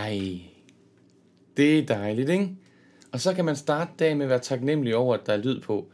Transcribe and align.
Ej, 0.00 0.40
det 1.56 1.78
er 1.78 1.86
dejligt, 1.86 2.28
ikke? 2.30 2.50
Og 3.12 3.20
så 3.20 3.34
kan 3.34 3.44
man 3.44 3.56
starte 3.56 3.90
dagen 3.98 4.18
med 4.18 4.26
at 4.26 4.30
være 4.30 4.38
taknemmelig 4.38 4.96
over, 4.96 5.14
at 5.14 5.26
der 5.26 5.32
er 5.32 5.36
lyd 5.36 5.60
på. 5.60 5.86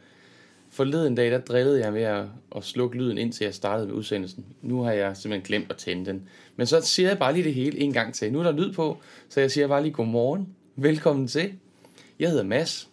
Forleden 0.70 1.14
dag, 1.14 1.30
der 1.30 1.40
drillede 1.40 1.80
jeg 1.80 1.94
ved 1.94 2.02
at, 2.02 2.24
at 2.56 2.64
slukke 2.64 2.98
lyden, 2.98 3.18
indtil 3.18 3.44
jeg 3.44 3.54
startede 3.54 3.86
med 3.86 3.94
udsendelsen. 3.94 4.46
Nu 4.62 4.82
har 4.82 4.92
jeg 4.92 5.16
simpelthen 5.16 5.46
glemt 5.46 5.70
at 5.70 5.76
tænde 5.76 6.06
den. 6.06 6.28
Men 6.56 6.66
så 6.66 6.80
siger 6.80 7.08
jeg 7.08 7.18
bare 7.18 7.32
lige 7.32 7.44
det 7.44 7.54
hele 7.54 7.78
en 7.78 7.92
gang 7.92 8.14
til. 8.14 8.32
Nu 8.32 8.38
er 8.38 8.42
der 8.42 8.52
lyd 8.52 8.72
på, 8.72 8.98
så 9.28 9.40
jeg 9.40 9.50
siger 9.50 9.66
bare 9.66 9.82
lige 9.82 9.92
godmorgen. 9.92 10.48
Velkommen 10.76 11.28
til. 11.28 11.52
Jeg 12.18 12.30
hedder 12.30 12.44
Mads. 12.44 12.88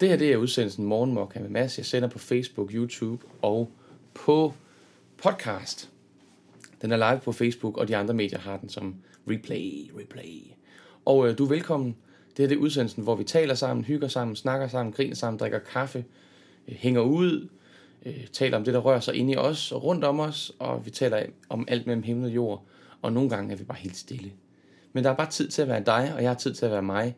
Det 0.00 0.08
her 0.08 0.16
det 0.16 0.32
er 0.32 0.36
udsendelsen 0.36 0.84
Morgenmokka 0.84 1.40
med 1.40 1.48
Mads. 1.48 1.78
Jeg 1.78 1.86
sender 1.86 2.08
på 2.08 2.18
Facebook, 2.18 2.70
YouTube 2.72 3.26
og 3.42 3.70
på 4.14 4.54
podcast. 5.16 5.90
Den 6.82 6.92
er 6.92 6.96
live 6.96 7.20
på 7.20 7.32
Facebook, 7.32 7.76
og 7.76 7.88
de 7.88 7.96
andre 7.96 8.14
medier 8.14 8.38
har 8.38 8.56
den 8.56 8.68
som 8.68 8.94
replay, 9.30 9.90
replay. 10.00 10.42
Og 11.04 11.28
øh, 11.28 11.38
du 11.38 11.44
er 11.44 11.48
velkommen. 11.48 11.96
Det 12.28 12.42
her 12.42 12.48
det 12.48 12.54
er 12.54 12.60
udsendelsen, 12.60 13.02
hvor 13.02 13.14
vi 13.14 13.24
taler 13.24 13.54
sammen, 13.54 13.84
hygger 13.84 14.08
sammen, 14.08 14.36
snakker 14.36 14.68
sammen, 14.68 14.92
griner 14.92 15.14
sammen, 15.14 15.38
drikker 15.38 15.58
kaffe, 15.58 16.04
øh, 16.68 16.74
hænger 16.74 17.00
ud, 17.00 17.48
øh, 18.06 18.26
taler 18.32 18.56
om 18.56 18.64
det, 18.64 18.74
der 18.74 18.80
rører 18.80 19.00
sig 19.00 19.14
inde 19.14 19.32
i 19.32 19.36
os 19.36 19.72
og 19.72 19.84
rundt 19.84 20.04
om 20.04 20.20
os, 20.20 20.52
og 20.58 20.86
vi 20.86 20.90
taler 20.90 21.22
om 21.48 21.64
alt 21.68 21.86
mellem 21.86 22.02
himmel 22.02 22.24
og 22.24 22.34
jord, 22.34 22.64
og 23.02 23.12
nogle 23.12 23.30
gange 23.30 23.52
er 23.52 23.56
vi 23.56 23.64
bare 23.64 23.78
helt 23.78 23.96
stille. 23.96 24.32
Men 24.92 25.04
der 25.04 25.10
er 25.10 25.14
bare 25.14 25.30
tid 25.30 25.48
til 25.48 25.62
at 25.62 25.68
være 25.68 25.82
dig, 25.86 26.12
og 26.14 26.22
jeg 26.22 26.30
har 26.30 26.34
tid 26.34 26.54
til 26.54 26.64
at 26.64 26.72
være 26.72 26.82
mig, 26.82 27.16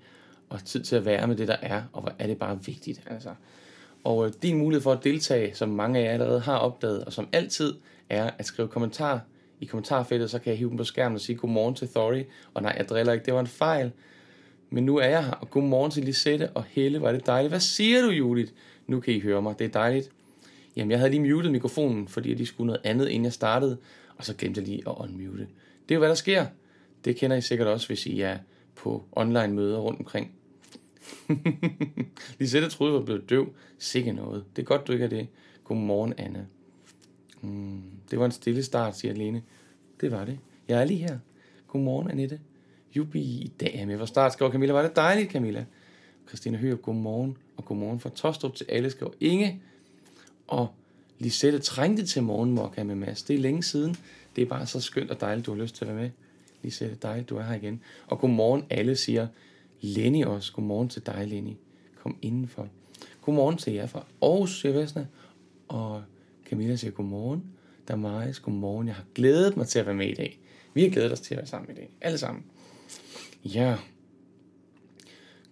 og 0.48 0.64
tid 0.64 0.82
til 0.82 0.96
at 0.96 1.04
være 1.04 1.26
med 1.26 1.36
det, 1.36 1.48
der 1.48 1.56
er, 1.62 1.82
og 1.92 2.02
hvor 2.02 2.12
er 2.18 2.26
det 2.26 2.38
bare 2.38 2.64
vigtigt. 2.64 3.02
Altså. 3.06 3.30
Og 4.04 4.26
øh, 4.26 4.32
din 4.42 4.58
mulighed 4.58 4.82
for 4.82 4.92
at 4.92 5.04
deltage, 5.04 5.54
som 5.54 5.68
mange 5.68 6.00
af 6.00 6.04
jer 6.04 6.10
allerede 6.10 6.40
har 6.40 6.56
opdaget, 6.56 7.04
og 7.04 7.12
som 7.12 7.28
altid 7.32 7.74
er 8.08 8.30
at 8.38 8.46
skrive 8.46 8.68
kommentar 8.68 9.20
i 9.60 9.64
kommentarfeltet, 9.64 10.30
så 10.30 10.38
kan 10.38 10.50
jeg 10.50 10.58
hive 10.58 10.68
dem 10.68 10.76
på 10.76 10.84
skærmen 10.84 11.14
og 11.14 11.20
sige 11.20 11.36
godmorgen 11.36 11.74
til 11.74 11.88
Thorry. 11.88 12.22
og 12.54 12.62
nej, 12.62 12.74
jeg 12.78 12.88
driller 12.88 13.12
ikke, 13.12 13.26
det 13.26 13.34
var 13.34 13.40
en 13.40 13.46
fejl. 13.46 13.92
Men 14.70 14.84
nu 14.84 14.96
er 14.96 15.06
jeg 15.06 15.24
her, 15.24 15.32
og 15.32 15.50
godmorgen 15.50 15.90
til 15.90 16.04
Lisette 16.04 16.50
og 16.50 16.64
Helle, 16.68 17.02
var 17.02 17.12
det 17.12 17.26
dejligt. 17.26 17.50
Hvad 17.50 17.60
siger 17.60 18.02
du, 18.02 18.08
Judith? 18.08 18.52
Nu 18.86 19.00
kan 19.00 19.14
I 19.14 19.20
høre 19.20 19.42
mig, 19.42 19.58
det 19.58 19.64
er 19.64 19.68
dejligt. 19.68 20.10
Jamen, 20.76 20.90
jeg 20.90 20.98
havde 20.98 21.10
lige 21.10 21.34
muted 21.34 21.50
mikrofonen, 21.50 22.08
fordi 22.08 22.28
jeg 22.28 22.36
lige 22.36 22.46
skulle 22.46 22.66
noget 22.66 22.80
andet, 22.84 23.08
inden 23.08 23.24
jeg 23.24 23.32
startede, 23.32 23.78
og 24.16 24.24
så 24.24 24.34
glemte 24.34 24.60
jeg 24.60 24.68
lige 24.68 24.82
at 24.86 24.94
unmute. 24.96 25.46
Det 25.88 25.90
er 25.90 25.94
jo, 25.94 25.98
hvad 25.98 26.08
der 26.08 26.14
sker. 26.14 26.46
Det 27.04 27.16
kender 27.16 27.36
I 27.36 27.40
sikkert 27.40 27.68
også, 27.68 27.86
hvis 27.86 28.06
I 28.06 28.20
er 28.20 28.38
på 28.74 29.04
online 29.12 29.48
møder 29.48 29.78
rundt 29.78 29.98
omkring. 30.00 30.32
Lisette 32.38 32.68
troede, 32.68 32.92
jeg 32.92 32.98
var 32.98 33.04
blevet 33.04 33.30
døv. 33.30 33.54
Sikke 33.78 34.12
noget. 34.12 34.44
Det 34.56 34.62
er 34.62 34.66
godt, 34.66 34.86
du 34.86 34.92
ikke 34.92 35.04
er 35.04 35.08
det. 35.08 35.26
Godmorgen, 35.64 36.14
Anna. 36.18 36.44
Mm, 37.40 37.82
det 38.10 38.18
var 38.18 38.24
en 38.24 38.32
stille 38.32 38.62
start, 38.62 38.96
siger 38.96 39.14
Lene. 39.14 39.42
Det 40.00 40.12
var 40.12 40.24
det. 40.24 40.38
Jeg 40.68 40.80
er 40.80 40.84
lige 40.84 40.98
her. 40.98 41.18
Godmorgen, 41.68 42.10
Annette. 42.10 42.40
Jubi, 42.96 43.20
i 43.20 43.52
dag 43.60 43.74
er 43.74 43.86
med 43.86 43.98
fra 43.98 44.06
start, 44.06 44.32
skriver 44.32 44.50
Camilla. 44.50 44.72
Var 44.72 44.82
det 44.82 44.96
dejligt, 44.96 45.32
Camilla? 45.32 45.64
Christina 46.28 46.58
Hørup, 46.58 46.82
godmorgen. 46.82 47.36
Og 47.56 47.64
godmorgen 47.64 48.00
fra 48.00 48.10
Tostrup 48.10 48.54
til 48.54 48.66
alle, 48.68 48.90
skriver 48.90 49.12
Inge. 49.20 49.62
Og 50.46 50.68
Lisette 51.18 51.58
trængte 51.58 52.06
til 52.06 52.22
morgenmokka 52.22 52.84
med 52.84 52.94
Mads. 52.94 53.22
Det 53.22 53.36
er 53.36 53.40
længe 53.40 53.62
siden. 53.62 53.96
Det 54.36 54.42
er 54.42 54.46
bare 54.46 54.66
så 54.66 54.80
skønt 54.80 55.10
og 55.10 55.20
dejligt, 55.20 55.46
du 55.46 55.54
har 55.54 55.62
lyst 55.62 55.74
til 55.74 55.84
at 55.84 55.88
være 55.88 56.02
med. 56.02 56.10
Lisette, 56.62 56.96
dejligt, 57.02 57.28
du 57.28 57.36
er 57.36 57.42
her 57.42 57.54
igen. 57.54 57.80
Og 58.06 58.18
godmorgen, 58.18 58.64
alle 58.70 58.96
siger 58.96 59.26
Lenny 59.80 60.24
også. 60.24 60.52
Godmorgen 60.52 60.88
til 60.88 61.06
dig, 61.06 61.26
Lenny. 61.26 61.52
Kom 62.02 62.16
indenfor. 62.22 62.68
Godmorgen 63.22 63.56
til 63.56 63.72
jer 63.72 63.86
fra 63.86 64.04
Aarhus, 64.22 64.60
siger 64.60 64.72
Vesna. 64.72 65.06
Og 65.68 66.02
Camilla 66.48 66.76
siger 66.76 66.90
godmorgen. 66.90 67.44
Damaris, 67.88 68.40
godmorgen. 68.40 68.88
Jeg 68.88 68.96
har 68.96 69.04
glædet 69.14 69.56
mig 69.56 69.66
til 69.68 69.78
at 69.78 69.86
være 69.86 69.94
med 69.94 70.06
i 70.06 70.14
dag. 70.14 70.40
Vi 70.74 70.82
har 70.82 70.90
glædet 70.90 71.12
os 71.12 71.20
til 71.20 71.34
at 71.34 71.38
være 71.38 71.46
sammen 71.46 71.70
i 71.70 71.74
dag. 71.74 71.90
Alle 72.00 72.18
sammen. 72.18 72.44
Ja. 73.44 73.76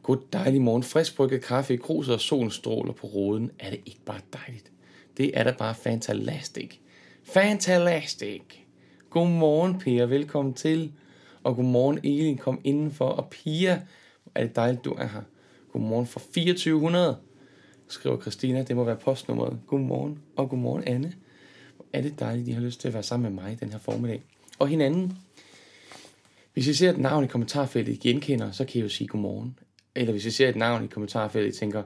God 0.03 0.19
dejlig 0.33 0.61
morgen. 0.61 0.83
Frisk 0.83 1.17
brygget 1.17 1.43
kaffe 1.43 1.75
i 1.75 1.77
krus 1.77 2.09
og 2.09 2.21
solen 2.21 2.51
stråler 2.51 2.93
på 2.93 3.07
roden. 3.07 3.51
Er 3.59 3.71
det 3.71 3.81
ikke 3.87 4.01
bare 4.07 4.21
dejligt? 4.33 4.73
Det 5.17 5.39
er 5.39 5.45
da 5.45 5.55
bare 5.59 5.75
fantastisk. 5.75 6.81
Fantastisk. 7.25 8.67
Godmorgen, 9.11 9.79
Pia. 9.79 10.05
Velkommen 10.05 10.55
til. 10.55 10.93
Og 11.43 11.57
godmorgen, 11.57 11.99
Elin. 12.05 12.39
Kom 12.39 12.61
indenfor. 12.65 13.09
Og 13.09 13.29
Pia, 13.31 13.83
er 14.35 14.43
det 14.43 14.57
dejligt, 14.57 14.85
du 14.85 14.93
er 14.93 15.07
her. 15.07 15.23
Godmorgen 15.73 16.07
for 16.07 16.21
2400 16.21 17.17
skriver 17.89 18.21
Christina. 18.21 18.63
Det 18.63 18.77
må 18.77 18.85
være 18.85 18.97
postnummeret. 18.97 19.59
Godmorgen. 19.67 20.23
Og 20.37 20.51
godmorgen, 20.51 20.85
Anne. 20.85 21.13
Er 21.93 22.03
det 22.03 22.21
dejligt, 22.21 22.47
de 22.47 22.53
har 22.53 22.61
lyst 22.61 22.81
til 22.81 22.89
at 22.89 22.95
være 22.95 23.03
sammen 23.03 23.35
med 23.35 23.43
mig 23.43 23.61
den 23.61 23.73
her 23.73 23.79
formiddag. 23.79 24.23
Og 24.59 24.69
hinanden. 24.69 25.19
Hvis 26.53 26.67
I 26.67 26.75
ser 26.75 26.91
et 26.91 26.99
navn 26.99 27.25
i 27.25 27.27
kommentarfeltet, 27.27 27.93
I 27.93 27.97
genkender, 27.97 28.51
så 28.51 28.65
kan 28.65 28.79
I 28.79 28.83
jo 28.83 28.89
sige 28.89 29.09
godmorgen. 29.09 29.59
Eller 29.95 30.13
hvis 30.13 30.25
I 30.25 30.31
ser 30.31 30.49
et 30.49 30.57
navn 30.57 30.85
i 30.85 30.87
kommentarfeltet, 30.87 31.55
I 31.55 31.59
tænker, 31.59 31.83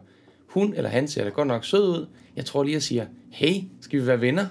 hun 0.47 0.75
eller 0.75 0.91
han 0.91 1.09
ser 1.09 1.25
da 1.25 1.31
godt 1.31 1.49
nok 1.49 1.65
sød 1.65 1.89
ud. 1.89 2.07
Jeg 2.37 2.45
tror 2.45 2.63
lige, 2.63 2.77
at 2.77 2.83
siger, 2.83 3.07
hey, 3.31 3.63
skal 3.81 4.01
vi 4.01 4.07
være 4.07 4.21
venner? 4.21 4.47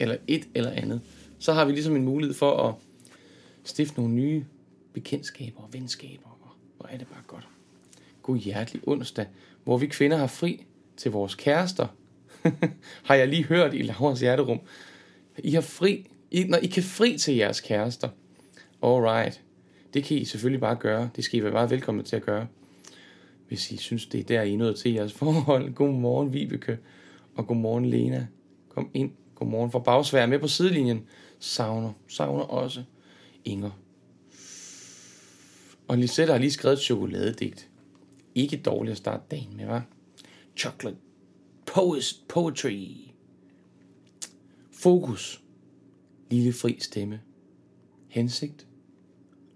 Eller 0.00 0.16
et 0.26 0.48
eller 0.54 0.70
andet. 0.70 1.00
Så 1.38 1.52
har 1.52 1.64
vi 1.64 1.72
ligesom 1.72 1.96
en 1.96 2.04
mulighed 2.04 2.34
for 2.34 2.68
at 2.68 2.74
stifte 3.64 4.00
nogle 4.00 4.14
nye 4.14 4.44
bekendtskaber 4.92 5.60
og 5.60 5.68
venskaber. 5.72 6.38
Og 6.40 6.56
hvor 6.76 6.86
er 6.86 6.98
det 6.98 7.06
bare 7.06 7.22
godt. 7.26 7.48
God 8.22 8.38
hjertelig 8.38 8.82
onsdag, 8.88 9.26
hvor 9.64 9.78
vi 9.78 9.86
kvinder 9.86 10.16
har 10.16 10.26
fri 10.26 10.64
til 10.96 11.10
vores 11.10 11.34
kærester. 11.34 11.86
har 13.08 13.14
jeg 13.14 13.28
lige 13.28 13.44
hørt 13.44 13.74
i 13.74 13.82
Lauras 13.82 14.20
hjerterum. 14.20 14.60
I 15.38 15.50
har 15.50 15.60
fri, 15.60 16.06
I, 16.30 16.44
når 16.44 16.58
I 16.58 16.66
kan 16.66 16.82
fri 16.82 17.18
til 17.18 17.34
jeres 17.36 17.60
kærester. 17.60 18.08
Alright. 18.82 19.40
Det 19.94 20.04
kan 20.04 20.16
I 20.16 20.24
selvfølgelig 20.24 20.60
bare 20.60 20.76
gøre. 20.76 21.10
Det 21.16 21.24
skal 21.24 21.38
I 21.38 21.42
være 21.42 21.52
meget 21.52 21.70
velkommen 21.70 22.04
til 22.04 22.16
at 22.16 22.22
gøre. 22.22 22.46
Hvis 23.48 23.70
I 23.70 23.76
synes, 23.76 24.06
det 24.06 24.20
er 24.20 24.24
der, 24.24 24.42
I 24.42 24.52
er 24.52 24.58
nødt 24.58 24.78
til 24.78 24.92
jeres 24.92 25.12
forhold. 25.12 25.72
Godmorgen, 25.74 26.32
Vibeke. 26.32 26.78
Og 27.34 27.46
godmorgen, 27.46 27.84
Lena. 27.84 28.26
Kom 28.68 28.90
ind. 28.94 29.10
Godmorgen 29.34 29.70
for 29.70 29.78
Bagsvær 29.78 30.26
med 30.26 30.38
på 30.38 30.48
sidelinjen. 30.48 31.06
Savner. 31.38 31.92
Savner 32.08 32.42
også. 32.42 32.82
Inger. 33.44 33.70
Og 35.88 35.98
Lisette 35.98 36.32
har 36.32 36.40
lige 36.40 36.50
skrevet 36.50 36.76
et 36.76 36.82
chokoladedigt. 36.82 37.68
Ikke 38.34 38.56
dårligt 38.56 38.92
at 38.92 38.98
starte 38.98 39.22
dagen 39.30 39.56
med, 39.56 39.64
hva'? 39.64 39.80
Chocolate. 40.56 40.96
Poes, 41.72 42.24
poetry. 42.28 42.96
Fokus. 44.70 45.42
Lille 46.30 46.52
fri 46.52 46.76
stemme. 46.80 47.20
Hensigt. 48.08 48.66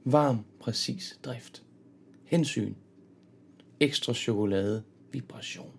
Varm, 0.05 0.45
præcis 0.61 1.19
drift. 1.25 1.65
Hensyn. 2.25 2.75
Ekstra 3.81 4.15
chokolade. 4.15 4.83
Vibration. 5.13 5.73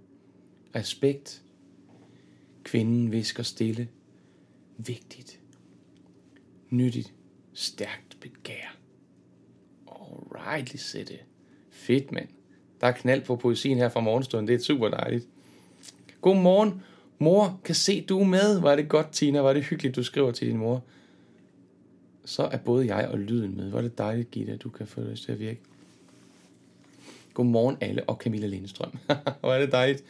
Respekt. 0.76 1.44
Kvinden 2.64 3.12
visker 3.12 3.44
stille. 3.44 3.90
Vigtigt. 4.78 5.40
Nyttigt. 6.70 7.14
Stærkt 7.54 8.18
begær. 8.22 8.78
Alright, 9.88 10.72
Lisette. 10.72 11.20
Fedt, 11.70 12.12
mand. 12.12 12.30
Der 12.82 12.88
er 12.88 12.92
knald 12.92 13.26
på 13.26 13.36
poesien 13.36 13.78
her 13.78 13.90
fra 13.90 14.00
morgenstunden. 14.00 14.48
Det 14.48 14.56
er 14.56 14.60
super 14.60 14.90
dejligt. 14.90 15.28
Godmorgen. 16.22 16.82
Mor, 17.20 17.60
kan 17.64 17.76
se, 17.76 18.02
du 18.02 18.20
er 18.20 18.26
med. 18.26 18.60
Var 18.60 18.76
det 18.76 18.90
godt, 18.90 19.12
Tina? 19.12 19.40
Var 19.40 19.54
det 19.54 19.64
hyggeligt, 19.64 19.96
du 19.96 20.04
skriver 20.04 20.32
til 20.32 20.48
din 20.48 20.58
mor? 20.58 20.84
Så 22.26 22.44
er 22.44 22.58
både 22.58 22.96
jeg 22.96 23.08
og 23.08 23.20
lyden 23.20 23.58
med. 23.58 23.70
Var 23.70 23.82
det 23.82 23.98
dejligt, 23.98 24.32
Gitte, 24.32 24.54
at 24.54 24.64
du 24.64 24.70
kan 24.70 24.88
få 24.88 25.02
det 25.02 25.20
til 25.20 25.32
at 25.32 25.40
virke. 25.40 25.60
Godmorgen 27.34 27.78
alle 27.82 28.04
og 28.04 28.16
Camilla 28.16 28.48
Lindstrøm. 28.48 28.92
Hvor 29.42 29.54
er 29.54 29.60
det 29.60 29.72
dejligt. 29.72 30.04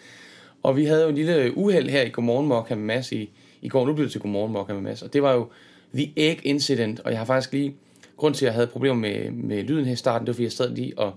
Og 0.64 0.78
vi 0.78 0.86
havde 0.86 1.04
jo 1.04 1.10
en 1.10 1.16
lille 1.16 1.58
uheld 1.58 1.90
her 1.90 2.02
i 2.02 2.10
Godmorgen 2.10 2.48
Mokka 2.48 2.76
med 2.76 2.84
Mads 2.84 3.12
i, 3.12 3.30
i 3.62 3.70
går. 3.70 3.86
Nu 3.86 3.94
blev 3.94 4.04
det 4.04 4.12
til 4.12 4.22
Godmorgen 4.22 4.54
Mokka 4.54 4.74
med 4.74 4.82
Mads. 4.82 5.02
Og 5.02 5.14
det 5.14 5.24
var 5.24 5.34
jo 5.34 5.50
The 5.94 6.14
Egg 6.16 6.40
Incident. 6.44 7.00
Og 7.00 7.12
jeg 7.12 7.20
har 7.20 7.26
faktisk 7.26 7.54
lige... 7.54 7.76
Grund 8.18 8.34
til, 8.36 8.46
at 8.46 8.48
jeg 8.48 8.54
havde 8.54 8.68
problemer 8.68 8.96
med, 8.96 9.32
med 9.32 9.64
lyden 9.64 9.86
her 9.86 9.94
i 9.94 9.96
starten, 9.96 10.26
det 10.26 10.28
var, 10.28 10.34
fordi 10.34 10.44
jeg 10.44 10.52
sad 10.52 10.76
lige 10.76 11.00
og 11.00 11.14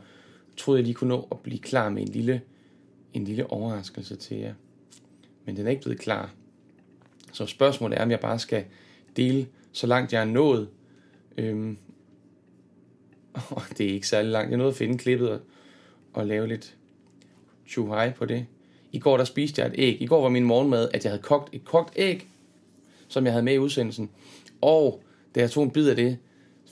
troede, 0.57 0.79
jeg 0.79 0.85
lige 0.85 0.95
kunne 0.95 1.09
nå 1.09 1.29
at 1.31 1.39
blive 1.39 1.59
klar 1.59 1.89
med 1.89 2.03
en 2.03 2.09
lille, 2.09 2.41
en 3.15 3.25
lille 3.25 3.51
overraskelse 3.51 4.17
til 4.17 4.37
jer. 4.37 4.55
Men 5.45 5.57
den 5.57 5.67
er 5.67 5.71
ikke 5.71 5.83
blevet 5.83 6.01
klar. 6.01 6.31
Så 7.33 7.47
spørgsmålet 7.47 7.99
er, 7.99 8.03
om 8.03 8.11
jeg 8.11 8.21
bare 8.21 8.39
skal 8.39 8.65
dele 9.17 9.47
så 9.73 9.87
langt 9.87 10.13
jeg 10.13 10.21
er 10.21 10.25
nået. 10.25 10.69
Øhm, 11.39 11.79
og 13.51 13.63
det 13.79 13.87
er 13.87 13.95
ikke 13.95 14.09
særlig 14.09 14.31
langt. 14.31 14.51
Jeg 14.51 14.59
nåede 14.59 14.71
at 14.71 14.77
finde 14.77 14.99
klippet 14.99 15.31
og, 15.31 15.41
og 16.13 16.27
lave 16.27 16.47
lidt 16.47 16.77
chuhai 17.67 18.11
på 18.11 18.25
det. 18.25 18.47
I 18.93 18.99
går 18.99 19.17
der 19.17 19.25
spiste 19.25 19.63
jeg 19.63 19.69
et 19.69 19.75
æg. 19.79 20.03
I 20.03 20.07
går 20.07 20.23
var 20.23 20.29
min 20.29 20.45
morgenmad, 20.45 20.89
at 20.95 21.05
jeg 21.05 21.13
havde 21.13 21.23
kogt 21.23 21.55
et 21.55 21.65
kogt 21.65 21.93
æg, 21.97 22.29
som 23.09 23.25
jeg 23.25 23.33
havde 23.33 23.45
med 23.45 23.55
i 23.55 23.59
udsendelsen. 23.59 24.11
Og 24.61 25.03
da 25.35 25.41
jeg 25.41 25.51
tog 25.51 25.65
en 25.65 25.71
bid 25.71 25.89
af 25.89 25.97
det, 25.97 26.19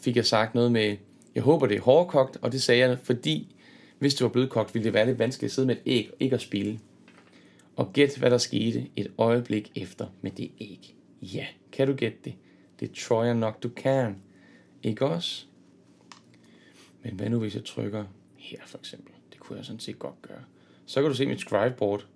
fik 0.00 0.16
jeg 0.16 0.26
sagt 0.26 0.54
noget 0.54 0.72
med, 0.72 0.96
jeg 1.34 1.42
håber 1.42 1.66
det 1.66 1.76
er 1.76 1.80
hårdkogt, 1.80 2.36
og 2.42 2.52
det 2.52 2.62
sagde 2.62 2.80
jeg, 2.80 2.98
fordi 3.02 3.54
hvis 3.98 4.14
det 4.14 4.24
var 4.24 4.28
blødkogt, 4.28 4.74
ville 4.74 4.84
det 4.84 4.94
være 4.94 5.06
lidt 5.06 5.18
vanskeligt 5.18 5.50
at 5.50 5.54
sidde 5.54 5.66
med 5.66 5.76
et 5.76 5.82
æg 5.86 6.08
og 6.12 6.16
ikke 6.20 6.34
at 6.34 6.42
spille. 6.42 6.78
Og 7.78 7.92
gæt, 7.92 8.19
hvad 8.19 8.30
der 8.30 8.38
skete 8.38 8.90
et 8.96 9.12
øjeblik 9.19 9.72
efter 9.75 10.06
med 10.20 10.30
det 10.30 10.50
æg. 10.60 10.94
Ja, 11.22 11.46
kan 11.72 11.86
du 11.86 11.94
gætte 11.94 12.19
det? 12.25 12.34
Det 12.80 12.92
tror 12.92 13.25
jeg 13.25 13.34
nok, 13.34 13.62
du 13.62 13.69
kan. 13.69 14.22
Ikke 14.82 15.06
også? 15.06 15.46
Men 17.02 17.14
hvad 17.14 17.30
nu, 17.30 17.38
hvis 17.38 17.54
jeg 17.54 17.64
trykker 17.64 18.04
her 18.36 18.58
for 18.66 18.78
eksempel? 18.78 19.12
Det 19.32 19.40
kunne 19.40 19.56
jeg 19.56 19.64
sådan 19.64 19.80
set 19.80 19.98
godt 19.98 20.22
gøre. 20.22 20.44
Så 20.86 21.00
kan 21.00 21.10
du 21.10 21.16
se 21.16 21.26
mit 21.26 21.40
scribeboard. 21.40 22.06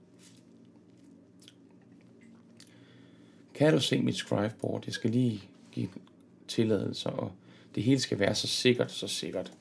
Kan 3.54 3.72
du 3.72 3.80
se 3.80 4.00
mit 4.00 4.16
scribeboard? 4.16 4.82
Jeg 4.86 4.94
skal 4.94 5.10
lige 5.10 5.42
give 5.72 5.88
tilladelser, 6.48 7.10
og 7.10 7.32
det 7.74 7.82
hele 7.82 8.00
skal 8.00 8.18
være 8.18 8.34
så 8.34 8.46
sikkert, 8.46 8.92
så 8.92 9.08
sikkert. 9.08 9.52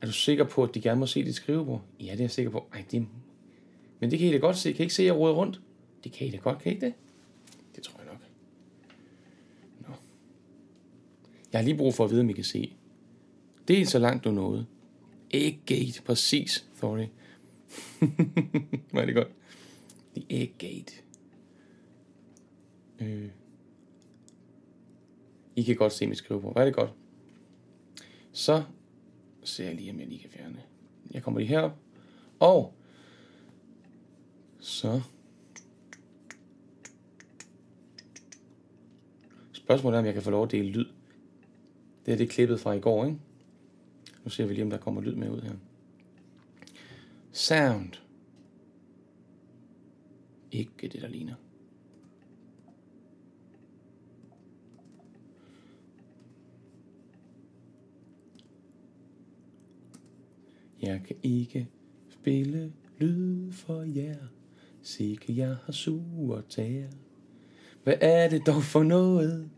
Er 0.00 0.06
du 0.06 0.12
sikker 0.12 0.44
på, 0.44 0.62
at 0.62 0.74
de 0.74 0.80
gerne 0.80 1.00
må 1.00 1.06
se 1.06 1.24
dit 1.24 1.34
skrivebord? 1.34 1.82
Ja, 2.00 2.12
det 2.12 2.20
er 2.20 2.24
jeg 2.24 2.30
sikker 2.30 2.50
på. 2.50 2.66
Ej, 2.72 2.84
det... 2.90 3.06
Men 4.00 4.10
det 4.10 4.18
kan 4.18 4.28
I 4.28 4.32
da 4.32 4.38
godt 4.38 4.56
se. 4.56 4.72
Kan 4.72 4.80
I 4.80 4.82
ikke 4.82 4.94
se, 4.94 5.02
at 5.02 5.06
jeg 5.06 5.14
roder 5.14 5.34
rundt? 5.34 5.60
Det 6.04 6.12
kan 6.12 6.26
I 6.26 6.30
da 6.30 6.36
godt, 6.36 6.58
kan 6.58 6.72
I 6.72 6.74
ikke 6.74 6.86
det? 6.86 6.94
Det 7.76 7.82
tror 7.82 7.98
jeg 7.98 8.06
nok. 8.12 8.20
Nå. 9.88 9.94
Jeg 11.52 11.60
har 11.60 11.64
lige 11.64 11.76
brug 11.76 11.94
for 11.94 12.04
at 12.04 12.10
vide, 12.10 12.20
om 12.20 12.30
I 12.30 12.32
kan 12.32 12.44
se. 12.44 12.76
Det 13.68 13.80
er 13.80 13.86
så 13.86 13.98
langt 13.98 14.24
du 14.24 14.30
nåede. 14.30 14.66
Egggate, 15.30 16.02
præcis, 16.02 16.68
Thorny. 16.76 17.06
Var 18.92 19.04
det 19.04 19.14
godt? 19.14 19.28
The 20.16 20.24
Egggate. 20.30 20.92
Øh. 23.00 23.28
I 25.56 25.62
kan 25.62 25.76
godt 25.76 25.92
se 25.92 26.06
mit 26.06 26.18
skrivebord. 26.18 26.54
Var 26.54 26.64
det 26.64 26.74
godt? 26.74 26.90
Så 28.32 28.62
ser 29.44 29.64
jeg 29.64 29.74
lige, 29.74 29.90
om 29.90 30.00
jeg 30.00 30.08
lige 30.08 30.20
kan 30.20 30.30
fjerne. 30.30 30.62
Jeg 31.10 31.22
kommer 31.22 31.40
lige 31.40 31.48
herop. 31.48 31.76
Og 32.38 32.74
så 34.60 35.00
Spørgsmålet 39.52 39.96
er, 39.96 40.00
om 40.00 40.06
jeg 40.06 40.14
kan 40.14 40.22
få 40.22 40.30
lov 40.30 40.44
at 40.44 40.50
dele 40.50 40.68
lyd. 40.68 40.86
Det 42.06 42.12
er 42.12 42.16
det 42.16 42.30
klippet 42.30 42.60
fra 42.60 42.72
i 42.72 42.80
går, 42.80 43.04
ikke? 43.04 43.18
Nu 44.24 44.30
ser 44.30 44.46
vi 44.46 44.54
lige, 44.54 44.64
om 44.64 44.70
der 44.70 44.78
kommer 44.78 45.00
lyd 45.00 45.14
med 45.14 45.30
ud 45.30 45.40
her. 45.40 45.52
Sound. 47.32 47.92
Ikke 50.50 50.88
det, 50.88 51.02
der 51.02 51.08
ligner. 51.08 51.34
Jeg 60.82 61.02
kan 61.04 61.16
ikke 61.22 61.68
spille 62.10 62.72
lyd 62.98 63.52
for 63.52 63.82
jer. 63.82 64.39
Sikke 64.82 65.36
jeg 65.36 65.56
har 65.64 65.72
sure 65.72 66.42
tager. 66.48 66.88
Hvad 67.84 67.94
er 68.00 68.28
det 68.28 68.46
dog 68.46 68.62
for 68.62 68.82
noget? 68.82 69.50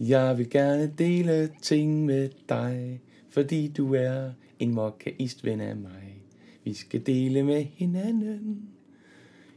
Jeg 0.00 0.38
vil 0.38 0.50
gerne 0.50 0.92
dele 0.98 1.50
ting 1.62 2.04
med 2.04 2.28
dig, 2.48 3.00
fordi 3.28 3.68
du 3.68 3.94
er 3.94 4.30
en 4.58 4.74
mokkaistven 4.74 5.60
af 5.60 5.76
mig. 5.76 6.22
Vi 6.64 6.74
skal 6.74 7.06
dele 7.06 7.42
med 7.42 7.62
hinanden, 7.62 8.68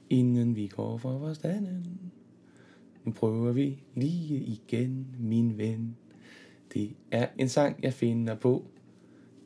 inden 0.09 0.55
vi 0.55 0.67
går 0.67 0.97
fra 0.97 1.17
vores 1.17 1.37
standen. 1.37 1.99
Nu 3.05 3.11
prøver 3.11 3.51
vi 3.51 3.77
lige 3.95 4.39
igen, 4.39 5.07
min 5.19 5.57
ven. 5.57 5.97
Det 6.73 6.95
er 7.11 7.27
en 7.37 7.49
sang, 7.49 7.83
jeg 7.83 7.93
finder 7.93 8.35
på. 8.35 8.65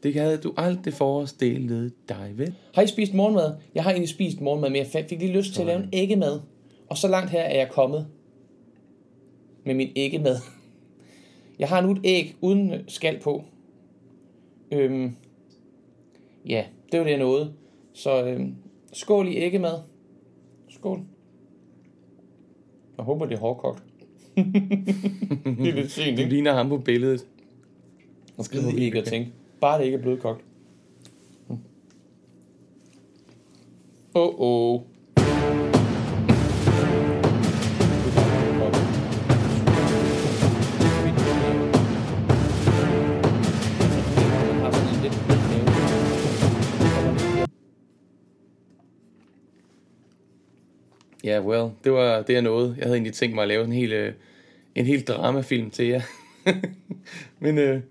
Det 0.03 0.13
havde 0.13 0.37
du 0.37 0.53
aldrig 0.57 0.93
forestillet 0.93 1.93
dig, 2.09 2.33
vel? 2.35 2.55
Har 2.73 2.81
I 2.81 2.87
spist 2.87 3.13
morgenmad? 3.13 3.53
Jeg 3.75 3.83
har 3.83 3.91
egentlig 3.91 4.09
spist 4.09 4.41
morgenmad, 4.41 4.69
men 4.69 4.77
jeg 4.77 5.05
fik 5.09 5.19
lige 5.19 5.33
lyst 5.33 5.53
til 5.53 5.61
at 5.61 5.67
lave 5.67 5.83
en 5.83 5.89
æggemad. 5.93 6.39
Og 6.89 6.97
så 6.97 7.07
langt 7.07 7.31
her 7.31 7.41
er 7.41 7.57
jeg 7.57 7.69
kommet 7.69 8.07
med 9.65 9.75
min 9.75 9.89
æggemad. 9.95 10.35
Jeg 11.59 11.69
har 11.69 11.81
nu 11.81 11.91
et 11.91 11.99
æg 12.03 12.35
uden 12.41 12.73
skal 12.87 13.19
på. 13.19 13.43
Øhm, 14.71 15.15
ja, 16.45 16.65
det 16.91 16.99
var 16.99 17.03
det, 17.03 17.11
jeg 17.11 17.19
nåede. 17.19 17.53
Så 17.93 18.25
øhm, 18.25 18.55
skål 18.93 19.27
i 19.27 19.35
æggemad. 19.35 19.79
Skål. 20.69 21.01
Jeg 22.97 23.05
håber, 23.05 23.25
det 23.25 23.35
er 23.35 23.39
hårdkogt. 23.39 23.83
det 24.37 25.67
er 25.69 25.73
lidt 25.73 25.91
sent, 25.91 26.17
Du 26.17 26.21
ikke? 26.21 26.33
ligner 26.33 26.53
ham 26.53 26.69
på 26.69 26.77
billedet. 26.77 27.27
Og 28.37 28.45
skriver 28.45 28.75
vi 28.75 28.83
ikke 28.83 28.97
at 28.99 29.05
tænke. 29.05 29.31
Bare 29.61 29.79
det 29.79 29.85
ikke 29.85 29.97
er 29.97 30.01
blødkogt. 30.01 30.43
Åh, 31.49 31.55
mm. 31.55 31.61
oh, 34.13 34.33
oh. 34.37 34.81
Ja, 51.23 51.29
yeah, 51.29 51.45
well, 51.45 51.71
det 51.83 51.91
var 51.91 52.21
det, 52.21 52.33
jeg 52.33 52.41
nåede. 52.41 52.75
Jeg 52.77 52.85
havde 52.85 52.95
egentlig 52.95 53.13
tænkt 53.13 53.35
mig 53.35 53.41
at 53.41 53.47
lave 53.47 53.65
en 53.65 53.71
hel, 53.71 53.93
øh, 53.93 54.13
en 54.75 54.85
hel 54.85 55.01
dramafilm 55.01 55.69
til 55.69 55.87
jer. 55.87 56.01
Men 57.39 57.57
øh, 57.57 57.81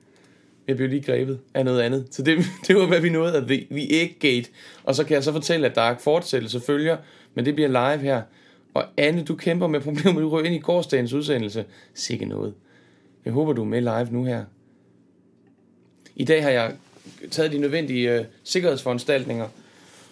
jeg 0.70 0.76
blev 0.76 0.88
lige 0.88 1.02
grebet 1.02 1.38
af 1.54 1.64
noget 1.64 1.80
andet. 1.80 2.06
Så 2.10 2.22
det, 2.22 2.38
det 2.66 2.76
var, 2.76 2.86
hvad 2.86 3.00
vi 3.00 3.08
nåede 3.08 3.36
af 3.36 3.42
The, 3.42 3.66
The 3.70 4.02
Egg 4.02 4.16
Gate. 4.20 4.50
Og 4.84 4.94
så 4.94 5.04
kan 5.04 5.14
jeg 5.14 5.24
så 5.24 5.32
fortælle, 5.32 5.66
at 5.66 5.74
der 5.74 5.82
er 5.82 5.96
fortsættelse 5.98 6.60
følger, 6.60 6.96
men 7.34 7.44
det 7.44 7.54
bliver 7.54 7.68
live 7.68 8.02
her. 8.02 8.22
Og 8.74 8.84
Anne, 8.96 9.24
du 9.24 9.34
kæmper 9.34 9.66
med 9.66 9.80
problemer, 9.80 10.20
du 10.20 10.28
røg 10.28 10.46
ind 10.46 10.54
i 10.54 10.58
gårsdagens 10.58 11.12
udsendelse. 11.12 11.64
Sikke 11.94 12.24
noget. 12.24 12.54
Jeg 13.24 13.32
håber, 13.32 13.52
du 13.52 13.62
er 13.62 13.66
med 13.66 13.80
live 13.80 14.08
nu 14.10 14.24
her. 14.24 14.44
I 16.16 16.24
dag 16.24 16.42
har 16.42 16.50
jeg 16.50 16.72
taget 17.30 17.52
de 17.52 17.58
nødvendige 17.58 18.14
øh, 18.14 18.24
sikkerhedsforanstaltninger 18.44 19.48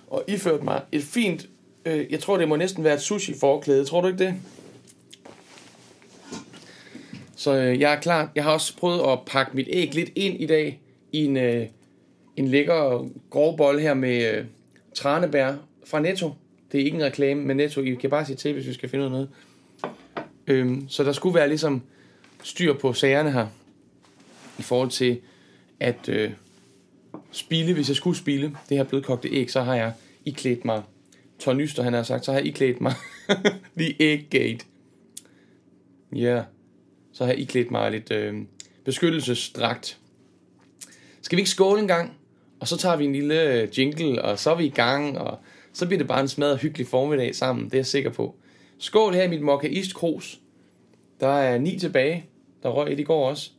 og 0.06 0.24
iført 0.28 0.62
mig 0.62 0.82
et 0.92 1.02
fint, 1.02 1.46
øh, 1.84 2.12
jeg 2.12 2.20
tror 2.20 2.36
det 2.36 2.48
må 2.48 2.56
næsten 2.56 2.84
være 2.84 2.94
et 2.94 3.00
sushi-forklæde, 3.00 3.84
tror 3.84 4.00
du 4.00 4.06
ikke 4.06 4.24
det? 4.24 4.34
Så 7.38 7.54
øh, 7.54 7.80
jeg 7.80 7.92
er 7.92 8.00
klar. 8.00 8.30
Jeg 8.34 8.44
har 8.44 8.52
også 8.52 8.76
prøvet 8.76 9.12
at 9.12 9.18
pakke 9.26 9.52
mit 9.54 9.68
æg 9.70 9.94
lidt 9.94 10.10
ind 10.14 10.40
i 10.40 10.46
dag 10.46 10.80
i 11.12 11.24
en, 11.24 11.36
øh, 11.36 11.66
en 12.36 12.48
lækker 12.48 13.08
grov 13.30 13.78
her 13.78 13.94
med 13.94 14.34
øh, 14.34 14.44
tranebær 14.94 15.54
fra 15.86 16.00
Netto. 16.00 16.32
Det 16.72 16.80
er 16.80 16.84
ikke 16.84 16.96
en 16.96 17.04
reklame, 17.04 17.44
men 17.44 17.56
Netto, 17.56 17.80
I 17.80 17.94
kan 17.94 18.10
bare 18.10 18.26
sige 18.26 18.36
til, 18.36 18.52
hvis 18.52 18.66
vi 18.66 18.72
skal 18.72 18.88
finde 18.88 19.04
ud 19.04 19.06
af 19.06 19.10
noget. 19.10 19.28
Øhm, 20.46 20.88
så 20.88 21.04
der 21.04 21.12
skulle 21.12 21.34
være 21.34 21.48
ligesom 21.48 21.82
styr 22.42 22.74
på 22.74 22.92
sagerne 22.92 23.32
her, 23.32 23.46
i 24.58 24.62
forhold 24.62 24.90
til 24.90 25.20
at 25.80 26.08
øh, 26.08 26.30
spille, 27.30 27.74
hvis 27.74 27.88
jeg 27.88 27.96
skulle 27.96 28.16
spille 28.16 28.56
det 28.68 28.76
her 28.76 28.84
blødkogte 28.84 29.28
æg, 29.28 29.50
så 29.50 29.60
har 29.60 29.74
jeg 29.74 29.92
iklædt 30.24 30.64
mig, 30.64 30.82
Tornyster 31.38 31.82
han 31.82 31.92
har 31.92 32.02
sagt, 32.02 32.24
så 32.24 32.32
har 32.32 32.38
jeg 32.38 32.46
iklædt 32.46 32.80
mig 32.80 32.94
The 33.78 34.02
Egg 34.12 34.26
Gate. 34.30 34.64
Ja, 36.12 36.18
yeah 36.18 36.44
så 37.18 37.24
har 37.24 37.32
jeg 37.32 37.40
iklædt 37.40 37.70
mig 37.70 37.90
lidt 37.90 38.10
øh, 38.10 38.34
beskyttelsesdragt. 38.84 39.98
Skal 41.22 41.36
vi 41.36 41.40
ikke 41.40 41.50
skåle 41.50 41.80
en 41.80 41.88
gang? 41.88 42.16
Og 42.60 42.68
så 42.68 42.76
tager 42.76 42.96
vi 42.96 43.04
en 43.04 43.12
lille 43.12 43.42
øh, 43.42 43.78
jingle, 43.78 44.22
og 44.22 44.38
så 44.38 44.50
er 44.50 44.54
vi 44.54 44.64
i 44.64 44.70
gang, 44.70 45.18
og 45.18 45.38
så 45.72 45.86
bliver 45.86 45.98
det 45.98 46.08
bare 46.08 46.20
en 46.20 46.28
smadret 46.28 46.60
hyggelig 46.60 46.86
formiddag 46.86 47.34
sammen, 47.34 47.64
det 47.64 47.74
er 47.74 47.78
jeg 47.78 47.86
sikker 47.86 48.10
på. 48.10 48.36
Skål 48.78 49.14
her 49.14 49.22
i 49.22 49.28
mit 49.28 49.42
Mokkaist 49.42 49.94
Krus. 49.94 50.40
Der 51.20 51.28
er 51.28 51.58
ni 51.58 51.78
tilbage. 51.78 52.26
Der 52.62 52.68
røg 52.68 52.92
et 52.92 53.00
i 53.00 53.02
går 53.02 53.28
også. 53.28 53.50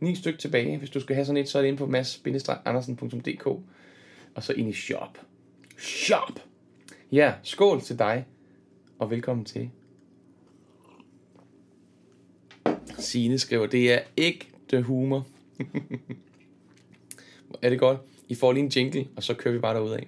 Ni 0.00 0.14
stykker 0.14 0.40
tilbage. 0.40 0.78
Hvis 0.78 0.90
du 0.90 1.00
skal 1.00 1.14
have 1.14 1.26
sådan 1.26 1.42
et, 1.42 1.48
så 1.48 1.58
er 1.58 1.62
det 1.62 1.68
inde 1.68 1.78
på 1.78 1.86
mads-andersen.dk. 1.86 3.46
Og 4.34 4.42
så 4.42 4.52
ind 4.52 4.68
i 4.68 4.72
shop. 4.72 5.18
Shop! 5.78 6.40
Ja, 7.12 7.32
skål 7.42 7.80
til 7.80 7.98
dig. 7.98 8.26
Og 8.98 9.10
velkommen 9.10 9.44
til. 9.44 9.70
Signe 13.16 13.38
skriver, 13.38 13.66
det 13.66 13.92
er 13.92 14.00
ægte 14.16 14.82
humor. 14.82 15.26
er 17.62 17.70
det 17.70 17.78
godt? 17.78 17.98
I 18.28 18.34
får 18.34 18.52
lige 18.52 18.64
en 18.64 18.68
jingle, 18.68 19.08
og 19.16 19.22
så 19.22 19.34
kører 19.34 19.54
vi 19.54 19.60
bare 19.60 19.74
derudad. 19.74 19.98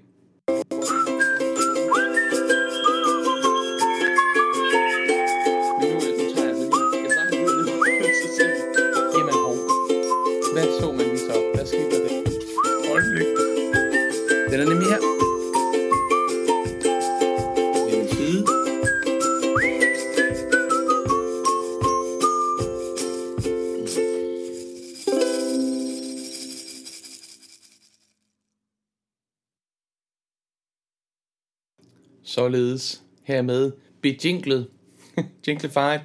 Hermed 33.28 33.72
bejinklet, 34.02 34.68
jinglified. 35.46 36.00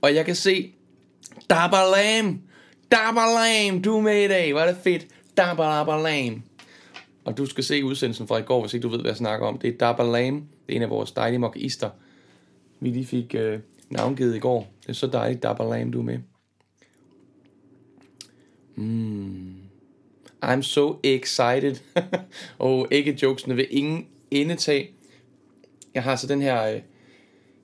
Og 0.00 0.14
jeg 0.14 0.24
kan 0.24 0.34
se 0.34 0.72
Dabalam, 1.50 2.40
Dabalam, 2.92 3.82
du 3.82 3.96
er 3.96 4.00
med 4.00 4.24
i 4.24 4.28
dag, 4.28 4.54
var 4.54 4.66
det 4.66 4.76
fedt. 4.84 5.06
Dabba 5.36 5.84
Og 7.24 7.36
du 7.38 7.46
skal 7.46 7.64
se 7.64 7.84
udsendelsen 7.84 8.28
fra 8.28 8.38
i 8.38 8.42
går, 8.42 8.60
hvis 8.60 8.74
ikke 8.74 8.82
du 8.82 8.88
ved, 8.88 9.00
hvad 9.00 9.10
jeg 9.10 9.16
snakker 9.16 9.46
om. 9.46 9.58
Det 9.58 9.74
er 9.74 9.78
Dabalam, 9.78 10.34
Det 10.66 10.72
er 10.72 10.76
en 10.76 10.82
af 10.82 10.90
vores 10.90 11.12
dejlige 11.12 11.38
mokkeister. 11.38 11.90
Vi 12.80 12.90
lige 12.90 13.06
fik 13.06 13.34
øh, 13.34 13.58
navngivet 13.90 14.36
i 14.36 14.38
går. 14.38 14.72
Det 14.82 14.88
er 14.88 14.92
så 14.92 15.06
dejligt, 15.06 15.42
Dabalam, 15.42 15.92
du 15.92 15.98
er 15.98 16.04
med. 16.04 16.18
Mm. 18.76 19.54
I'm 20.44 20.62
so 20.62 21.00
excited. 21.04 21.76
og 22.58 22.88
ikke 22.90 23.18
jokesene 23.22 23.56
vil 23.56 23.66
ingen 23.70 24.06
endetage. 24.30 24.90
Jeg 25.98 26.04
har 26.04 26.16
så 26.16 26.26
den 26.26 26.42
her... 26.42 26.62
Øh, 26.64 26.80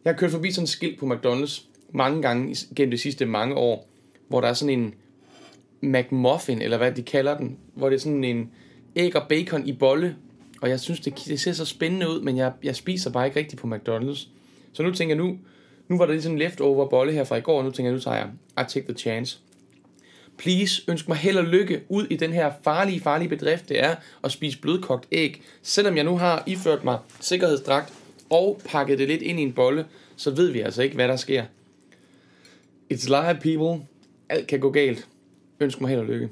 jeg 0.04 0.12
har 0.12 0.18
kørt 0.18 0.30
forbi 0.30 0.50
sådan 0.50 0.62
en 0.62 0.66
skilt 0.66 0.98
på 0.98 1.06
McDonald's 1.06 1.62
mange 1.92 2.22
gange 2.22 2.56
gennem 2.76 2.90
de 2.90 2.98
sidste 2.98 3.26
mange 3.26 3.54
år, 3.54 3.88
hvor 4.28 4.40
der 4.40 4.48
er 4.48 4.52
sådan 4.52 4.78
en 4.78 4.94
McMuffin, 5.80 6.62
eller 6.62 6.76
hvad 6.76 6.92
de 6.92 7.02
kalder 7.02 7.36
den, 7.36 7.58
hvor 7.74 7.88
det 7.88 7.96
er 7.96 8.00
sådan 8.00 8.24
en 8.24 8.50
æg 8.96 9.16
og 9.16 9.28
bacon 9.28 9.66
i 9.66 9.72
bolle, 9.72 10.16
og 10.60 10.68
jeg 10.68 10.80
synes, 10.80 11.00
det, 11.00 11.22
det 11.26 11.40
ser 11.40 11.52
så 11.52 11.64
spændende 11.64 12.08
ud, 12.08 12.20
men 12.20 12.36
jeg, 12.36 12.52
jeg 12.62 12.76
spiser 12.76 13.10
bare 13.10 13.26
ikke 13.26 13.38
rigtigt 13.38 13.62
på 13.62 13.68
McDonald's. 13.74 14.28
Så 14.72 14.82
nu 14.82 14.92
tænker 14.92 15.14
jeg, 15.14 15.24
nu, 15.24 15.38
nu 15.88 15.98
var 15.98 16.06
der 16.06 16.12
lige 16.12 16.22
sådan 16.22 16.34
en 16.34 16.38
leftover 16.38 16.88
bolle 16.88 17.12
her 17.12 17.24
fra 17.24 17.36
i 17.36 17.40
går, 17.40 17.58
og 17.58 17.64
nu 17.64 17.70
tænker 17.70 17.90
jeg, 17.90 17.94
nu 17.94 18.00
tager 18.00 18.16
jeg, 18.16 18.28
I 18.58 18.68
take 18.68 18.86
the 18.86 18.98
chance. 18.98 19.38
Please, 20.38 20.82
ønsk 20.88 21.08
mig 21.08 21.16
held 21.16 21.38
og 21.38 21.44
lykke 21.44 21.80
ud 21.88 22.06
i 22.10 22.16
den 22.16 22.32
her 22.32 22.52
farlige, 22.64 23.00
farlige 23.00 23.28
bedrift, 23.28 23.68
det 23.68 23.84
er 23.84 23.94
at 24.24 24.32
spise 24.32 24.60
blødkogt 24.60 25.06
æg. 25.12 25.42
Selvom 25.62 25.96
jeg 25.96 26.04
nu 26.04 26.18
har 26.18 26.42
iført 26.46 26.84
mig 26.84 26.98
sikkerhedsdragt 27.20 27.92
og 28.30 28.60
pakket 28.64 28.98
det 28.98 29.08
lidt 29.08 29.22
ind 29.22 29.40
i 29.40 29.42
en 29.42 29.52
bolle, 29.52 29.86
så 30.16 30.30
ved 30.30 30.50
vi 30.50 30.60
altså 30.60 30.82
ikke, 30.82 30.94
hvad 30.94 31.08
der 31.08 31.16
sker. 31.16 31.44
It's 32.92 33.08
live, 33.08 33.34
people. 33.40 33.86
Alt 34.28 34.46
kan 34.46 34.60
gå 34.60 34.70
galt. 34.70 35.08
Ønsk 35.60 35.80
mig 35.80 35.90
held 35.90 36.00
og 36.00 36.06
lykke. 36.06 36.30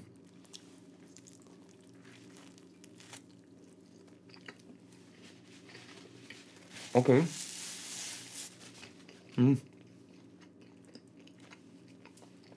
Okay. 6.94 7.22
Mm. 9.36 9.60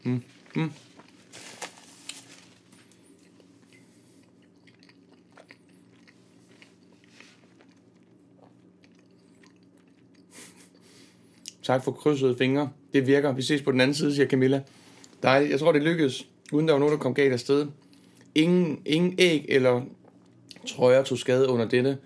Mm. 0.04 0.24
Mm. 0.56 0.72
Tak 11.66 11.84
for 11.84 11.92
krydsede 11.92 12.38
fingre. 12.38 12.70
Det 12.94 13.08
virker. 13.08 13.32
Vi 13.32 13.42
ses 13.42 13.62
på 13.62 13.72
den 13.72 13.82
anden 13.82 13.96
side, 13.96 14.16
siger 14.16 14.28
Camilla. 14.28 14.62
Dejligt. 15.24 15.52
Jeg 15.52 15.60
tror, 15.60 15.72
det 15.72 15.82
lykkedes, 15.82 16.28
uden 16.52 16.68
der 16.68 16.74
var 16.74 16.80
nogen, 16.80 16.94
der 16.94 17.00
kom 17.00 17.14
galt 17.14 17.34
afsted. 17.34 17.68
Ingen, 18.36 18.82
ingen 18.86 19.16
æg 19.18 19.46
eller 19.50 19.82
trøjer 20.68 21.04
tog 21.04 21.18
skade 21.18 21.50
under 21.50 21.68
denne, 21.68 21.98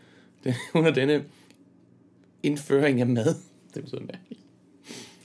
under 0.73 0.91
denne 0.91 1.23
indføring 2.43 3.01
af 3.01 3.07
mad. 3.07 3.35
Det 3.73 3.83
betyder 3.83 4.01
mærkeligt. 4.01 4.41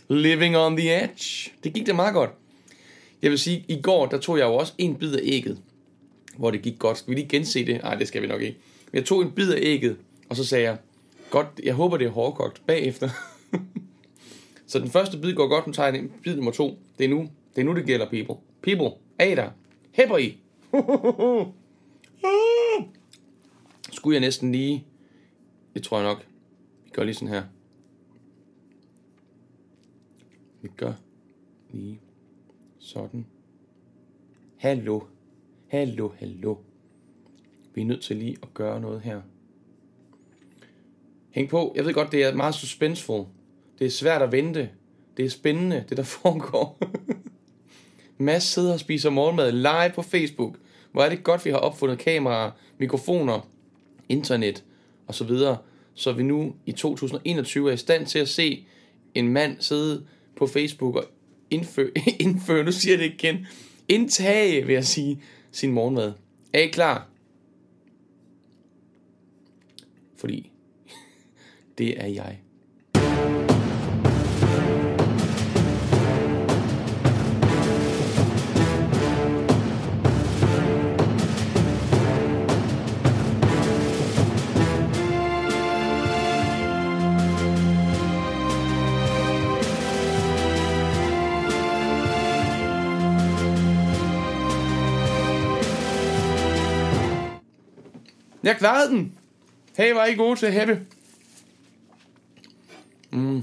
Living 0.09 0.57
on 0.57 0.77
the 0.77 1.05
edge. 1.05 1.53
Det 1.65 1.73
gik 1.73 1.87
da 1.87 1.93
meget 1.93 2.15
godt. 2.15 2.31
Jeg 3.23 3.31
vil 3.31 3.39
sige, 3.39 3.65
i 3.69 3.81
går, 3.83 4.07
der 4.07 4.19
tog 4.19 4.39
jeg 4.39 4.45
jo 4.45 4.55
også 4.55 4.73
en 4.79 4.95
bid 4.95 5.15
af 5.15 5.21
ægget, 5.23 5.59
hvor 6.37 6.51
det 6.51 6.63
gik 6.63 6.79
godt. 6.79 6.99
Skal 6.99 7.11
vi 7.11 7.15
lige 7.15 7.29
gense 7.29 7.67
det? 7.67 7.83
Nej, 7.83 7.95
det 7.95 8.09
skal 8.09 8.23
vi 8.23 8.27
nok 8.27 8.43
ikke. 8.43 8.59
Men 8.93 8.99
jeg 8.99 9.05
tog 9.05 9.23
en 9.23 9.31
bid 9.31 9.53
af 9.53 9.59
ægget, 9.63 9.97
og 10.29 10.37
så 10.37 10.45
sagde 10.45 10.65
jeg, 10.65 10.77
godt, 11.31 11.47
jeg 11.63 11.75
håber, 11.75 11.97
det 11.97 12.07
er 12.07 12.11
hårdkogt 12.11 12.63
bagefter. 12.67 13.11
så 14.67 14.79
den 14.79 14.89
første 14.89 15.19
bid 15.19 15.35
går 15.35 15.49
godt, 15.49 15.67
nu 15.67 15.73
tager 15.73 15.93
jeg 15.93 16.09
bid 16.23 16.37
nummer 16.37 16.53
to. 16.53 16.79
Det 16.99 17.05
er 17.05 17.09
nu, 17.09 17.29
det 17.57 17.61
er 17.61 17.65
nu, 17.65 17.75
det 17.75 17.87
gælder, 17.87 18.11
people. 18.11 18.37
People, 18.63 18.91
er 19.19 19.35
der? 19.35 19.51
Hæpper 19.93 20.17
I? 20.17 20.39
Skulle 23.93 24.15
jeg 24.15 24.21
næsten 24.21 24.53
lige... 24.53 24.85
Det 25.75 25.83
tror 25.83 25.99
jeg 25.99 26.09
nok. 26.09 26.27
Vi 26.85 26.91
gør 26.93 27.05
lige 27.05 27.15
sådan 27.15 27.29
her. 27.29 27.43
Vi 30.63 30.69
gør 30.77 30.93
lige 31.71 32.01
sådan. 32.79 33.27
Hallo. 34.57 35.01
Hallo, 35.69 36.11
hallo. 36.19 36.57
Vi 37.75 37.81
er 37.81 37.85
nødt 37.85 38.03
til 38.03 38.17
lige 38.17 38.37
at 38.43 38.55
gøre 38.55 38.81
noget 38.81 39.01
her. 39.01 39.23
Hæng 41.31 41.49
på. 41.49 41.73
Jeg 41.77 41.85
ved 41.85 41.95
godt, 41.95 42.13
det 42.13 42.25
er 42.25 42.35
meget 42.35 42.55
suspenseful. 42.55 43.27
Det 43.79 43.87
er 43.87 43.91
svært 43.91 44.23
at 44.23 44.33
vente. 44.33 44.71
Det 45.17 45.25
er 45.25 45.31
spændende, 45.31 45.85
det 45.89 45.97
der 45.97 46.03
foregår. 46.23 46.79
Mads 48.19 48.43
sidder 48.45 48.73
og 48.73 48.81
spiser 48.81 49.11
morgenmad 49.11 49.53
live 49.53 49.95
på 49.95 50.03
Facebook. 50.03 50.57
Hvor 50.93 51.03
er 51.03 51.09
det 51.09 51.25
godt, 51.25 51.45
vi 51.45 51.51
har 51.51 51.57
opfundet 51.57 51.99
kameraer, 51.99 52.51
mikrofoner, 52.79 53.49
internet 54.09 54.65
og 55.07 55.15
så 55.15 55.25
videre, 55.25 55.59
så 55.95 56.13
vi 56.13 56.23
nu 56.23 56.55
i 56.67 56.73
2021 56.73 57.69
er 57.69 57.75
i 57.75 57.77
stand 57.77 58.07
til 58.07 58.19
at 58.19 58.29
se 58.29 58.67
en 59.15 59.29
mand 59.29 59.57
sidde 59.61 60.07
på 60.37 60.47
Facebook 60.47 60.97
og 60.97 61.05
indføre, 61.51 61.91
indføre 62.21 62.65
nu 62.65 62.73
siger 62.73 62.93
jeg 62.93 62.99
det 62.99 63.15
igen, 63.15 63.47
indtage, 63.89 64.67
vil 64.67 64.73
jeg 64.73 64.85
sige, 64.85 65.23
sin 65.53 65.73
morgenmad. 65.73 66.13
Er 66.53 66.61
I 66.61 66.67
klar? 66.67 67.09
Fordi 70.17 70.51
det 71.79 72.01
er 72.01 72.07
jeg. 72.07 72.41
Jeg 98.45 98.57
klarede 98.57 98.91
den. 98.91 99.13
Hey, 99.77 99.93
var 99.93 100.07
I 100.07 100.15
gode 100.15 100.39
til 100.39 100.47
at 100.47 100.53
hæppe? 100.53 100.87
Mm. 103.11 103.43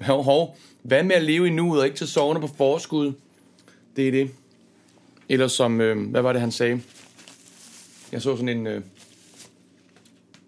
hov, 0.06 0.22
hov. 0.22 0.56
Hvad 0.82 1.02
med 1.02 1.16
at 1.16 1.22
leve 1.22 1.46
i 1.46 1.50
nuet 1.50 1.80
og 1.80 1.86
ikke 1.86 1.96
til 1.96 2.08
sovende 2.08 2.40
på 2.40 2.46
forskud? 2.46 3.12
Det 3.96 4.08
er 4.08 4.12
det. 4.12 4.30
Eller 5.28 5.48
som, 5.48 5.80
øh, 5.80 6.10
hvad 6.10 6.22
var 6.22 6.32
det, 6.32 6.40
han 6.40 6.52
sagde? 6.52 6.82
Jeg 8.12 8.22
så 8.22 8.36
sådan 8.36 8.48
en, 8.48 8.66
øh, 8.66 8.82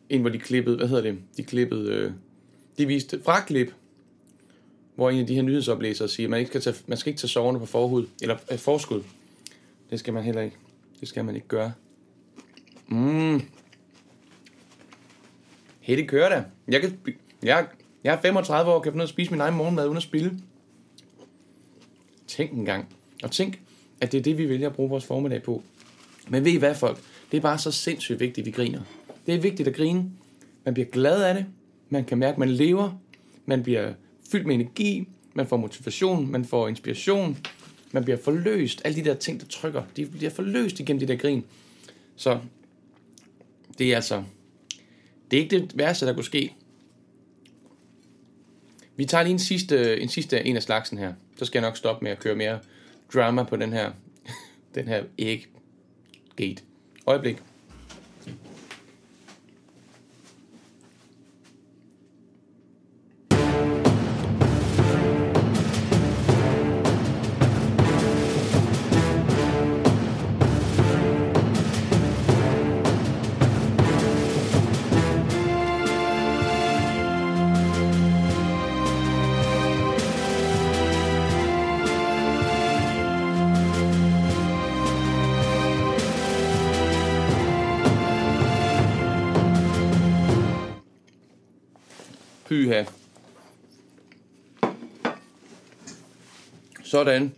en, 0.09 0.21
hvor 0.21 0.31
de 0.31 0.39
klippede, 0.39 0.77
hvad 0.77 0.89
hedder 0.89 1.03
det? 1.03 1.19
De 1.37 1.43
klippede, 1.43 1.93
øh, 1.93 2.13
de 2.79 2.87
viste 2.87 3.23
fraklip, 3.25 3.75
hvor 4.95 5.11
en 5.11 5.21
af 5.21 5.27
de 5.27 5.35
her 5.35 5.43
nyhedsoplæsere 5.43 6.09
siger, 6.09 6.27
at 6.27 6.31
man, 6.31 6.41
ikke 6.41 6.49
skal 6.49 6.61
tage, 6.61 6.77
man 6.87 6.99
skal 6.99 7.11
ikke 7.11 7.21
tage 7.21 7.29
sovende 7.29 7.61
på 7.61 7.67
forhud, 7.67 8.07
eller 8.23 8.37
øh, 8.53 8.59
forskud. 8.59 9.03
Det 9.95 10.01
skal 10.01 10.15
man 10.15 10.23
heller 10.23 10.43
ikke. 10.43 10.57
Det 11.01 11.09
skal 11.09 11.25
man 11.25 11.35
ikke 11.35 11.49
gøre. 11.49 11.73
Mm. 12.87 13.43
Hey, 15.81 15.97
det 15.97 16.09
kører 16.09 16.29
da. 16.29 16.45
Jeg, 16.69 16.81
kan, 16.81 16.99
jeg, 17.43 17.67
jeg 18.05 18.15
er 18.15 18.21
35 18.21 18.71
år 18.71 18.75
og 18.75 18.83
kan 18.83 18.93
finde 18.93 19.03
ud 19.03 19.03
af 19.03 19.07
at 19.07 19.11
spise 19.11 19.31
min 19.31 19.41
egen 19.41 19.55
morgenmad 19.55 19.87
uden 19.87 19.97
at 19.97 20.03
spille. 20.03 20.41
Tænk 22.27 22.53
en 22.53 22.65
gang. 22.65 22.89
Og 23.23 23.31
tænk, 23.31 23.61
at 24.01 24.13
det 24.13 24.19
er 24.19 24.23
det, 24.23 24.39
vi 24.39 24.49
vælger 24.49 24.69
at 24.69 24.75
bruge 24.75 24.91
vores 24.91 25.05
formiddag 25.05 25.43
på. 25.43 25.63
Men 26.29 26.45
ved 26.45 26.53
I 26.53 26.57
hvad, 26.57 26.75
folk? 26.75 26.99
Det 27.31 27.37
er 27.37 27.41
bare 27.41 27.59
så 27.59 27.71
sindssygt 27.71 28.21
vigtigt, 28.21 28.39
at 28.39 28.47
vi 28.47 28.51
griner. 28.51 28.81
Det 29.27 29.35
er 29.35 29.41
vigtigt 29.41 29.69
at 29.69 29.77
grine. 29.77 30.11
Man 30.65 30.75
bliver 30.75 30.89
glad 30.89 31.23
af 31.23 31.35
det. 31.35 31.47
Man 31.89 32.05
kan 32.05 32.19
mærke, 32.19 32.33
at 32.33 32.39
man 32.39 32.51
lever. 32.51 32.99
Man 33.47 33.63
bliver 33.63 33.93
fyldt 34.33 34.47
med 34.47 34.55
energi. 34.55 35.09
Man 35.35 35.47
får 35.47 35.57
motivation. 35.57 36.31
Man 36.31 36.45
får 36.45 36.69
inspiration. 36.69 37.39
Man 37.95 38.05
bliver 38.05 38.19
forløst. 38.19 38.83
Alle 38.85 38.97
de 38.97 39.05
der 39.05 39.15
ting, 39.15 39.41
der 39.41 39.47
trykker, 39.47 39.83
de 39.97 40.07
bliver 40.07 40.31
forløst 40.31 40.81
igennem 40.81 41.01
de 41.01 41.07
der 41.07 41.17
grin. 41.17 41.45
Så 42.17 42.41
det 43.79 43.93
er 43.93 43.97
altså... 43.97 44.25
Det 45.31 45.39
er 45.39 45.43
ikke 45.43 45.61
det 45.61 45.79
værste, 45.79 46.07
der 46.07 46.15
kunne 46.15 46.25
ske. 46.25 46.55
Vi 48.97 49.05
tager 49.05 49.23
lige 49.23 49.33
en 49.33 49.39
sidste, 49.39 50.01
en 50.01 50.09
sidste 50.09 50.47
en 50.47 50.57
af 50.57 50.63
slagsen 50.63 50.99
her. 50.99 51.13
Så 51.37 51.45
skal 51.45 51.59
jeg 51.59 51.69
nok 51.69 51.77
stoppe 51.77 52.05
med 52.05 52.13
at 52.13 52.19
køre 52.19 52.35
mere 52.35 52.59
drama 53.15 53.43
på 53.43 53.57
den 53.57 53.73
her, 53.73 53.93
den 54.75 54.89
her 54.89 55.05
æg 55.19 55.47
gate. 56.37 56.63
Øjeblik. 57.07 57.43
Sådan. 96.95 97.35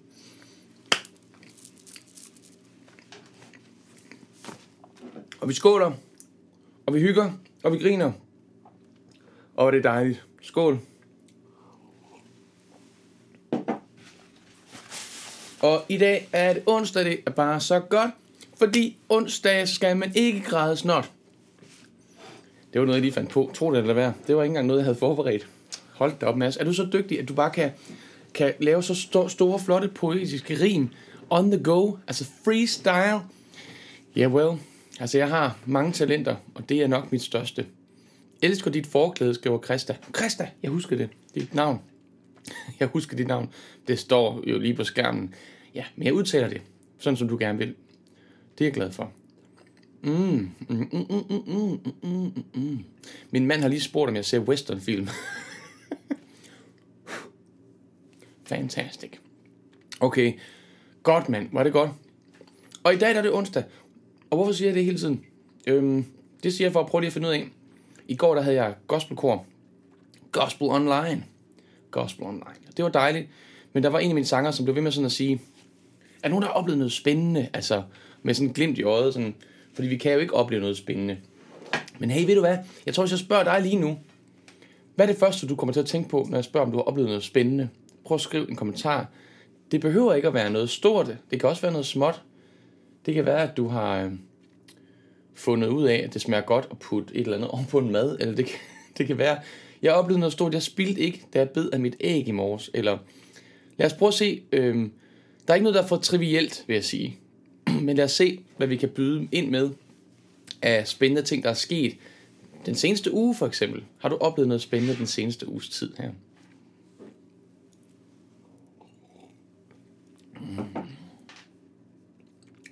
Og 5.41 5.49
vi 5.49 5.55
skåler, 5.55 5.93
og 6.87 6.95
vi 6.95 7.01
hygger, 7.01 7.33
og 7.63 7.73
vi 7.73 7.79
griner. 7.79 8.13
Og 9.55 9.73
det 9.73 9.79
er 9.79 9.83
dejligt. 9.83 10.27
Skål. 10.43 10.79
Og 15.61 15.85
i 15.89 15.99
dag 15.99 16.29
er 16.33 16.53
det 16.53 16.63
onsdag, 16.67 17.05
det 17.05 17.21
er 17.27 17.31
bare 17.31 17.61
så 17.61 17.81
godt, 17.81 18.11
fordi 18.59 18.97
onsdag 19.09 19.69
skal 19.69 19.97
man 19.97 20.13
ikke 20.15 20.41
græde 20.41 20.77
snot. 20.77 21.11
Det 22.73 22.81
var 22.81 22.87
noget, 22.87 22.97
jeg 22.97 23.03
lige 23.03 23.13
fandt 23.13 23.31
på. 23.31 23.51
Tro 23.55 23.71
det 23.71 23.79
eller 23.79 23.95
hvad? 23.95 24.13
Det 24.27 24.37
var 24.37 24.43
ikke 24.43 24.51
engang 24.51 24.67
noget, 24.67 24.79
jeg 24.79 24.85
havde 24.85 24.99
forberedt. 24.99 25.49
Hold 25.93 26.13
da 26.21 26.27
op, 26.27 26.37
Mads. 26.37 26.57
Er 26.57 26.65
du 26.65 26.73
så 26.73 26.89
dygtig, 26.93 27.21
at 27.21 27.29
du 27.29 27.35
bare 27.35 27.51
kan, 27.51 27.71
kan 28.37 28.53
lave 28.61 28.83
så 28.83 28.93
st- 28.93 29.29
store, 29.29 29.59
flotte 29.59 29.89
poetiske 29.89 30.55
rim 30.61 30.89
on 31.31 31.51
the 31.51 31.63
go, 31.63 31.97
altså 32.07 32.25
freestyle. 32.45 33.21
Yeah, 34.17 34.35
well, 34.35 34.59
altså 35.01 35.19
jeg 35.19 35.29
har 35.29 35.59
mange 35.67 35.93
talenter, 35.93 36.37
og 36.55 36.69
det 36.69 36.83
er 36.83 36.87
nok 36.87 37.13
mit 37.13 37.23
største. 37.23 37.67
Elsker 38.43 38.71
dit 38.71 38.87
forklæde, 38.87 39.35
skriver 39.35 39.59
Krista. 39.59 39.97
Krista, 40.13 40.49
jeg 40.63 40.71
husker 40.71 40.97
det. 40.97 41.09
Dit 41.35 41.55
navn. 41.55 41.81
Jeg 42.81 42.89
husker 42.89 43.17
dit 43.17 43.27
navn. 43.27 43.49
Det 43.89 43.99
står 43.99 44.45
jo 44.47 44.59
lige 44.59 44.75
på 44.75 44.85
skærmen. 44.85 45.35
Ja, 45.75 45.85
men 45.97 46.07
jeg 46.07 46.15
udtaler 46.15 46.49
det, 46.49 46.63
sådan 46.99 47.17
som 47.17 47.29
du 47.29 47.37
gerne 47.41 47.59
vil. 47.59 47.75
Det 48.59 48.65
er 48.65 48.65
jeg 48.65 48.73
glad 48.75 48.93
for. 48.93 49.13
Mm, 50.03 50.13
mm, 50.13 50.51
mm, 50.69 50.89
mm, 50.93 51.07
mm, 51.11 51.23
mm, 51.29 51.43
mm. 51.47 51.81
mm, 52.03 52.33
mm, 52.35 52.45
mm. 52.55 52.85
Min 53.31 53.47
mand 53.47 53.63
har 53.63 53.69
lige 53.69 53.81
spurgt, 53.81 54.09
om 54.09 54.17
jeg 54.17 54.25
ser 54.25 54.39
westernfilm. 54.39 55.09
Fantastic. 58.47 59.11
Okay, 60.01 60.33
godt 61.03 61.29
mand, 61.29 61.49
var 61.53 61.63
det 61.63 61.73
godt. 61.73 61.91
Og 62.85 62.95
i 62.95 62.97
dag 62.97 63.11
der 63.11 63.19
er 63.19 63.23
det 63.23 63.33
onsdag. 63.33 63.63
Og 64.31 64.37
hvorfor 64.37 64.53
siger 64.53 64.69
jeg 64.69 64.75
det 64.75 64.85
hele 64.85 64.99
tiden? 64.99 65.25
Øhm, 65.67 66.05
det 66.43 66.53
siger 66.53 66.67
jeg 66.67 66.73
for 66.73 66.81
at 66.81 66.87
prøve 66.87 67.03
lige 67.03 67.07
at 67.07 67.13
finde 67.13 67.29
ud 67.29 67.33
af. 67.33 67.49
I 68.09 68.17
går 68.17 68.35
der 68.35 68.43
havde 68.43 68.57
jeg 68.57 68.75
gospelkor. 68.87 69.47
Gospel 70.33 70.69
online. 70.69 71.25
Gospel 71.91 72.25
online. 72.25 72.57
Det 72.77 72.85
var 72.85 72.91
dejligt. 72.91 73.29
Men 73.73 73.83
der 73.83 73.89
var 73.89 73.99
en 73.99 74.09
af 74.09 74.15
mine 74.15 74.27
sanger, 74.27 74.51
som 74.51 74.65
blev 74.65 74.75
ved 74.75 74.83
med 74.83 74.93
sådan 74.93 75.07
at 75.07 75.13
sige, 75.13 75.41
er 76.23 76.29
nogen, 76.29 76.43
der 76.43 76.49
har 76.49 76.55
oplevet 76.55 76.79
noget 76.79 76.93
spændende? 76.93 77.49
Altså, 77.53 77.83
med 78.23 78.35
sådan 78.35 78.49
en 78.49 78.55
glimt 78.55 78.79
i 78.79 78.83
øjet. 78.83 79.15
Sådan, 79.15 79.35
fordi 79.75 79.89
vi 79.89 79.97
kan 79.97 80.13
jo 80.13 80.19
ikke 80.19 80.35
opleve 80.35 80.61
noget 80.61 80.77
spændende. 80.77 81.19
Men 81.99 82.11
hey, 82.11 82.27
ved 82.27 82.35
du 82.35 82.41
hvad? 82.41 82.59
Jeg 82.87 82.95
tror, 82.95 83.03
hvis 83.03 83.11
jeg 83.11 83.19
spørger 83.19 83.45
dig 83.45 83.63
lige 83.63 83.77
nu. 83.77 83.99
Hvad 84.95 85.09
er 85.09 85.13
det 85.13 85.21
første, 85.21 85.47
du 85.47 85.57
kommer 85.57 85.73
til 85.73 85.81
at 85.81 85.87
tænke 85.87 86.09
på, 86.09 86.27
når 86.31 86.37
jeg 86.37 86.45
spørger, 86.45 86.67
om 86.67 86.73
du 86.73 86.79
har 86.79 86.85
oplevet 86.85 87.09
noget 87.09 87.25
spændende? 87.25 87.69
Prøv 88.07 88.15
at 88.15 88.21
skrive 88.21 88.51
en 88.51 88.57
kommentar. 88.57 89.07
Det 89.71 89.81
behøver 89.81 90.15
ikke 90.15 90.29
at 90.29 90.35
være 90.35 90.51
noget 90.51 90.71
stort. 90.71 91.17
Det 91.31 91.41
kan 91.41 91.49
også 91.49 91.63
være 91.63 91.73
noget 91.73 91.87
småt. 91.87 92.23
Det 93.07 93.15
kan 93.15 93.27
være, 93.27 93.43
at 93.43 93.57
du 93.57 93.69
har 93.69 94.05
øh, 94.05 94.13
fundet 95.35 95.69
ud 95.69 95.85
af, 95.85 95.95
at 96.05 96.15
det 96.15 96.23
smager 96.23 96.43
godt 96.43 96.69
at 96.71 96.79
putte 96.79 97.15
et 97.15 97.21
eller 97.21 97.37
andet 97.37 97.51
oven 97.51 97.67
på 97.67 97.79
en 97.79 97.93
mad. 97.93 98.17
Eller 98.21 98.35
det 98.35 98.47
kan, 98.47 98.59
det 98.99 99.07
kan 99.07 99.19
være, 99.19 99.39
jeg 99.83 99.93
oplevede 99.93 100.21
noget 100.21 100.33
stort. 100.33 100.55
Jeg 100.55 100.63
spildte 100.63 101.01
ikke, 101.01 101.27
da 101.35 101.39
jeg 101.39 101.51
bed 101.51 101.71
af 101.71 101.81
mit 101.81 101.97
æg 102.01 102.29
i 102.29 102.31
morges. 102.31 102.71
Eller 102.75 102.99
lad 103.77 103.87
os 103.87 103.93
prøve 103.93 104.09
at 104.09 104.15
se. 104.15 104.43
Øhm, 104.53 104.93
der 105.47 105.53
er 105.53 105.55
ikke 105.55 105.65
noget, 105.65 105.75
der 105.75 105.83
er 105.83 105.87
for 105.87 105.97
trivielt, 105.97 106.65
vil 106.67 106.75
jeg 106.75 106.85
sige. 106.85 107.19
Men 107.83 107.97
lad 107.97 108.05
os 108.05 108.13
se, 108.13 108.41
hvad 108.57 108.67
vi 108.67 108.77
kan 108.77 108.89
byde 108.89 109.29
ind 109.33 109.51
med 109.51 109.71
af 110.63 110.89
spændende 110.89 111.23
ting, 111.23 111.43
der 111.43 111.51
er 111.51 111.55
sket 111.55 111.97
den 112.67 112.75
seneste 112.75 113.13
uge 113.13 113.35
for 113.35 113.47
eksempel. 113.47 113.85
Har 113.99 114.09
du 114.09 114.17
oplevet 114.17 114.49
noget 114.49 114.63
spændende 114.63 114.97
den 114.97 115.07
seneste 115.07 115.49
uges 115.49 115.69
tid 115.69 115.93
her? 115.99 116.11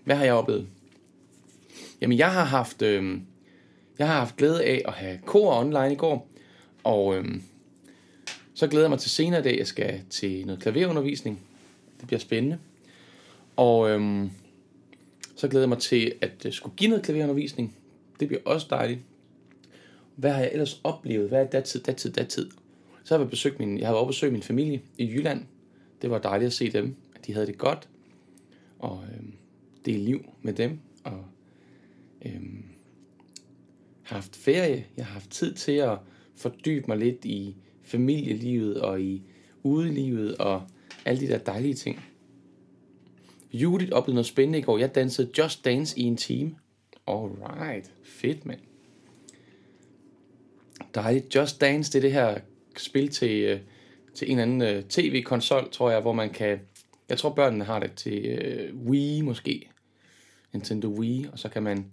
Hvad 0.05 0.17
har 0.17 0.25
jeg 0.25 0.35
oplevet? 0.35 0.67
Jamen, 2.01 2.19
jeg 2.19 2.33
har 2.33 2.45
haft, 2.45 2.83
øh, 2.83 3.21
jeg 3.99 4.07
har 4.07 4.19
haft 4.19 4.37
glæde 4.37 4.65
af 4.65 4.83
at 4.85 4.93
have 4.93 5.19
kor 5.27 5.61
online 5.61 5.93
i 5.93 5.97
går, 5.97 6.29
og 6.85 7.17
øh, 7.17 7.25
så 8.55 8.67
glæder 8.67 8.85
jeg 8.85 8.91
mig 8.91 8.99
til 8.99 9.11
senere 9.11 9.41
i 9.41 9.43
dag, 9.43 9.59
jeg 9.59 9.67
skal 9.67 10.01
til 10.11 10.47
noget 10.47 10.63
klaverundervisning. 10.63 11.41
Det 12.01 12.07
bliver 12.07 12.21
spændende. 12.21 12.59
Og 13.57 13.91
øh, 13.91 14.27
så 15.37 15.49
glæder 15.49 15.63
jeg 15.63 15.69
mig 15.69 15.79
til 15.79 16.15
at 16.21 16.47
øh, 16.47 16.53
skulle 16.53 16.77
give 16.77 16.91
noget 16.91 17.05
klaverundervisning. 17.05 17.77
Det 18.21 18.29
bliver 18.29 18.43
også 18.45 18.67
dejligt. 18.71 19.01
Hvad 20.17 20.31
har 20.31 20.41
jeg 20.41 20.51
ellers 20.53 20.81
oplevet? 20.85 21.29
Hvad 21.29 21.41
er 21.41 21.47
datid, 21.47 21.81
datid, 21.81 22.13
datid? 22.13 22.51
Så 23.05 23.15
har 23.15 23.23
jeg 23.23 23.31
besøgt 23.31 23.59
min, 23.59 23.79
jeg 23.79 23.87
har 23.87 23.95
været 23.95 24.07
besøgt 24.07 24.33
min 24.33 24.43
familie 24.43 24.83
i 24.99 25.07
Jylland. 25.07 25.45
Det 26.03 26.11
var 26.11 26.19
dejligt 26.19 26.47
at 26.47 26.53
se 26.53 26.73
dem, 26.73 26.97
at 27.25 27.29
de 27.29 27.33
havde 27.33 27.47
det 27.47 27.59
godt. 27.59 27.89
Og 28.79 29.05
øh, 29.13 29.25
dele 29.85 30.05
liv 30.05 30.25
med 30.43 30.53
dem. 30.53 30.79
Og 31.05 31.25
øh, 32.25 32.43
haft 34.03 34.37
ferie. 34.37 34.87
Jeg 34.97 35.07
har 35.07 35.13
haft 35.13 35.31
tid 35.31 35.55
til 35.55 35.73
at 35.73 35.99
fordybe 36.37 36.85
mig 36.89 36.99
lidt 36.99 37.25
i 37.25 37.57
familielivet 37.83 38.81
og 38.81 39.01
i 39.01 39.23
udelivet 39.63 40.37
og 40.37 40.63
alle 41.05 41.21
de 41.21 41.29
der 41.29 41.39
dejlige 41.39 41.75
ting. 41.75 42.01
Judith 43.53 43.93
oplevede 43.93 44.15
noget 44.15 44.27
spændende 44.27 44.59
i 44.59 44.63
går. 44.63 44.79
Jeg 44.79 44.95
dansede 44.95 45.31
Just 45.39 45.65
Dance 45.65 45.99
i 45.99 46.03
en 46.03 46.17
time. 46.17 46.57
Alright. 47.07 47.93
Fedt, 48.03 48.47
mand. 48.47 48.61
Dejligt. 50.95 51.35
Just 51.35 51.61
Dance, 51.61 51.93
det 51.93 51.99
er 51.99 52.03
det 52.03 52.13
her 52.13 52.39
spil 52.77 53.09
til, 53.09 53.43
øh, 53.43 53.61
til 54.15 54.31
en 54.31 54.39
eller 54.39 54.43
anden 54.43 54.77
øh, 54.77 54.83
tv-konsol, 54.83 55.71
tror 55.71 55.91
jeg, 55.91 56.01
hvor 56.01 56.13
man 56.13 56.31
kan... 56.31 56.61
Jeg 57.09 57.19
tror, 57.19 57.31
børnene 57.31 57.65
har 57.65 57.79
det 57.79 57.93
til 57.93 58.25
øh, 58.25 58.77
Wii 58.77 59.21
måske. 59.21 59.71
Nintendo 60.53 60.89
Wii, 60.89 61.27
og 61.33 61.39
så 61.39 61.49
kan 61.49 61.63
man 61.63 61.87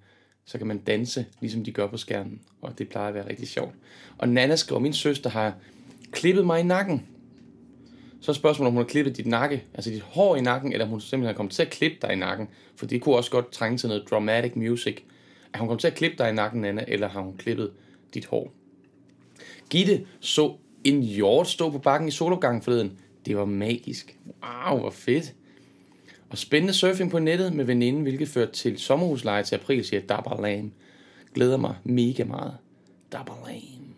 så 0.46 0.58
kan 0.58 0.68
man 0.68 0.78
danse, 0.78 1.26
ligesom 1.42 1.64
de 1.64 1.72
gør 1.72 1.88
på 1.88 1.98
skærmen. 1.98 2.42
Og 2.62 2.78
det 2.78 2.90
plejer 2.90 3.08
at 3.08 3.14
være 3.14 3.30
rigtig 3.30 3.48
sjovt. 3.48 3.76
Og 4.18 4.30
Nana 4.30 4.56
skriver, 4.56 4.80
min 4.80 4.94
søster 4.94 5.30
har 5.30 5.56
klippet 6.12 6.46
mig 6.46 6.60
i 6.60 6.64
nakken. 6.64 7.08
Så 8.22 8.32
er 8.32 8.34
spørgsmålet, 8.34 8.68
om 8.68 8.74
hun 8.74 8.84
har 8.84 8.90
klippet 8.90 9.18
dit 9.18 9.28
nakke, 9.28 9.64
altså 9.74 9.90
dit 9.90 10.02
hår 10.02 10.36
i 10.36 10.42
nakken, 10.42 10.74
eller 10.74 10.86
om 10.86 10.90
hun 10.90 11.02
simpelthen 11.02 11.34
har 11.34 11.38
kommet 11.38 11.54
til 11.54 11.62
at 11.62 11.70
klippe 11.70 11.98
dig 12.02 12.14
i 12.14 12.16
nakken. 12.16 12.48
For 12.76 12.86
det 12.86 13.02
kunne 13.02 13.16
også 13.16 13.32
godt 13.32 13.52
trænge 13.52 13.78
til 13.78 13.90
noget 13.90 14.06
dramatic 14.10 14.56
music. 14.56 14.98
Er 15.54 15.60
hun 15.60 15.68
kommet 15.68 15.82
til 15.82 15.88
at 15.88 15.96
klippe 15.96 16.18
dig 16.18 16.30
i 16.30 16.34
nakken, 16.34 16.62
Nana, 16.62 16.86
eller 16.88 17.10
har 17.10 17.22
hun 17.22 17.38
klippet 17.38 17.72
dit 18.14 18.26
hår? 18.26 18.54
Gitte 19.70 20.06
så 20.20 20.56
en 20.84 21.04
hjort 21.04 21.48
stå 21.48 21.70
på 21.70 21.78
bakken 21.78 22.08
i 22.08 22.12
solopgangen 22.12 22.62
forleden. 22.62 23.00
Det 23.26 23.38
var 23.38 23.46
magisk. 23.46 24.18
Wow, 24.26 24.80
hvor 24.80 24.90
fedt. 24.90 25.34
Og 26.30 26.38
spændende 26.38 26.74
surfing 26.74 27.12
på 27.12 27.20
nettet 27.20 27.54
med 27.54 27.66
veninden, 27.66 28.02
hvilket 28.02 28.28
førte 28.28 28.52
til 28.52 28.80
sommerhusleje 28.80 29.44
til 29.44 29.56
april, 29.56 29.86
siger 29.86 30.02
Dabberlam. 30.02 30.72
Glæder 31.34 31.58
mig 31.58 31.76
mega 31.84 32.24
meget. 32.24 32.58
Dabberlam. 33.12 33.96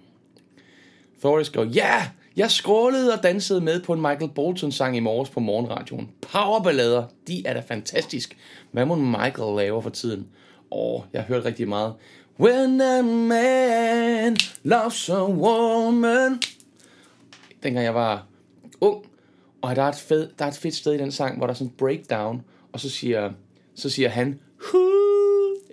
Forrest 1.19 1.53
går, 1.53 1.63
ja, 1.63 2.09
jeg 2.35 2.51
skrålede 2.51 3.13
og 3.13 3.23
dansede 3.23 3.61
med 3.61 3.81
på 3.81 3.93
en 3.93 4.01
Michael 4.01 4.31
Bolton-sang 4.35 4.97
i 4.97 4.99
morges 4.99 5.29
på 5.29 5.39
morgenradioen. 5.39 6.09
Powerballader, 6.21 7.03
de 7.27 7.47
er 7.47 7.53
da 7.53 7.59
fantastisk. 7.67 8.37
Hvad 8.71 8.85
må 8.85 8.95
Michael 8.95 9.55
laver 9.55 9.81
for 9.81 9.89
tiden? 9.89 10.27
Åh, 10.71 11.01
jeg 11.13 11.21
har 11.21 11.27
hørt 11.27 11.45
rigtig 11.45 11.67
meget. 11.67 11.93
When 12.39 12.81
a 12.81 13.01
man 13.01 14.37
loves 14.63 15.09
a 15.09 15.23
woman. 15.23 16.39
Dengang 17.63 17.85
jeg 17.85 17.95
var 17.95 18.25
ung, 18.81 19.05
og 19.63 19.75
der 19.75 19.81
er, 19.81 19.89
et 19.89 19.95
fed, 19.95 20.29
der 20.39 20.45
er 20.45 20.49
et 20.49 20.55
fedt 20.55 20.75
sted 20.75 20.93
i 20.93 20.97
den 20.97 21.11
sang, 21.11 21.37
hvor 21.37 21.47
der 21.47 21.53
er 21.53 21.55
sådan 21.55 21.67
en 21.67 21.73
breakdown, 21.77 22.41
og 22.73 22.79
så 22.79 22.89
siger, 22.89 23.31
så 23.75 23.89
siger 23.89 24.09
han, 24.09 24.39
Huu! 24.71 24.79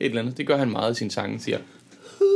et 0.00 0.06
eller 0.06 0.22
andet. 0.22 0.36
Det 0.36 0.46
gør 0.46 0.56
han 0.56 0.70
meget 0.70 0.92
i 0.92 0.98
sin 0.98 1.10
sang, 1.10 1.42
siger, 1.42 1.58
Hoo! 2.18 2.26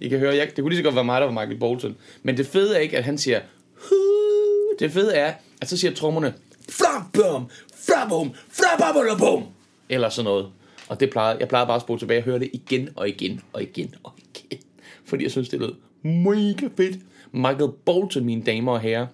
I 0.00 0.08
kan 0.08 0.18
høre, 0.18 0.36
jeg, 0.36 0.46
det 0.46 0.56
kunne 0.56 0.68
lige 0.68 0.78
så 0.78 0.82
godt 0.82 0.94
være 0.94 1.04
mig, 1.04 1.20
der 1.20 1.26
var 1.26 1.32
Michael 1.32 1.58
Bolton. 1.58 1.96
Men 2.22 2.36
det 2.36 2.46
fede 2.46 2.76
er 2.76 2.80
ikke, 2.80 2.98
at 2.98 3.04
han 3.04 3.18
siger, 3.18 3.40
Hoo! 3.74 4.76
det 4.78 4.92
fede 4.92 5.14
er, 5.14 5.34
at 5.60 5.68
så 5.68 5.76
siger 5.76 5.94
trommerne, 5.94 6.34
flabum, 6.68 7.50
flabum, 7.74 8.34
flabum, 8.50 9.42
eller 9.88 10.08
sådan 10.08 10.24
noget. 10.24 10.48
Og 10.88 11.00
det 11.00 11.10
plejede, 11.10 11.36
jeg 11.40 11.48
plejede 11.48 11.66
bare 11.66 11.76
at 11.76 11.82
spole 11.82 11.98
tilbage 11.98 12.20
og 12.20 12.24
høre 12.24 12.38
det 12.38 12.50
igen 12.52 12.88
og 12.96 13.08
igen 13.08 13.40
og 13.52 13.62
igen 13.62 13.94
og 14.02 14.12
igen. 14.18 14.60
Fordi 15.04 15.22
jeg 15.22 15.30
synes, 15.30 15.48
det 15.48 15.60
lød 15.60 15.72
mega 16.02 16.68
fedt. 16.76 16.98
Michael 17.32 17.70
Bolton, 17.84 18.24
mine 18.24 18.42
damer 18.42 18.72
og 18.72 18.80
herrer. 18.80 19.06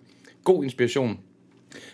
God 0.44 0.64
inspiration. 0.64 1.18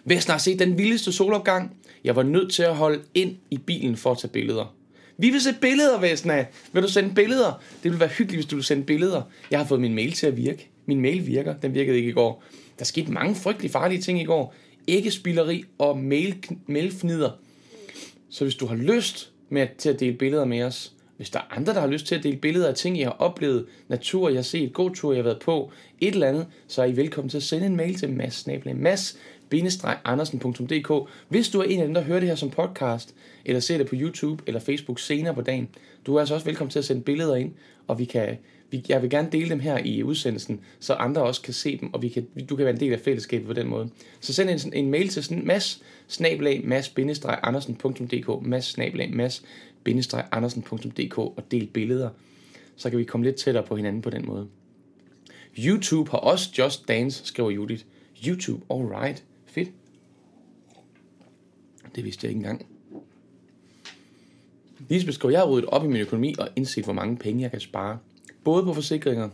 Vesna 0.05 0.33
har 0.33 0.39
set 0.39 0.59
den 0.59 0.79
vildeste 0.79 1.13
solopgang. 1.13 1.77
Jeg 2.05 2.17
var 2.17 2.23
nødt 2.23 2.53
til 2.53 2.63
at 2.63 2.77
holde 2.77 3.03
ind 3.15 3.37
i 3.51 3.59
bilen 3.59 3.97
for 3.97 4.13
at 4.13 4.19
tage 4.19 4.31
billeder. 4.33 4.75
Vi 5.19 5.31
vil 5.31 5.41
se 5.41 5.55
billeder, 5.61 6.01
Vesna. 6.01 6.47
Vil 6.73 6.83
du 6.83 6.89
sende 6.89 7.15
billeder? 7.15 7.63
Det 7.83 7.91
vil 7.91 8.01
være 8.01 8.09
hyggeligt, 8.09 8.37
hvis 8.37 8.51
du 8.51 8.57
vil 8.57 8.65
sende 8.65 8.85
billeder. 8.85 9.23
Jeg 9.51 9.59
har 9.59 9.67
fået 9.67 9.81
min 9.81 9.95
mail 9.95 10.13
til 10.13 10.27
at 10.27 10.37
virke. 10.37 10.71
Min 10.87 11.01
mail 11.01 11.27
virker. 11.27 11.55
Den 11.55 11.75
virkede 11.75 11.97
ikke 11.97 12.09
i 12.09 12.13
går. 12.13 12.45
Der 12.79 12.85
skete 12.85 13.13
mange 13.13 13.35
frygtelig 13.35 13.71
farlige 13.71 14.03
ting 14.03 14.21
i 14.21 14.25
går. 14.25 14.55
Ikke 14.87 15.11
spilleri 15.11 15.65
og 15.79 15.99
mail, 15.99 16.35
mailfnider. 16.67 17.31
Så 18.31 18.45
hvis 18.45 18.55
du 18.55 18.67
har 18.67 18.77
lyst 18.77 19.33
med 19.49 19.67
til 19.79 19.89
at 19.89 20.01
dele 20.01 20.17
billeder 20.17 20.45
med 20.45 20.63
os, 20.63 20.93
hvis 21.17 21.31
der 21.31 21.39
er 21.39 21.57
andre, 21.57 21.75
der 21.75 21.81
har 21.81 21.87
lyst 21.87 22.07
til 22.07 22.15
at 22.15 22.23
dele 22.23 22.37
billeder 22.37 22.69
af 22.69 22.75
ting, 22.75 22.99
I 22.99 23.03
har 23.03 23.11
oplevet, 23.11 23.67
natur, 23.89 24.29
jeg 24.29 24.39
har 24.39 24.43
set, 24.43 24.73
god 24.73 24.91
tur, 24.91 25.13
jeg 25.13 25.19
har 25.19 25.25
været 25.25 25.39
på, 25.39 25.71
et 26.01 26.15
eller 26.15 26.29
andet, 26.29 26.47
så 26.69 26.83
er 26.83 26.87
I 26.87 26.97
velkommen 26.97 27.29
til 27.29 27.37
at 27.37 27.43
sende 27.43 27.67
en 27.67 27.77
mail 27.77 27.95
til 27.95 28.11
mads 28.11 28.47
mads 28.75 29.19
andersen.dk 30.05 31.09
Hvis 31.29 31.49
du 31.49 31.61
er 31.61 31.65
en 31.65 31.81
af 31.81 31.87
dem, 31.87 31.95
der 31.95 32.03
hører 32.03 32.21
det 32.21 32.29
her 32.29 32.37
som 32.37 32.51
podcast, 32.51 33.15
eller 33.45 33.61
ser 33.61 33.79
det 33.79 33.89
på 33.89 33.95
YouTube 33.99 34.43
eller 34.47 34.61
Facebook 34.61 34.99
senere 34.99 35.35
på 35.35 35.41
dagen, 35.41 35.69
du 36.07 36.15
er 36.15 36.21
altså 36.21 36.35
også 36.35 36.47
velkommen 36.47 36.71
til 36.71 36.79
at 36.79 36.85
sende 36.85 37.03
billeder 37.03 37.37
ind, 37.37 37.53
og 37.87 37.99
vi 37.99 38.05
kan, 38.05 38.37
vi, 38.71 38.85
jeg 38.89 39.03
vil 39.03 39.11
gerne 39.11 39.29
dele 39.33 39.51
dem 39.51 39.61
her 39.61 39.79
i 39.85 40.03
udsendelsen, 40.03 40.61
så 40.81 40.95
andre 40.95 41.23
også 41.23 41.43
kan 41.43 41.55
se 41.55 41.79
dem, 41.79 41.95
og 41.95 42.03
vi 42.03 42.09
kan, 42.09 42.27
du 42.49 42.57
kan 42.57 42.65
være 42.65 42.75
en 42.75 42.81
del 42.81 42.93
af 42.93 43.01
fællesskabet 43.01 43.47
på 43.47 43.53
den 43.53 43.67
måde. 43.67 43.89
Så 44.21 44.33
send 44.33 44.51
en, 44.51 44.73
en 44.73 44.91
mail 44.91 45.09
til 45.09 45.25
sådan 45.25 45.47
mass 45.47 45.83
snablag 46.09 46.61
mass-andersen.dk 46.65 48.47
mass 48.47 49.43
andersendk 50.33 50.73
og 51.17 51.51
del 51.51 51.67
billeder, 51.67 52.11
så 52.77 52.91
kan 52.91 52.99
vi 52.99 53.05
komme 53.05 53.27
lidt 53.27 53.37
tættere 53.37 53.67
på 53.67 53.77
hinanden 53.77 54.03
på 54.03 54.11
den 54.11 54.27
måde. 54.27 54.49
YouTube 55.59 56.11
har 56.11 56.19
også 56.19 56.51
Just 56.59 56.89
Dance, 56.89 57.25
skriver 57.25 57.51
Judith. 57.51 57.85
YouTube, 58.27 58.65
alright. 58.71 59.25
Fedt. 59.47 59.69
Det 61.95 62.05
vidste 62.05 62.25
jeg 62.25 62.31
ikke 62.31 62.39
engang. 62.39 62.67
Lisbeth 64.89 65.15
skriver, 65.15 65.33
jeg 65.33 65.41
har 65.41 65.49
ryddet 65.49 65.69
op 65.69 65.85
i 65.85 65.89
min 65.89 66.01
økonomi 66.01 66.35
og 66.39 66.49
indset, 66.57 66.85
hvor 66.85 66.93
mange 66.93 67.17
penge 67.17 67.43
jeg 67.43 67.51
kan 67.51 67.61
spare. 67.61 67.99
Både 68.45 68.65
på 68.65 68.75
forsikringer, 68.75 69.29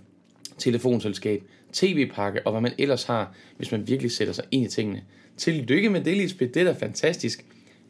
telefonselskab, 0.58 1.42
tv-pakke 1.72 2.46
og 2.46 2.52
hvad 2.52 2.60
man 2.60 2.72
ellers 2.78 3.04
har, 3.04 3.34
hvis 3.56 3.72
man 3.72 3.88
virkelig 3.88 4.12
sætter 4.12 4.34
sig 4.34 4.44
ind 4.50 4.64
i 4.64 4.68
tingene. 4.68 5.04
Tillykke 5.36 5.90
med 5.90 6.04
det, 6.04 6.16
Lisbeth. 6.16 6.54
Det 6.54 6.62
er 6.62 6.64
da 6.64 6.72
fantastisk. 6.72 7.44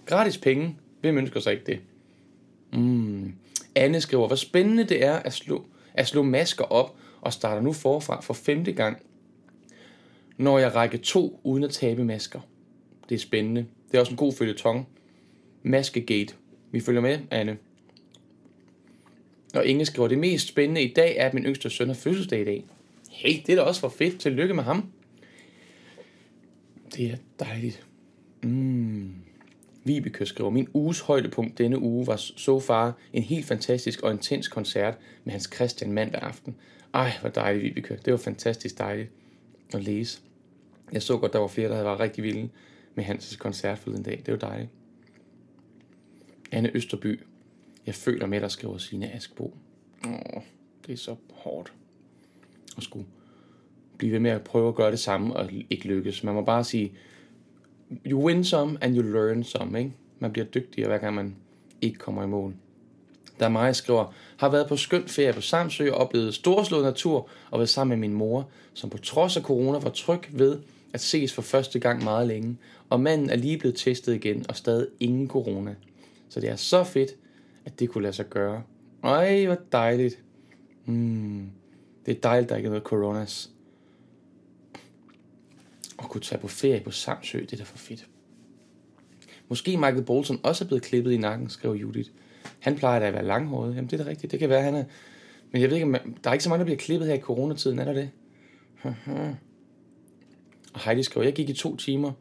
Gratis 0.06 0.38
penge. 0.38 0.76
Hvem 1.00 1.18
ønsker 1.18 1.40
sig 1.40 1.52
ikke 1.52 1.64
det? 1.64 1.80
Mm. 2.72 3.34
Anne 3.74 4.00
skriver, 4.00 4.26
hvor 4.26 4.36
spændende 4.36 4.84
det 4.84 5.04
er 5.04 5.14
at 5.14 5.32
slå, 5.32 5.66
at 5.94 6.06
slå 6.06 6.22
masker 6.22 6.64
op 6.64 6.96
og 7.20 7.32
starter 7.32 7.62
nu 7.62 7.72
forfra 7.72 8.20
for 8.20 8.34
femte 8.34 8.72
gang, 8.72 9.02
når 10.36 10.58
jeg 10.58 10.74
rækker 10.74 10.98
to 10.98 11.40
uden 11.44 11.64
at 11.64 11.70
tabe 11.70 12.04
masker. 12.04 12.40
Det 13.08 13.14
er 13.14 13.18
spændende. 13.18 13.66
Det 13.90 13.96
er 13.96 14.00
også 14.00 14.12
en 14.12 14.16
god 14.16 14.32
følgetong. 14.32 14.88
Maskegate. 15.62 16.34
Vi 16.70 16.80
følger 16.80 17.00
med, 17.00 17.18
Anne. 17.30 17.58
Og 19.54 19.66
Inge 19.66 19.84
skriver, 19.84 20.08
det 20.08 20.18
mest 20.18 20.48
spændende 20.48 20.82
i 20.82 20.92
dag 20.92 21.16
er, 21.16 21.26
at 21.26 21.34
min 21.34 21.44
yngste 21.44 21.70
søn 21.70 21.86
har 21.86 21.94
fødselsdag 21.94 22.40
i 22.40 22.44
dag. 22.44 22.64
Hey, 23.10 23.42
det 23.46 23.52
er 23.52 23.56
da 23.56 23.62
også 23.62 23.80
for 23.80 23.88
fedt. 23.88 24.20
Tillykke 24.20 24.54
med 24.54 24.62
ham. 24.64 24.92
Det 26.96 27.10
er 27.10 27.16
dejligt. 27.38 27.86
Mm. 28.42 29.14
Vibeke 29.84 30.26
skriver, 30.26 30.50
min 30.50 30.68
uges 30.74 31.00
højdepunkt 31.00 31.58
denne 31.58 31.78
uge 31.78 32.06
var 32.06 32.16
så 32.16 32.60
far 32.60 32.98
en 33.12 33.22
helt 33.22 33.46
fantastisk 33.46 34.02
og 34.02 34.12
intens 34.12 34.48
koncert 34.48 34.98
med 35.24 35.32
Hans 35.32 35.50
Christian 35.54 35.92
mandag 35.92 36.22
aften. 36.22 36.56
Ej, 36.94 37.12
hvor 37.20 37.30
dejligt, 37.30 37.64
Vibeke. 37.64 37.98
Det 38.04 38.12
var 38.12 38.18
fantastisk 38.18 38.78
dejligt 38.78 39.10
at 39.74 39.84
læse. 39.84 40.20
Jeg 40.92 41.02
så 41.02 41.18
godt, 41.18 41.32
der 41.32 41.38
var 41.38 41.46
flere, 41.46 41.68
der 41.68 41.74
havde 41.74 41.86
været 41.86 42.00
rigtig 42.00 42.24
vilde 42.24 42.48
med 42.94 43.04
Hans 43.04 43.36
koncert 43.36 43.78
for 43.78 43.90
den 43.90 44.02
dag. 44.02 44.22
Det 44.26 44.32
var 44.32 44.38
dejligt. 44.38 44.70
Anne 46.52 46.70
Østerby. 46.74 47.20
Jeg 47.86 47.94
føler 47.94 48.26
med, 48.26 48.40
der 48.40 48.48
skriver 48.48 48.78
sine 48.78 49.12
Askbo. 49.12 49.56
Åh, 50.06 50.42
det 50.86 50.92
er 50.92 50.96
så 50.96 51.16
hårdt 51.32 51.72
at 52.76 52.82
skulle 52.82 53.06
blive 53.98 54.12
ved 54.12 54.20
med 54.20 54.30
at 54.30 54.42
prøve 54.42 54.68
at 54.68 54.74
gøre 54.74 54.90
det 54.90 54.98
samme 54.98 55.36
og 55.36 55.50
ikke 55.70 55.88
lykkes. 55.88 56.24
Man 56.24 56.34
må 56.34 56.44
bare 56.44 56.64
sige, 56.64 56.92
you 58.06 58.26
win 58.26 58.44
some 58.44 58.78
and 58.80 58.96
you 58.96 59.02
learn 59.02 59.44
some. 59.44 59.78
Ikke? 59.78 59.92
Man 60.18 60.32
bliver 60.32 60.46
dygtigere, 60.46 60.88
hver 60.88 60.98
gang 60.98 61.14
man 61.14 61.36
ikke 61.80 61.98
kommer 61.98 62.24
i 62.24 62.26
mål. 62.26 62.54
Der 63.38 63.44
er 63.44 63.50
mig, 63.50 63.76
skriver, 63.76 64.14
har 64.36 64.48
været 64.48 64.68
på 64.68 64.76
skøn 64.76 65.08
ferie 65.08 65.32
på 65.32 65.40
Samsø 65.40 65.90
og 65.90 65.98
oplevet 65.98 66.34
storslået 66.34 66.84
natur 66.84 67.28
og 67.50 67.58
været 67.58 67.68
sammen 67.68 68.00
med 68.00 68.08
min 68.08 68.18
mor, 68.18 68.48
som 68.74 68.90
på 68.90 68.98
trods 68.98 69.36
af 69.36 69.42
corona 69.42 69.78
var 69.78 69.90
tryg 69.90 70.20
ved 70.32 70.58
at 70.92 71.00
ses 71.00 71.34
for 71.34 71.42
første 71.42 71.78
gang 71.78 72.04
meget 72.04 72.26
længe. 72.26 72.58
Og 72.90 73.00
manden 73.00 73.30
er 73.30 73.36
lige 73.36 73.58
blevet 73.58 73.76
testet 73.76 74.14
igen 74.14 74.44
og 74.48 74.56
stadig 74.56 74.86
ingen 75.00 75.28
corona. 75.28 75.74
Så 76.28 76.40
det 76.40 76.50
er 76.50 76.56
så 76.56 76.84
fedt, 76.84 77.10
at 77.64 77.80
det 77.80 77.88
kunne 77.88 78.02
lade 78.02 78.12
sig 78.12 78.26
gøre. 78.26 78.62
Ej, 79.04 79.46
hvor 79.46 79.58
dejligt. 79.72 80.18
Mm, 80.86 81.50
det 82.06 82.16
er 82.16 82.20
dejligt, 82.20 82.50
der 82.50 82.56
ikke 82.56 82.66
er 82.66 82.70
noget 82.70 82.84
coronas. 82.84 83.50
Og 86.02 86.08
kunne 86.08 86.20
tage 86.20 86.40
på 86.40 86.48
ferie 86.48 86.80
på 86.80 86.90
Samsø, 86.90 87.40
det 87.40 87.52
er 87.52 87.56
da 87.56 87.62
for 87.62 87.78
fedt. 87.78 88.06
Måske 89.48 89.76
Michael 89.76 90.02
Bolton 90.02 90.40
også 90.42 90.64
er 90.64 90.66
blevet 90.66 90.82
klippet 90.82 91.12
i 91.12 91.16
nakken, 91.16 91.50
skrev 91.50 91.72
Judith. 91.72 92.10
Han 92.58 92.76
plejer 92.76 93.00
da 93.00 93.06
at 93.06 93.12
være 93.12 93.26
langhåret. 93.26 93.76
Jamen, 93.76 93.90
det 93.90 94.00
er 94.00 94.04
da 94.04 94.10
rigtigt. 94.10 94.30
Det 94.30 94.40
kan 94.40 94.48
være, 94.48 94.62
han 94.62 94.74
er... 94.74 94.84
Men 95.52 95.62
jeg 95.62 95.70
ved 95.70 95.76
ikke, 95.76 95.92
der 96.24 96.30
er 96.30 96.32
ikke 96.32 96.44
så 96.44 96.48
mange, 96.50 96.58
der 96.58 96.64
bliver 96.64 96.78
klippet 96.78 97.08
her 97.08 97.14
i 97.14 97.20
coronatiden, 97.20 97.78
er 97.78 97.84
der 97.84 97.92
det? 97.92 98.10
og 100.74 100.80
Heidi 100.84 101.02
skrev, 101.02 101.22
jeg 101.22 101.32
gik 101.32 101.48
i 101.48 101.52
to 101.52 101.76
timer. 101.76 102.12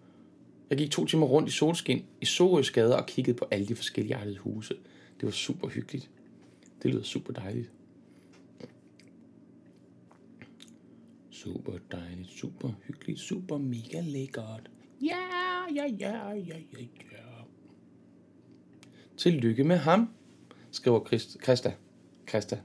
Jeg 0.69 0.77
gik 0.77 0.91
to 0.91 1.05
timer 1.05 1.25
rundt 1.25 1.49
i 1.49 1.51
solskin 1.51 2.05
i 2.21 2.25
Sorøsgade 2.25 2.97
og 2.97 3.05
kiggede 3.05 3.37
på 3.37 3.47
alle 3.51 3.67
de 3.67 3.75
forskellige 3.75 4.15
artede 4.15 4.37
huse. 4.37 4.73
Det 5.19 5.25
var 5.25 5.31
super 5.31 5.67
hyggeligt. 5.67 6.09
Det 6.83 6.91
lyder 6.91 7.03
super 7.03 7.33
dejligt. 7.33 7.69
Super 11.43 11.73
dejligt, 11.91 12.29
super 12.29 12.69
hyggeligt, 12.87 13.19
super 13.19 13.57
mega 13.57 14.01
lækkert. 14.01 14.69
Ja, 15.01 15.15
ja, 15.75 15.85
ja, 15.99 16.29
ja, 16.29 16.35
ja, 16.35 16.57
ja. 17.11 17.17
Tillykke 19.17 19.63
med 19.63 19.77
ham, 19.77 20.09
skriver 20.71 21.05
Christ, 21.05 21.37
Christa. 21.43 21.73
Christa. 22.29 22.59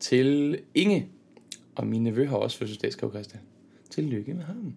Til 0.00 0.58
Inge. 0.74 1.08
Og 1.74 1.86
min 1.86 2.02
nevø 2.02 2.26
har 2.26 2.36
også 2.36 2.58
fødselsdag, 2.58 2.92
skriver 2.92 3.12
Christa. 3.12 3.38
Tillykke 3.90 4.34
med 4.34 4.42
ham. 4.42 4.76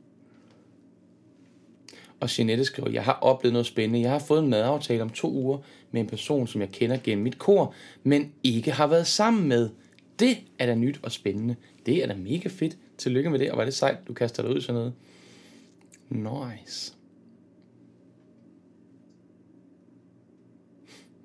Og 2.20 2.38
Jeanette 2.38 2.66
skriver, 2.66 2.90
jeg 2.90 3.04
har 3.04 3.14
oplevet 3.14 3.54
noget 3.54 3.66
spændende. 3.66 4.00
Jeg 4.00 4.12
har 4.12 4.20
fået 4.20 4.44
en 4.44 4.50
madaftale 4.50 5.02
om 5.02 5.10
to 5.10 5.32
uger 5.34 5.58
med 5.92 6.02
en 6.02 6.08
person, 6.08 6.48
som 6.48 6.62
jeg 6.62 6.72
kender 6.72 6.98
gennem 7.04 7.24
mit 7.24 7.38
kor, 7.38 7.74
men 8.04 8.34
ikke 8.44 8.72
har 8.72 8.88
været 8.88 9.08
sammen 9.08 9.48
med. 9.48 9.70
Det 10.20 10.38
er 10.60 10.66
da 10.66 10.76
nyt 10.76 11.00
og 11.04 11.12
spændende. 11.12 11.56
Det 11.86 12.04
er 12.04 12.08
da 12.08 12.16
mega 12.16 12.50
fedt. 12.50 12.78
Tillykke 12.98 13.30
med 13.30 13.40
det, 13.40 13.52
og 13.52 13.58
var 13.58 13.66
det 13.66 13.74
sejt, 13.74 14.08
du 14.08 14.14
kaster 14.14 14.44
dig 14.44 14.52
ud 14.52 14.62
sådan 14.62 14.82
noget. 14.82 14.94
Nice. 16.10 16.94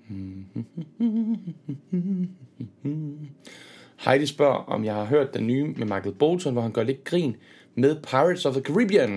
Heidi 4.05 4.27
spørger, 4.27 4.55
om 4.55 4.85
jeg 4.85 4.95
har 4.95 5.05
hørt 5.05 5.35
den 5.35 5.47
nye 5.47 5.65
med 5.65 5.87
Michael 5.87 6.15
Bolton, 6.15 6.53
hvor 6.53 6.63
han 6.63 6.73
gør 6.73 6.83
lidt 6.83 7.05
grin 7.05 7.37
med 7.75 7.97
Pirates 8.03 8.47
of 8.47 8.55
the 8.55 8.63
Caribbean. 8.63 9.11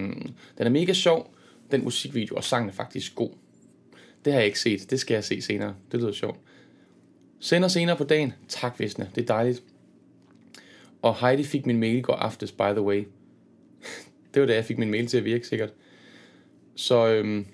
Den 0.57 0.65
er 0.65 0.69
mega 0.69 0.93
sjov. 0.93 1.33
Den 1.71 1.83
musikvideo 1.83 2.35
og 2.35 2.43
sangen 2.43 2.69
er 2.69 2.73
faktisk 2.73 3.15
god. 3.15 3.29
Det 4.25 4.33
har 4.33 4.39
jeg 4.39 4.45
ikke 4.45 4.59
set. 4.59 4.89
Det 4.89 4.99
skal 4.99 5.13
jeg 5.13 5.23
se 5.23 5.41
senere. 5.41 5.75
Det 5.91 5.99
lyder 5.99 6.11
sjovt. 6.11 6.39
Sender 7.39 7.67
senere 7.67 7.95
på 7.95 8.03
dagen. 8.03 8.33
Tak, 8.47 8.79
Visne. 8.79 9.09
Det 9.15 9.21
er 9.21 9.25
dejligt. 9.25 9.63
Og 11.05 11.15
Heidi 11.15 11.43
fik 11.43 11.65
min 11.65 11.79
mail 11.79 11.97
i 11.97 12.01
går 12.01 12.13
aftes, 12.13 12.51
by 12.51 12.71
the 12.71 12.81
way. 12.81 13.03
det 14.33 14.41
var 14.41 14.45
da 14.45 14.55
jeg 14.55 14.65
fik 14.65 14.77
min 14.77 14.91
mail 14.91 15.07
til 15.07 15.17
at 15.17 15.25
virke, 15.25 15.47
sikkert. 15.47 15.73
Så 16.75 17.07
øhm, 17.07 17.45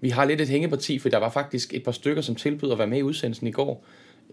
vi 0.00 0.08
har 0.08 0.24
lidt 0.24 0.40
et 0.40 0.48
hængeparti, 0.48 0.98
for 0.98 1.08
der 1.08 1.18
var 1.18 1.30
faktisk 1.30 1.74
et 1.74 1.82
par 1.82 1.92
stykker, 1.92 2.22
som 2.22 2.34
tilbød 2.34 2.72
at 2.72 2.78
være 2.78 2.86
med 2.86 2.98
i 2.98 3.02
udsendelsen 3.02 3.46
i 3.46 3.50
går. 3.50 3.86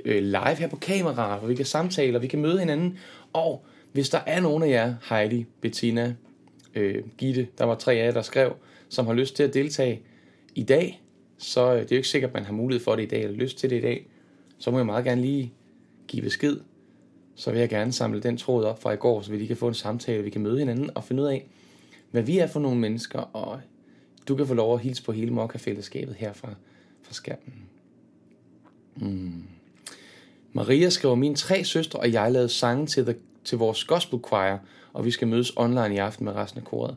Øh, 0.05 0.23
live 0.23 0.55
her 0.55 0.67
på 0.67 0.75
kamera, 0.75 1.37
hvor 1.37 1.47
vi 1.47 1.55
kan 1.55 1.65
samtale, 1.65 2.17
og 2.17 2.21
vi 2.21 2.27
kan 2.27 2.41
møde 2.41 2.59
hinanden. 2.59 2.97
Og 3.33 3.65
hvis 3.91 4.09
der 4.09 4.19
er 4.27 4.39
nogen 4.39 4.63
af 4.63 4.69
jer, 4.69 4.95
Heidi, 5.09 5.45
Bettina, 5.61 6.15
øh, 6.75 7.03
Gitte, 7.17 7.47
der 7.57 7.65
var 7.65 7.75
tre 7.75 7.93
af 7.93 8.05
jer, 8.05 8.11
der 8.11 8.21
skrev, 8.21 8.55
som 8.89 9.05
har 9.05 9.13
lyst 9.13 9.35
til 9.35 9.43
at 9.43 9.53
deltage 9.53 10.01
i 10.55 10.63
dag, 10.63 11.01
så 11.37 11.73
øh, 11.73 11.75
det 11.75 11.91
er 11.91 11.95
jo 11.95 11.97
ikke 11.97 12.09
sikkert, 12.09 12.29
at 12.29 12.33
man 12.33 12.45
har 12.45 12.53
mulighed 12.53 12.83
for 12.83 12.95
det 12.95 13.03
i 13.03 13.07
dag, 13.07 13.23
eller 13.23 13.37
lyst 13.37 13.57
til 13.57 13.69
det 13.69 13.77
i 13.77 13.81
dag, 13.81 14.07
så 14.57 14.71
må 14.71 14.77
jeg 14.77 14.85
meget 14.85 15.05
gerne 15.05 15.21
lige 15.21 15.53
give 16.07 16.21
besked. 16.21 16.57
Så 17.35 17.51
vil 17.51 17.59
jeg 17.59 17.69
gerne 17.69 17.91
samle 17.91 18.19
den 18.19 18.37
tråd 18.37 18.63
op 18.63 18.81
fra 18.81 18.91
i 18.91 18.95
går, 18.95 19.21
så 19.21 19.31
vi 19.31 19.37
lige 19.37 19.47
kan 19.47 19.57
få 19.57 19.67
en 19.67 19.73
samtale, 19.73 20.23
vi 20.23 20.29
kan 20.29 20.41
møde 20.41 20.59
hinanden 20.59 20.89
og 20.95 21.03
finde 21.03 21.23
ud 21.23 21.27
af, 21.27 21.47
hvad 22.11 22.21
vi 22.21 22.37
er 22.37 22.47
for 22.47 22.59
nogle 22.59 22.79
mennesker, 22.79 23.19
og 23.19 23.59
du 24.27 24.35
kan 24.35 24.47
få 24.47 24.53
lov 24.53 24.73
at 24.73 24.79
hilse 24.79 25.03
på 25.03 25.11
hele 25.11 25.31
Mokka-fællesskabet 25.31 26.15
her 26.15 26.33
fra, 26.33 26.49
fra 27.01 27.13
skærmen. 27.13 27.53
Mm. 28.95 29.43
Maria 30.53 30.89
skriver, 30.89 31.15
min 31.15 31.35
tre 31.35 31.63
søstre 31.63 31.99
og 31.99 32.11
jeg 32.11 32.31
lavede 32.31 32.49
sange 32.49 32.85
til, 32.85 33.05
the, 33.05 33.15
til 33.43 33.57
vores 33.57 33.83
gospel 33.83 34.19
choir, 34.27 34.57
og 34.93 35.05
vi 35.05 35.11
skal 35.11 35.27
mødes 35.27 35.53
online 35.55 35.95
i 35.95 35.97
aften 35.97 36.25
med 36.25 36.33
resten 36.33 36.59
af 36.59 36.65
koret. 36.65 36.95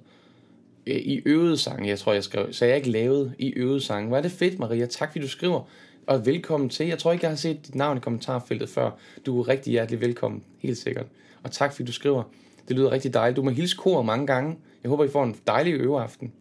Øh, 0.87 0.97
I 0.97 1.23
øvede 1.25 1.57
sange, 1.57 1.88
jeg 1.88 1.99
tror, 1.99 2.12
jeg 2.12 2.25
skrev, 2.25 2.53
så 2.53 2.64
jeg 2.64 2.77
ikke 2.77 2.90
lavet 2.90 3.35
i 3.38 3.53
øvede 3.53 3.81
sange. 3.81 4.11
Var 4.11 4.20
det 4.20 4.31
fedt, 4.31 4.59
Maria? 4.59 4.87
Tak, 4.87 5.12
fordi 5.12 5.25
du 5.25 5.29
skriver. 5.29 5.62
Og 6.07 6.27
velkommen 6.27 6.69
til. 6.69 6.87
Jeg 6.87 6.99
tror 6.99 7.12
ikke, 7.12 7.25
jeg 7.25 7.31
har 7.31 7.37
set 7.37 7.67
dit 7.67 7.75
navn 7.75 7.97
i 7.97 8.01
kommentarfeltet 8.01 8.69
før. 8.69 8.90
Du 9.27 9.40
er 9.40 9.49
rigtig 9.49 9.71
hjertelig 9.71 10.01
velkommen, 10.01 10.43
helt 10.59 10.79
sikkert. 10.79 11.07
Og 11.43 11.53
tak, 11.53 11.73
fordi 11.73 11.87
du 11.87 11.93
skriver. 11.93 12.23
Det 12.69 12.77
lyder 12.77 12.93
rigtig 12.93 13.14
dejligt. 13.14 13.37
Du 13.37 13.43
må 13.43 13.51
hilse 13.51 13.77
koret 13.77 14.07
mange 14.07 14.27
gange. 14.27 14.57
Jeg 14.83 14.88
håber, 14.88 15.05
I 15.05 15.09
får 15.09 15.25
en 15.25 15.37
dejlig 15.47 15.75
øveaften. 15.75 16.33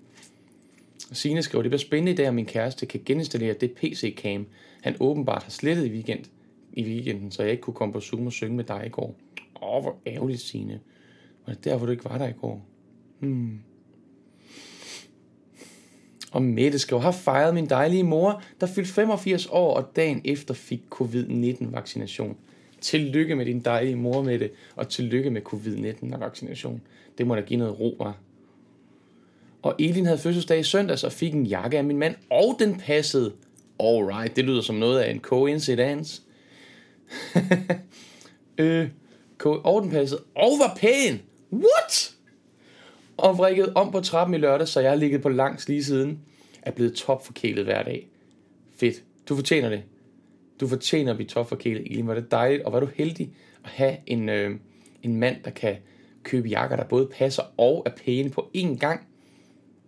Signe 1.12 1.44
skriver, 1.44 1.62
det 1.62 1.70
bliver 1.70 1.80
spændende 1.80 2.12
i 2.12 2.16
dag, 2.16 2.28
om 2.28 2.36
min 2.36 2.46
kæreste 2.46 2.86
kan 2.86 3.02
geninstallere 3.06 3.54
det 3.62 3.72
PC-cam, 3.72 4.46
han 4.82 4.96
åbenbart 5.00 5.44
har 5.44 5.52
slettet 5.52 5.86
i 5.86 5.92
weekend. 5.92 6.26
i 6.74 6.84
weekenden, 6.84 7.32
så 7.32 7.44
jeg 7.44 7.52
ikke 7.52 7.62
kunne 7.62 7.74
komme 7.74 7.94
på 7.94 8.00
Zoom 8.00 8.26
og 8.26 8.32
synge 8.32 8.56
med 8.56 8.64
dig 8.64 8.84
i 8.86 8.90
går. 8.90 9.16
Åh, 9.62 9.82
hvor 9.82 9.96
ærgerligt, 10.08 10.42
Signe. 10.42 10.80
Var 11.46 11.54
det 11.54 11.64
derfor, 11.64 11.86
du 11.86 11.92
ikke 11.92 12.06
var 12.06 12.18
der 12.18 12.28
i 12.28 12.34
går? 12.42 12.66
Hmm. 13.20 13.60
Og 16.34 16.42
Mette 16.42 16.80
skriver, 16.80 17.02
har 17.02 17.12
fejret 17.12 17.54
min 17.54 17.70
dejlige 17.70 18.04
mor, 18.04 18.42
der 18.62 18.68
fyldte 18.68 18.94
85 18.94 19.48
år 19.52 19.74
og 19.74 19.96
dagen 19.96 20.22
efter 20.26 20.54
fik 20.54 20.82
covid-19-vaccination. 20.90 22.38
Tillykke 22.82 23.36
med 23.36 23.46
din 23.46 23.60
dejlige 23.60 23.96
mor, 23.96 24.22
Mette, 24.22 24.50
og 24.76 24.90
tillykke 24.90 25.30
med 25.30 25.42
covid-19-vaccination. 25.42 26.82
Det 27.18 27.28
må 27.28 27.36
da 27.36 27.42
give 27.42 27.60
noget 27.60 27.80
ro, 27.80 27.96
var. 28.00 28.18
Og 29.62 29.76
Elin 29.80 30.06
havde 30.06 30.18
fødselsdag 30.18 30.60
i 30.60 30.64
søndags 30.64 31.04
og 31.04 31.12
fik 31.12 31.34
en 31.34 31.46
jakke 31.46 31.78
af 31.78 31.84
min 31.84 31.98
mand, 31.98 32.16
og 32.30 32.56
den 32.60 32.76
passede. 32.80 33.34
Alright, 33.80 34.36
det 34.36 34.46
lyder 34.46 34.62
som 34.62 34.76
noget 34.76 35.00
af 35.00 35.12
en 35.12 35.20
coincidence. 35.20 36.22
øh, 38.58 38.88
og 39.46 39.82
den 39.82 39.92
passede, 39.92 40.22
og 40.36 40.52
var 40.60 40.78
pæn. 40.78 41.22
What? 41.54 41.83
Og 43.24 43.38
vrikket 43.38 43.74
om 43.76 43.92
på 43.92 44.00
trappen 44.00 44.36
i 44.36 44.38
lørdag, 44.38 44.68
så 44.68 44.80
jeg 44.80 44.92
har 44.92 44.96
ligget 44.96 45.22
på 45.22 45.30
langs 45.30 45.68
lige 45.68 45.84
siden. 45.84 46.20
Er 46.62 46.72
blevet 46.72 46.94
topforkælet 46.94 47.64
hver 47.64 47.84
dag. 47.84 48.08
Fedt. 48.78 49.04
Du 49.30 49.36
fortjener 49.36 49.70
det. 49.70 49.84
Du 50.60 50.68
fortjener 50.68 51.12
at 51.12 51.18
blive 51.18 51.28
topforkælet, 51.28 51.92
Elin. 51.92 52.08
Var 52.08 52.14
det 52.14 52.32
dejligt, 52.32 52.64
og 52.64 52.74
var 52.74 52.80
du 52.80 52.88
heldig 52.96 53.34
at 53.64 53.70
have 53.70 53.98
en, 54.06 54.30
øh, 54.30 54.56
en 55.04 55.16
mand, 55.16 55.36
der 55.46 55.52
kan 55.52 55.76
købe 56.24 56.48
jakker, 56.48 56.76
der 56.76 56.84
både 56.84 57.10
passer 57.18 57.44
og 57.58 57.84
er 57.86 57.90
pæne 58.06 58.30
på 58.30 58.50
én 58.58 58.78
gang. 58.78 59.02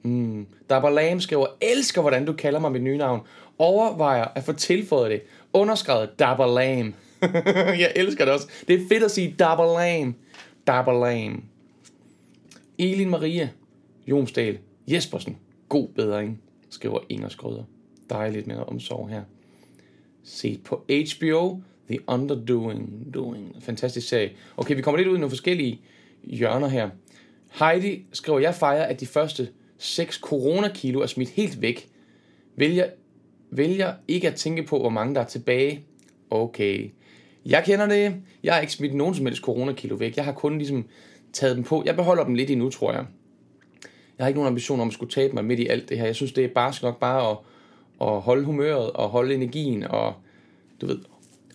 Mm. 0.03 0.47
Dabber 0.69 0.89
Lam 0.89 1.19
skriver, 1.19 1.47
elsker 1.61 2.01
hvordan 2.01 2.25
du 2.25 2.33
kalder 2.33 2.59
mig 2.59 2.71
mit 2.71 2.83
nye 2.83 2.97
navn. 2.97 3.21
Overvejer 3.57 4.25
at 4.35 4.43
få 4.43 4.53
tilføjet 4.53 5.11
det. 5.11 5.21
Underskrevet 5.53 6.19
Dabber 6.19 6.59
Lam. 6.59 6.93
jeg 7.83 7.91
elsker 7.95 8.25
det 8.25 8.33
også. 8.33 8.47
Det 8.67 8.75
er 8.75 8.87
fedt 8.89 9.03
at 9.03 9.11
sige 9.11 9.35
Dabber 9.39 9.79
Lam. 9.79 10.15
Dabber 10.67 11.05
Lam. 11.05 11.43
Elin 12.77 13.09
Maria 13.09 13.49
Jomsdal 14.07 14.57
Jespersen. 14.87 15.37
God 15.69 15.87
bedring, 15.87 16.41
skriver 16.69 16.99
Inger 17.09 17.29
Skrøder. 17.29 17.63
Dejligt 18.09 18.47
med 18.47 18.55
omsorg 18.55 19.09
her. 19.09 19.23
Set 20.23 20.63
på 20.63 20.85
HBO, 20.89 21.61
The 21.89 21.99
Underdoing. 22.07 23.13
Doing. 23.13 23.55
Fantastisk 23.59 24.07
serie. 24.07 24.31
Okay, 24.57 24.75
vi 24.75 24.81
kommer 24.81 24.97
lidt 24.97 25.07
ud 25.07 25.15
i 25.15 25.19
nogle 25.19 25.31
forskellige 25.31 25.81
hjørner 26.23 26.67
her. 26.67 26.89
Heidi 27.59 28.05
skriver, 28.11 28.39
jeg 28.39 28.55
fejrer, 28.55 28.83
at 28.83 28.99
de 28.99 29.05
første 29.05 29.49
6 29.77 30.15
coronakilo 30.15 31.01
er 31.01 31.05
smidt 31.05 31.29
helt 31.29 31.61
væk. 31.61 31.89
Vælger, 32.55 32.85
vælger 33.51 33.93
ikke 34.07 34.27
at 34.27 34.35
tænke 34.35 34.63
på, 34.63 34.79
hvor 34.79 34.89
mange 34.89 35.15
der 35.15 35.21
er 35.21 35.25
tilbage. 35.25 35.83
Okay. 36.29 36.89
Jeg 37.45 37.63
kender 37.65 37.87
det. 37.87 38.15
Jeg 38.43 38.53
har 38.53 38.61
ikke 38.61 38.73
smidt 38.73 38.93
nogen 38.93 39.15
som 39.15 39.25
helst 39.25 39.41
coronakilo 39.41 39.95
væk. 39.95 40.15
Jeg 40.15 40.25
har 40.25 40.31
kun 40.31 40.57
ligesom 40.57 40.85
taget 41.35 41.55
dem 41.55 41.63
på. 41.63 41.83
Jeg 41.85 41.95
beholder 41.95 42.23
dem 42.23 42.33
lidt 42.33 42.49
endnu, 42.49 42.69
tror 42.69 42.91
jeg. 42.91 43.05
Jeg 44.17 44.23
har 44.23 44.27
ikke 44.27 44.39
nogen 44.39 44.51
ambition 44.51 44.79
om 44.79 44.87
at 44.87 44.93
skulle 44.93 45.11
tabe 45.11 45.33
mig 45.33 45.45
midt 45.45 45.59
i 45.59 45.67
alt 45.67 45.89
det 45.89 45.97
her. 45.97 46.05
Jeg 46.05 46.15
synes, 46.15 46.33
det 46.33 46.45
er 46.45 46.47
bare 46.47 46.73
nok 46.81 46.99
bare 46.99 47.31
at, 47.31 47.37
at 48.01 48.21
holde 48.21 48.43
humøret 48.43 48.91
og 48.91 49.09
holde 49.09 49.35
energien 49.35 49.83
og, 49.83 50.13
du 50.81 50.85
ved, 50.85 50.99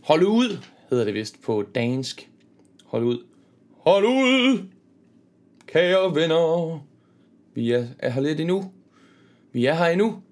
holde 0.03 0.29
ud, 0.29 0.59
hedder 0.91 1.05
det 1.05 1.15
vist 1.15 1.43
på 1.43 1.65
dansk. 1.75 2.31
Hold 2.85 3.05
ud. 3.05 3.25
Hold 3.79 4.05
ud, 4.05 4.65
kære 5.67 6.15
venner. 6.15 6.79
Vi 7.55 7.71
er, 7.71 7.87
er 7.99 8.11
her 8.11 8.21
lidt 8.21 8.41
endnu. 8.41 8.73
Vi 9.53 9.67
er 9.67 9.75
her 9.75 9.87
endnu. 9.87 10.23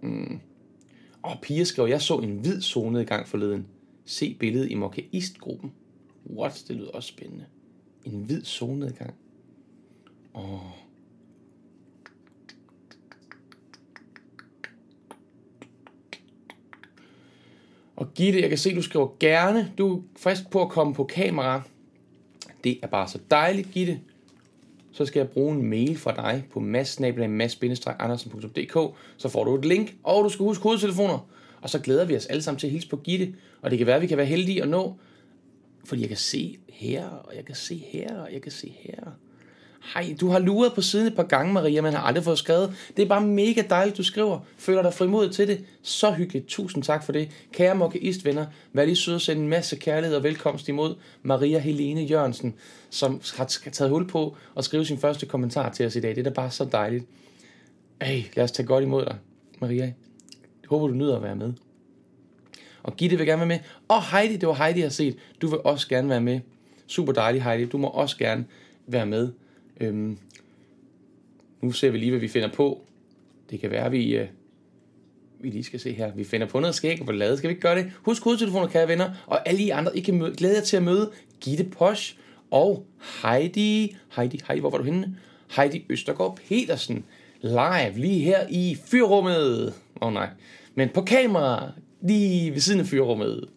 Mm. 0.00 0.40
Og 1.22 1.36
Pia 1.42 1.64
skrev, 1.64 1.86
jeg 1.86 2.02
så 2.02 2.18
en 2.18 2.38
hvid 2.38 2.60
zone 2.60 3.02
i 3.02 3.04
gang 3.04 3.28
forleden. 3.28 3.66
Se 4.04 4.36
billedet 4.40 4.70
i 4.70 4.74
Mokkaist-gruppen. 4.74 5.72
What? 6.26 6.64
Det 6.68 6.76
lyder 6.76 6.90
også 6.90 7.08
spændende. 7.08 7.44
En 8.04 8.22
hvid 8.22 8.44
solnedgang. 8.44 9.14
Åh. 10.34 10.54
Oh. 10.54 10.60
Og 17.96 18.14
Gitte, 18.14 18.40
jeg 18.40 18.48
kan 18.48 18.58
se, 18.58 18.74
du 18.74 18.82
skriver 18.82 19.08
gerne. 19.20 19.72
Du 19.78 19.96
er 19.96 20.00
frisk 20.16 20.50
på 20.50 20.62
at 20.62 20.68
komme 20.68 20.94
på 20.94 21.04
kamera. 21.04 21.62
Det 22.64 22.78
er 22.82 22.86
bare 22.86 23.08
så 23.08 23.18
dejligt, 23.30 23.70
Gitte. 23.70 24.00
Så 24.92 25.06
skal 25.06 25.20
jeg 25.20 25.28
bruge 25.28 25.54
en 25.54 25.62
mail 25.62 25.98
fra 25.98 26.16
dig 26.16 26.44
på 26.50 26.60
mass-andersen.dk, 26.60 28.94
så 29.16 29.28
får 29.28 29.44
du 29.44 29.54
et 29.54 29.64
link, 29.64 29.96
og 30.02 30.24
du 30.24 30.28
skal 30.28 30.44
huske 30.44 30.62
hovedtelefoner. 30.62 31.28
Og 31.60 31.70
så 31.70 31.78
glæder 31.78 32.04
vi 32.04 32.16
os 32.16 32.26
alle 32.26 32.42
sammen 32.42 32.58
til 32.58 32.66
at 32.66 32.70
hilse 32.70 32.88
på 32.88 32.96
Gitte. 32.96 33.34
Og 33.62 33.70
det 33.70 33.78
kan 33.78 33.86
være, 33.86 33.96
at 33.96 34.02
vi 34.02 34.06
kan 34.06 34.16
være 34.16 34.26
heldige 34.26 34.62
at 34.62 34.68
nå 34.68 34.96
fordi 35.84 36.00
jeg 36.00 36.08
kan 36.08 36.16
se 36.16 36.58
her, 36.68 37.08
og 37.08 37.36
jeg 37.36 37.44
kan 37.44 37.54
se 37.54 37.84
her, 37.92 38.16
og 38.16 38.32
jeg 38.32 38.42
kan 38.42 38.52
se 38.52 38.76
her. 38.78 39.12
Hej, 39.94 40.14
du 40.20 40.28
har 40.28 40.38
luret 40.38 40.72
på 40.74 40.80
siden 40.80 41.06
et 41.06 41.16
par 41.16 41.22
gange, 41.22 41.52
Maria, 41.52 41.82
men 41.82 41.92
har 41.92 42.00
aldrig 42.02 42.24
fået 42.24 42.38
skrevet. 42.38 42.74
Det 42.96 43.02
er 43.02 43.06
bare 43.06 43.26
mega 43.26 43.62
dejligt, 43.70 43.96
du 43.96 44.02
skriver. 44.02 44.40
Føler 44.56 44.82
dig 44.82 44.94
frimodet 44.94 45.34
til 45.34 45.48
det. 45.48 45.64
Så 45.82 46.10
hyggeligt. 46.10 46.46
Tusind 46.46 46.82
tak 46.82 47.04
for 47.04 47.12
det. 47.12 47.30
Kære 47.52 47.74
Mokkeist 47.74 48.24
venner, 48.24 48.46
vær 48.72 48.84
lige 48.84 48.96
sød 48.96 49.14
at 49.14 49.22
sende 49.22 49.42
en 49.42 49.48
masse 49.48 49.76
kærlighed 49.76 50.16
og 50.16 50.22
velkomst 50.22 50.68
imod 50.68 50.94
Maria 51.22 51.58
Helene 51.58 52.02
Jørgensen, 52.02 52.54
som 52.90 53.20
har 53.36 53.44
taget 53.44 53.90
hul 53.90 54.08
på 54.08 54.36
at 54.56 54.64
skrive 54.64 54.84
sin 54.84 54.98
første 54.98 55.26
kommentar 55.26 55.72
til 55.72 55.86
os 55.86 55.96
i 55.96 56.00
dag. 56.00 56.10
Det 56.10 56.18
er 56.18 56.22
da 56.22 56.30
bare 56.30 56.50
så 56.50 56.64
dejligt. 56.64 57.04
Ej, 58.00 58.24
lad 58.36 58.44
os 58.44 58.52
tage 58.52 58.66
godt 58.66 58.84
imod 58.84 59.04
dig, 59.04 59.16
Maria. 59.60 59.84
Jeg 59.84 59.94
håber, 60.68 60.86
du 60.86 60.94
nyder 60.94 61.16
at 61.16 61.22
være 61.22 61.36
med. 61.36 61.52
Og 62.82 62.96
Gitte 62.96 63.16
vil 63.16 63.26
gerne 63.26 63.40
være 63.40 63.48
med. 63.48 63.58
Og 63.88 64.02
Heidi, 64.10 64.36
det 64.36 64.48
var 64.48 64.54
Heidi, 64.54 64.78
jeg 64.78 64.84
har 64.84 64.90
set. 64.90 65.16
Du 65.42 65.46
vil 65.46 65.58
også 65.64 65.88
gerne 65.88 66.08
være 66.08 66.20
med. 66.20 66.40
Super 66.86 67.12
dejlig, 67.12 67.42
Heidi. 67.42 67.64
Du 67.64 67.78
må 67.78 67.88
også 67.88 68.18
gerne 68.18 68.44
være 68.86 69.06
med. 69.06 69.32
Øhm, 69.80 70.18
nu 71.60 71.72
ser 71.72 71.90
vi 71.90 71.98
lige, 71.98 72.10
hvad 72.10 72.20
vi 72.20 72.28
finder 72.28 72.52
på. 72.52 72.80
Det 73.50 73.60
kan 73.60 73.70
være, 73.70 73.90
vi, 73.90 74.16
øh, 74.16 74.28
vi 75.40 75.50
lige 75.50 75.64
skal 75.64 75.80
se 75.80 75.92
her. 75.92 76.12
Vi 76.12 76.24
finder 76.24 76.46
på 76.46 76.60
noget 76.60 76.74
skæg 76.74 77.08
og 77.08 77.14
lavet. 77.14 77.38
Skal 77.38 77.48
vi 77.48 77.52
ikke 77.52 77.62
gøre 77.62 77.76
det? 77.76 77.92
Husk 78.02 78.24
hovedtelefoner, 78.24 78.66
kære 78.66 78.88
venner. 78.88 79.10
Og 79.26 79.48
alle 79.48 79.62
I 79.62 79.70
andre, 79.70 79.96
I 79.96 80.00
kan 80.00 80.18
møde, 80.18 80.34
glæde 80.36 80.54
jer 80.54 80.62
til 80.62 80.76
at 80.76 80.82
møde 80.82 81.10
Gitte 81.40 81.64
Posch 81.64 82.16
og 82.50 82.86
Heidi. 83.22 83.96
Heidi, 84.16 84.40
Heidi, 84.48 84.60
hvor 84.60 84.70
var 84.70 84.78
du 84.78 84.84
henne? 84.84 85.16
Heidi 85.56 85.84
Østergaard 85.88 86.38
Petersen. 86.48 87.04
Live 87.40 87.92
lige 87.94 88.20
her 88.20 88.46
i 88.50 88.76
fyrrummet. 88.84 89.74
Åh 90.00 90.08
oh, 90.08 90.12
nej. 90.14 90.28
Men 90.74 90.88
på 90.88 91.02
kamera 91.02 91.72
lige 92.02 92.52
ved 92.52 92.60
siden 92.60 92.80
af 92.80 92.86
fyrrummet, 92.86 93.48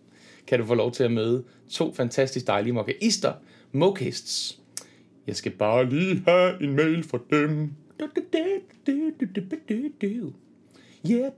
kan 0.48 0.60
du 0.60 0.66
få 0.66 0.74
lov 0.74 0.92
til 0.92 1.04
at 1.04 1.12
møde 1.12 1.44
to 1.70 1.94
fantastisk 1.94 2.48
dejlige 2.48 2.74
mokkaister, 2.74 3.34
mokists. 3.72 4.60
Jeg 5.28 5.36
skal 5.36 5.52
bare 5.52 5.90
lige 5.90 6.24
have 6.28 6.64
en 6.64 6.76
mail 6.76 7.04
fra 7.04 7.20
dem. 7.32 7.72
Yeah, 11.12 11.32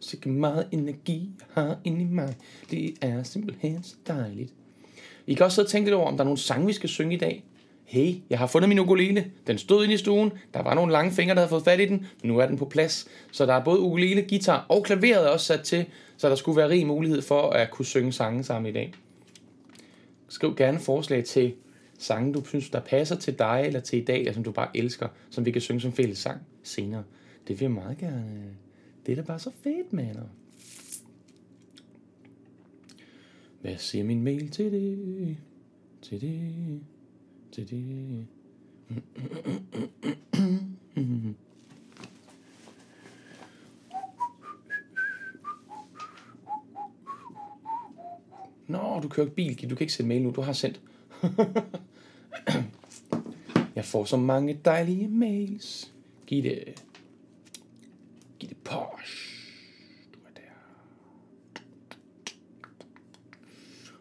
Sikke 0.00 0.28
meget 0.28 0.68
energi 0.72 1.30
har 1.50 1.78
inde 1.84 2.00
i 2.00 2.04
mig. 2.04 2.36
Det 2.70 2.94
er 3.00 3.22
simpelthen 3.22 3.82
så 3.82 3.96
dejligt. 4.06 4.54
I 5.26 5.34
kan 5.34 5.46
også 5.46 5.54
sidde 5.54 5.66
og 5.66 5.70
tænke 5.70 5.86
lidt 5.86 5.94
over, 5.94 6.06
om 6.06 6.16
der 6.16 6.20
er 6.20 6.24
nogle 6.24 6.38
sange, 6.38 6.66
vi 6.66 6.72
skal 6.72 6.88
synge 6.88 7.14
i 7.14 7.18
dag 7.18 7.44
hey, 7.88 8.14
jeg 8.30 8.38
har 8.38 8.46
fundet 8.46 8.68
min 8.68 8.78
ukulele, 8.78 9.30
den 9.46 9.58
stod 9.58 9.84
inde 9.84 9.94
i 9.94 9.96
stuen, 9.96 10.32
der 10.54 10.62
var 10.62 10.74
nogle 10.74 10.92
lange 10.92 11.12
fingre, 11.12 11.34
der 11.34 11.40
havde 11.40 11.48
fået 11.48 11.64
fat 11.64 11.80
i 11.80 11.84
den, 11.84 12.06
men 12.22 12.32
nu 12.32 12.38
er 12.38 12.46
den 12.46 12.58
på 12.58 12.64
plads. 12.64 13.08
Så 13.32 13.46
der 13.46 13.54
er 13.54 13.64
både 13.64 13.80
ukulele, 13.80 14.26
guitar 14.28 14.66
og 14.68 14.84
klaveret 14.84 15.30
også 15.30 15.46
sat 15.46 15.60
til, 15.60 15.86
så 16.16 16.28
der 16.28 16.34
skulle 16.34 16.56
være 16.56 16.68
rig 16.68 16.86
mulighed 16.86 17.22
for 17.22 17.50
at 17.50 17.70
kunne 17.70 17.86
synge 17.86 18.12
sange 18.12 18.44
sammen 18.44 18.68
i 18.70 18.72
dag. 18.72 18.92
Skriv 20.28 20.56
gerne 20.56 20.78
forslag 20.78 21.24
til 21.24 21.54
sange, 21.98 22.32
du 22.32 22.44
synes, 22.44 22.70
der 22.70 22.80
passer 22.80 23.16
til 23.16 23.38
dig 23.38 23.62
eller 23.66 23.80
til 23.80 23.98
i 23.98 24.04
dag, 24.04 24.18
eller 24.18 24.32
som 24.32 24.44
du 24.44 24.52
bare 24.52 24.76
elsker, 24.76 25.08
som 25.30 25.46
vi 25.46 25.50
kan 25.50 25.60
synge 25.60 25.80
som 25.80 25.92
fælles 25.92 26.18
sang 26.18 26.40
senere. 26.62 27.04
Det 27.48 27.60
vil 27.60 27.64
jeg 27.64 27.70
meget 27.70 27.98
gerne. 27.98 28.42
Det 29.06 29.12
er 29.12 29.16
da 29.16 29.22
bare 29.22 29.38
så 29.38 29.50
fedt, 29.62 29.92
mander. 29.92 30.22
Hvad 33.60 33.76
siger 33.76 34.04
min 34.04 34.22
mail 34.22 34.50
til 34.50 34.72
det? 34.72 35.36
Til 36.02 36.20
det? 36.20 36.80
Det. 37.64 38.26
Nå, 48.66 49.00
du 49.02 49.08
kører 49.08 49.28
bil, 49.28 49.70
du 49.70 49.74
kan 49.74 49.84
ikke 49.84 49.92
sende 49.92 50.08
mail 50.08 50.22
nu, 50.22 50.30
du 50.30 50.40
har 50.40 50.52
sendt. 50.52 50.80
Jeg 53.74 53.84
får 53.84 54.04
så 54.04 54.16
mange 54.16 54.60
dejlige 54.64 55.08
mails. 55.08 55.94
Giv 56.26 56.42
det. 56.42 56.84
Giv 58.38 58.48
det 58.48 58.56
posh. 58.56 59.44
Du 60.14 60.18
er 60.18 60.30
der. 60.34 60.42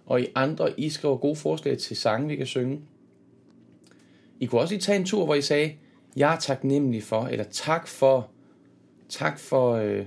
Og 0.06 0.22
I 0.22 0.26
andre, 0.36 0.80
I 0.80 0.90
skriver 0.90 1.18
gode 1.18 1.36
forslag 1.36 1.78
til 1.78 1.98
sange, 1.98 2.28
vi 2.28 2.36
kan 2.36 2.46
synge. 2.46 2.82
I 4.40 4.46
kunne 4.46 4.62
også 4.62 4.74
lige 4.74 4.82
tage 4.82 5.00
en 5.00 5.06
tur, 5.06 5.26
hvor 5.26 5.36
I 5.36 5.42
sagde, 5.42 5.74
jeg 6.16 6.34
er 6.34 6.40
taknemmelig 6.40 7.04
for, 7.04 7.22
eller 7.22 7.46
tak 7.52 7.88
for 7.88 8.32
Tak 9.10 9.40
for 9.40 9.72
øh, 9.72 10.06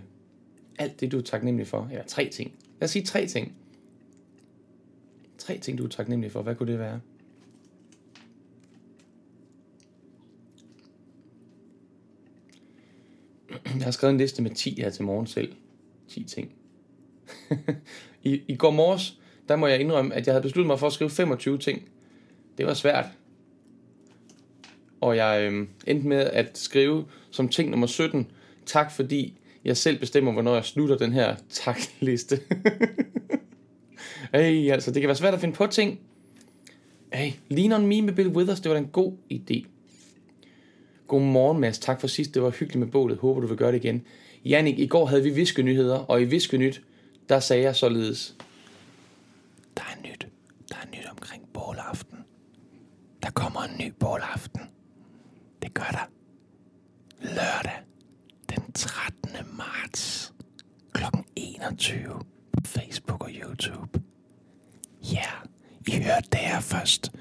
alt 0.79 1.01
det, 1.01 1.12
du 1.12 1.19
er 1.19 1.23
taknemmelig 1.23 1.66
for. 1.66 1.88
Ja, 1.93 2.03
tre 2.07 2.29
ting. 2.29 2.55
Lad 2.81 2.85
os 2.85 2.90
sige 2.90 3.05
tre 3.05 3.27
ting. 3.27 3.57
Tre 5.38 5.59
ting, 5.59 5.79
du 5.79 5.85
er 5.85 5.88
taknemmelig 5.88 6.33
for. 6.33 6.43
Hvad 6.43 6.55
kunne 6.55 6.73
det 6.73 6.79
være? 6.79 7.01
Jeg 13.64 13.85
har 13.85 13.90
skrevet 13.90 14.12
en 14.12 14.19
liste 14.19 14.43
med 14.43 14.51
10 14.51 14.75
her 14.81 14.90
til 14.90 15.05
morgen 15.05 15.27
selv. 15.27 15.55
10 16.09 16.25
ting. 16.25 16.53
I, 18.23 18.43
I 18.49 18.57
går 18.57 18.71
morges, 18.71 19.21
der 19.49 19.57
må 19.57 19.66
jeg 19.66 19.81
indrømme, 19.81 20.14
at 20.14 20.27
jeg 20.27 20.35
havde 20.35 20.43
besluttet 20.43 20.66
mig 20.66 20.79
for 20.79 20.87
at 20.87 20.93
skrive 20.93 21.11
25 21.11 21.59
ting. 21.59 21.88
Det 22.59 22.66
var 22.66 22.75
svært. 22.75 23.07
Og 25.01 25.17
jeg 25.17 25.49
øh, 25.53 25.67
endte 25.87 26.09
med 26.09 26.19
at 26.19 26.59
skrive 26.59 27.05
som 27.31 27.49
ting 27.49 27.71
nummer 27.71 27.87
17, 27.87 28.27
tak 28.67 28.93
fordi 28.93 29.39
jeg 29.65 29.77
selv 29.77 29.99
bestemmer, 29.99 30.33
hvornår 30.33 30.55
jeg 30.55 30.65
slutter 30.65 30.97
den 30.97 31.13
her 31.13 31.37
takliste. 31.51 32.41
hey, 34.35 34.71
altså, 34.71 34.91
det 34.91 35.03
kan 35.03 35.09
være 35.09 35.17
svært 35.17 35.35
at 35.35 35.41
finde 35.41 35.55
på 35.55 35.67
ting. 35.67 36.01
Hey, 37.13 37.33
Lean 37.49 37.73
on 37.73 37.87
Me 37.87 38.03
med 38.03 38.13
Bill 38.13 38.29
Withers, 38.29 38.61
det 38.61 38.69
var 38.69 38.75
da 38.75 38.83
en 38.83 38.89
god 38.93 39.13
idé. 39.33 39.67
Godmorgen, 41.07 41.61
Mads. 41.61 41.79
Tak 41.79 42.01
for 42.01 42.07
sidst. 42.07 42.35
Det 42.35 42.43
var 42.43 42.51
hyggeligt 42.51 42.81
med 42.81 42.89
bålet. 42.89 43.19
Håber, 43.19 43.41
du 43.41 43.47
vil 43.47 43.57
gøre 43.57 43.73
det 43.73 43.85
igen. 43.85 44.03
Jannik, 44.45 44.79
i 44.79 44.87
går 44.87 45.07
havde 45.07 45.23
vi 45.23 45.31
viskenyheder, 45.31 45.99
og 45.99 46.23
i 46.23 46.25
viskenyt, 46.25 46.83
der 47.29 47.41
sagde 47.41 47.63
jeg 47.63 47.77
således. 47.77 48.37
Der 49.77 49.83
er 49.83 50.09
nyt. 50.09 50.27
Der 50.69 50.77
er 50.77 50.97
nyt 50.97 51.07
omkring 51.11 51.43
bålaften. 51.53 52.19
Der 53.23 53.31
kommer 53.31 53.61
en 53.61 53.79
ny 53.81 53.93
bålaften. 53.99 54.61
Det 55.71 55.75
gør 55.75 55.91
der. 55.91 56.11
Lørdag 57.21 57.81
den 58.51 58.73
13. 58.73 59.31
marts 59.57 60.33
kl. 60.93 61.03
21 61.37 62.21
på 62.53 62.61
Facebook 62.65 63.25
og 63.25 63.31
YouTube. 63.33 64.01
Ja, 65.03 65.17
yeah, 65.17 65.47
I 65.89 66.05
hørte 66.05 66.29
det 66.33 66.41
her 66.41 66.61
først. 66.61 67.13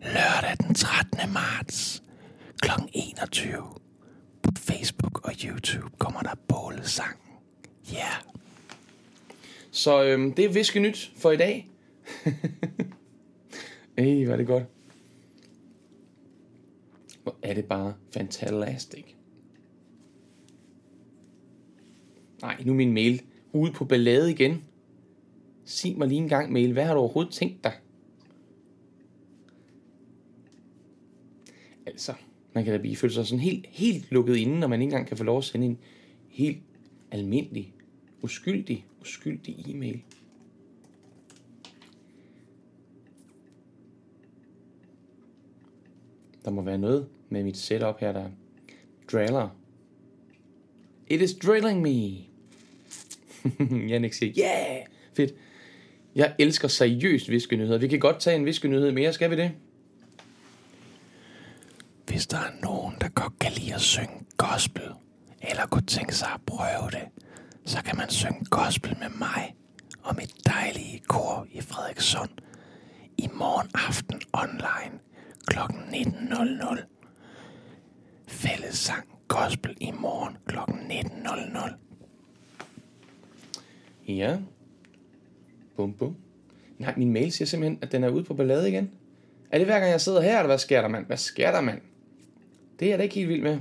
Lørdag 0.00 0.56
den 0.66 0.74
13. 0.74 1.32
marts 1.32 2.02
kl. 2.62 2.70
21 2.92 3.62
på 4.42 4.50
Facebook 4.56 5.26
og 5.26 5.32
YouTube 5.44 5.96
kommer 5.98 6.20
der 6.20 6.34
bålesang. 6.48 7.18
Ja. 7.92 7.98
Yeah. 7.98 8.22
Så 9.70 10.02
øhm, 10.02 10.32
det 10.32 10.44
er 10.44 10.52
viske 10.52 10.80
nyt 10.80 11.12
for 11.16 11.30
i 11.30 11.36
dag. 11.36 11.70
Ej, 13.98 14.26
var 14.26 14.36
det 14.36 14.46
godt. 14.46 14.73
Hvor 17.24 17.36
er 17.42 17.54
det 17.54 17.64
bare 17.64 17.94
fantastisk. 18.10 19.16
Nej, 22.42 22.62
nu 22.66 22.74
min 22.74 22.92
mail 22.92 23.22
ude 23.52 23.72
på 23.72 23.84
ballade 23.84 24.30
igen. 24.30 24.64
Sig 25.64 25.98
mig 25.98 26.08
lige 26.08 26.18
en 26.18 26.28
gang, 26.28 26.52
mail. 26.52 26.72
Hvad 26.72 26.84
har 26.84 26.94
du 26.94 27.00
overhovedet 27.00 27.32
tænkt 27.32 27.64
dig? 27.64 27.72
Altså, 31.86 32.14
man 32.52 32.64
kan 32.64 32.72
da 32.72 32.78
blive 32.78 32.96
føle 32.96 33.12
sig 33.12 33.26
sådan 33.26 33.40
helt, 33.40 33.66
helt 33.66 34.12
lukket 34.12 34.36
inde, 34.36 34.60
når 34.60 34.66
man 34.66 34.80
ikke 34.80 34.90
engang 34.90 35.08
kan 35.08 35.16
få 35.16 35.24
lov 35.24 35.38
at 35.38 35.44
sende 35.44 35.66
en 35.66 35.78
helt 36.28 36.62
almindelig, 37.10 37.74
uskyldig, 38.22 38.86
uskyldig 39.00 39.70
e-mail. 39.70 40.02
Der 46.44 46.50
må 46.50 46.62
være 46.62 46.78
noget 46.78 47.06
med 47.28 47.44
mit 47.44 47.56
setup 47.56 48.00
her, 48.00 48.12
der 48.12 48.24
driller. 49.12 49.48
It 51.06 51.22
is 51.22 51.34
drilling 51.34 51.82
me. 51.82 52.24
Jannik 53.90 54.12
siger, 54.12 54.32
yeah, 54.38 54.86
fedt. 55.14 55.34
Jeg 56.14 56.34
elsker 56.38 56.68
seriøst 56.68 57.30
viskenyheder. 57.30 57.78
Vi 57.78 57.88
kan 57.88 58.00
godt 58.00 58.20
tage 58.20 58.36
en 58.36 58.44
viskenyhed 58.44 58.92
mere, 58.92 59.12
skal 59.12 59.30
vi 59.30 59.36
det? 59.36 59.52
Hvis 62.06 62.26
der 62.26 62.38
er 62.38 62.50
nogen, 62.62 62.94
der 63.00 63.08
godt 63.08 63.38
kan 63.38 63.52
lide 63.52 63.74
at 63.74 63.80
synge 63.80 64.24
gospel, 64.36 64.82
eller 65.42 65.66
kunne 65.66 65.86
tænke 65.86 66.14
sig 66.14 66.28
at 66.34 66.40
prøve 66.46 66.90
det, 66.90 67.24
så 67.64 67.82
kan 67.82 67.96
man 67.96 68.10
synge 68.10 68.44
gospel 68.50 68.96
med 68.98 69.08
mig 69.18 69.54
og 70.02 70.16
mit 70.16 70.34
dejlige 70.46 71.02
kor 71.08 71.46
i 71.52 71.60
Frederikssund 71.60 72.30
i 73.18 73.28
morgen 73.34 73.70
aften 73.74 74.20
online 74.32 75.00
kl. 75.46 75.58
19.00. 75.58 76.82
Fællessang 78.26 79.08
gospel 79.28 79.76
i 79.80 79.90
morgen 80.00 80.36
kl. 80.46 80.58
19.00. 80.58 81.74
Ja. 84.08 84.38
Bum, 85.76 85.92
bum. 85.92 86.16
Nej, 86.78 86.94
min 86.96 87.12
mail 87.12 87.32
siger 87.32 87.46
simpelthen, 87.46 87.78
at 87.82 87.92
den 87.92 88.04
er 88.04 88.08
ude 88.08 88.24
på 88.24 88.34
ballade 88.34 88.68
igen. 88.68 88.90
Er 89.50 89.58
det 89.58 89.66
hver 89.66 89.78
gang 89.78 89.90
jeg 89.90 90.00
sidder 90.00 90.20
her, 90.20 90.38
eller 90.38 90.46
hvad 90.46 90.58
sker 90.58 90.80
der, 90.80 90.88
mand? 90.88 91.06
Hvad 91.06 91.16
sker 91.16 91.50
der, 91.50 91.60
mand? 91.60 91.80
Det 92.80 92.86
er 92.86 92.90
jeg 92.90 92.98
da 92.98 93.02
ikke 93.02 93.14
helt 93.14 93.28
vild 93.28 93.42
med. 93.42 93.58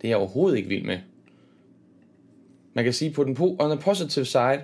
Det 0.00 0.04
er 0.04 0.08
jeg 0.08 0.16
overhovedet 0.16 0.56
ikke 0.56 0.68
vild 0.68 0.84
med. 0.84 0.98
Man 2.74 2.84
kan 2.84 2.92
sige, 2.92 3.10
på 3.10 3.24
den 3.24 3.36
po- 3.36 3.56
on 3.58 3.76
the 3.76 3.80
positive 3.80 4.24
side, 4.24 4.62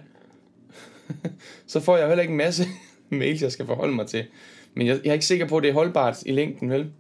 så 1.67 1.81
får 1.81 1.97
jeg 1.97 2.09
heller 2.09 2.23
ikke 2.23 2.33
en 2.33 2.37
masse 2.37 2.65
mails, 3.11 3.43
jeg 3.43 3.53
skal 3.53 3.67
forholde 3.67 3.95
mig 3.95 4.07
til. 4.07 4.27
Men 4.75 4.87
jeg, 4.87 5.01
jeg 5.05 5.11
er 5.11 5.15
ikke 5.15 5.27
sikker 5.27 5.49
på, 5.49 5.57
at 5.57 5.63
det 5.63 5.69
er 5.69 5.75
holdbart 5.75 6.23
i 6.27 6.33
længden, 6.33 6.71
vel? 6.71 6.93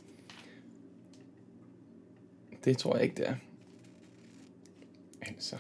Det 2.64 2.78
tror 2.78 2.94
jeg 2.94 3.04
ikke, 3.04 3.16
det 3.16 3.28
er. 3.28 3.35
Altså. 5.22 5.56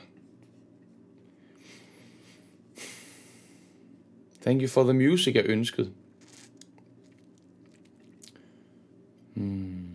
Thank 4.42 4.62
you 4.62 4.68
for 4.68 4.82
the 4.82 4.92
music 4.92 5.36
er 5.36 5.42
ønsket. 5.44 5.92
Hmm. 9.34 9.88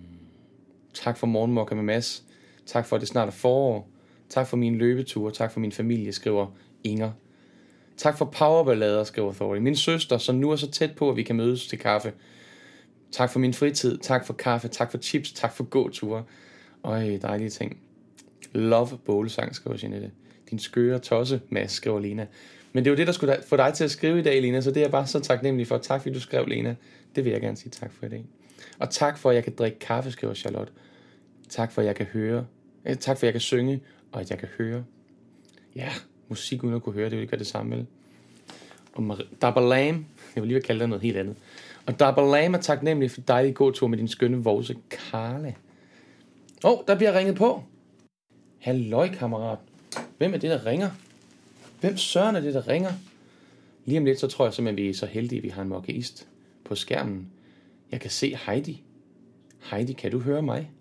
Tak 0.94 1.18
for 1.18 1.28
morgenmokka 1.28 1.76
med 1.76 1.84
Mads. 1.84 2.24
Tak 2.66 2.86
for, 2.86 2.96
at 2.96 3.00
det 3.00 3.10
snart 3.10 3.28
er 3.28 3.32
forår. 3.32 3.90
Tak 4.30 4.48
for 4.48 4.58
min 4.58 4.76
løbetur. 4.76 5.30
Tak 5.30 5.52
for 5.52 5.60
min 5.60 5.72
familie, 5.72 6.12
skriver 6.12 6.48
Inger. 6.84 7.12
Tak 7.98 8.18
for 8.18 8.26
powerballader, 8.26 9.04
skriver 9.04 9.34
Thorny. 9.34 9.60
Min 9.60 9.76
søster, 9.76 10.18
som 10.18 10.36
nu 10.36 10.52
er 10.52 10.56
så 10.56 10.72
tæt 10.72 10.96
på, 10.96 11.10
at 11.10 11.16
vi 11.16 11.24
kan 11.24 11.36
mødes 11.36 11.68
til 11.68 11.80
kaffe. 11.80 12.14
Tak 13.12 13.30
for 13.30 13.40
min 13.40 13.54
fritid. 13.54 13.98
Tak 13.98 14.26
for 14.26 14.34
kaffe. 14.34 14.68
Tak 14.68 14.92
for 14.92 14.98
chips. 14.98 15.32
Tak 15.32 15.54
for 15.54 15.64
gåture. 15.64 16.24
Øj, 16.84 17.18
dejlige 17.22 17.50
ting. 17.50 17.78
Love 18.54 18.98
bålesang, 19.06 19.56
skriver 19.56 19.78
Jeanette. 19.84 20.12
Din 20.50 20.60
skøre 20.60 21.00
tosse, 21.00 21.42
Mads, 21.50 21.72
skriver 21.72 22.00
Lena. 22.00 22.28
Men 22.74 22.84
det 22.84 22.90
er 22.90 22.92
jo 22.92 22.98
det, 22.98 23.08
der 23.08 23.14
skulle 23.14 23.38
få 23.48 23.58
dig 23.58 23.74
til 23.74 23.84
at 23.84 23.92
skrive 23.92 24.20
i 24.20 24.24
dag, 24.24 24.42
Lena, 24.42 24.62
så 24.62 24.70
det 24.70 24.78
er 24.78 24.82
jeg 24.82 24.92
bare 24.92 25.08
så 25.08 25.20
taknemmelig 25.20 25.68
for. 25.68 25.78
Tak 25.78 26.02
fordi 26.02 26.14
du 26.14 26.20
skrev, 26.20 26.46
Lena. 26.48 26.76
Det 27.16 27.26
vil 27.26 27.32
jeg 27.32 27.42
gerne 27.42 27.58
sige 27.58 27.70
tak 27.70 27.92
for 27.94 28.06
i 28.06 28.10
dag. 28.10 28.26
Og 28.80 28.90
tak 28.90 29.18
for, 29.18 29.30
at 29.30 29.36
jeg 29.36 29.44
kan 29.44 29.54
drikke 29.56 29.80
kaffe, 29.80 30.12
skriver 30.12 30.34
Charlotte. 30.34 30.72
Tak 31.50 31.72
for, 31.72 31.82
at 31.82 31.88
jeg 31.88 31.96
kan 31.96 32.06
høre. 32.06 32.46
Eh, 32.86 32.98
tak 32.98 33.18
for, 33.18 33.24
at 33.24 33.24
jeg 33.24 33.34
kan 33.34 33.42
synge, 33.42 33.82
og 34.12 34.22
at 34.22 34.30
jeg 34.30 34.40
kan 34.40 34.48
høre. 34.58 34.84
Ja, 35.76 35.90
musik 36.30 36.64
uden 36.64 36.76
at 36.76 36.84
kunne 36.84 36.94
høre, 36.96 37.06
det 37.06 37.12
vil 37.12 37.22
ikke 37.22 37.32
være 37.32 37.40
det 37.40 37.48
samme, 37.48 37.76
vel? 37.76 37.86
Og 38.94 39.04
Mar- 39.04 39.36
Dabalam, 39.42 40.06
jeg 40.36 40.44
vil 40.44 40.48
lige 40.48 40.62
kalde 40.62 40.80
det 40.80 40.90
noget 40.90 41.02
helt 41.04 41.18
andet. 41.18 41.36
Og 41.86 42.00
Dabalam 42.00 42.54
er 42.54 42.58
taknemmelig 42.62 43.12
for 43.12 43.22
dejlig 43.22 43.56
god 43.56 43.74
tur 43.74 43.88
med 43.88 43.98
din 43.98 44.08
skønne 44.08 44.44
vovse, 44.44 44.76
Karla. 44.90 45.54
Åh, 46.64 46.72
oh, 46.72 46.78
der 46.88 46.96
bliver 46.96 47.20
ringet 47.20 47.36
på. 47.36 47.64
Halløj, 48.60 49.10
kammerat. 49.14 49.60
Hvem 50.18 50.34
er 50.34 50.38
det, 50.38 50.50
der 50.50 50.66
ringer? 50.66 50.90
Hvem 51.82 51.98
søren 51.98 52.36
er 52.36 52.40
det, 52.40 52.54
der 52.54 52.68
ringer? 52.68 52.92
Lige 53.86 54.00
om 54.00 54.06
lidt, 54.06 54.20
så 54.20 54.28
tror 54.28 54.46
jeg 54.46 54.54
simpelthen, 54.54 54.84
vi 54.84 54.90
er 54.90 54.94
så 54.94 55.06
heldige, 55.06 55.40
at 55.40 55.44
vi 55.44 55.50
har 55.50 55.62
en 55.62 55.70
mokkeist 55.70 56.28
på 56.64 56.76
skærmen. 56.76 57.32
Jeg 57.92 58.02
kan 58.02 58.12
se 58.12 58.38
Heidi. 58.46 58.84
Heidi, 59.72 59.94
kan 59.94 60.12
du 60.12 60.20
høre 60.20 60.42
mig? 60.42 60.72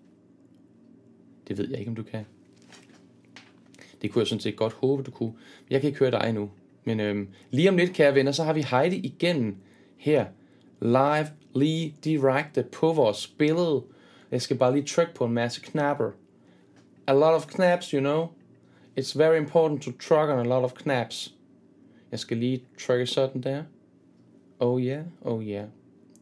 Det 1.47 1.57
ved 1.57 1.69
jeg 1.69 1.79
ikke, 1.79 1.89
om 1.89 1.95
du 1.95 2.03
kan. 2.03 2.25
Det 4.01 4.11
kunne 4.11 4.19
jeg 4.19 4.27
sådan 4.27 4.39
set 4.39 4.55
godt 4.55 4.73
håbe, 4.73 5.03
du 5.03 5.11
kunne. 5.11 5.33
Jeg 5.69 5.81
kan 5.81 5.87
ikke 5.87 5.99
høre 5.99 6.11
dig 6.11 6.33
nu. 6.33 6.49
Men 6.83 6.99
øhm, 6.99 7.27
lige 7.51 7.69
om 7.69 7.77
lidt, 7.77 7.93
kære 7.93 8.15
venner, 8.15 8.31
så 8.31 8.43
har 8.43 8.53
vi 8.53 8.61
Heidi 8.61 8.95
igen 8.95 9.57
her. 9.97 10.25
Live, 10.81 11.27
lige 11.55 11.95
direkte 12.03 12.63
på 12.63 12.93
vores 12.93 13.27
billede. 13.27 13.83
Jeg 14.31 14.41
skal 14.41 14.57
bare 14.57 14.73
lige 14.73 14.85
trykke 14.85 15.13
på 15.13 15.25
en 15.25 15.33
masse 15.33 15.61
knapper. 15.61 16.11
A 17.07 17.13
lot 17.13 17.33
of 17.33 17.47
knaps, 17.47 17.89
you 17.89 17.99
know. 17.99 18.27
It's 18.99 19.19
very 19.19 19.37
important 19.37 19.81
to 19.81 19.91
truck 19.91 20.29
on 20.29 20.39
a 20.39 20.43
lot 20.43 20.63
of 20.63 20.73
knaps. 20.73 21.33
Jeg 22.11 22.19
skal 22.19 22.37
lige 22.37 22.63
trykke 22.79 23.05
sådan 23.05 23.41
der. 23.41 23.63
Oh 24.59 24.81
yeah, 24.81 25.05
oh 25.21 25.43
yeah. 25.43 25.67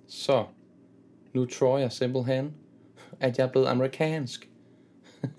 Så, 0.07 0.45
nu 1.33 1.45
tror 1.45 1.77
jeg 1.77 1.91
simpelthen, 1.91 2.53
at 3.19 3.37
jeg 3.37 3.45
er 3.45 3.51
blevet 3.51 3.67
amerikansk. 3.67 4.49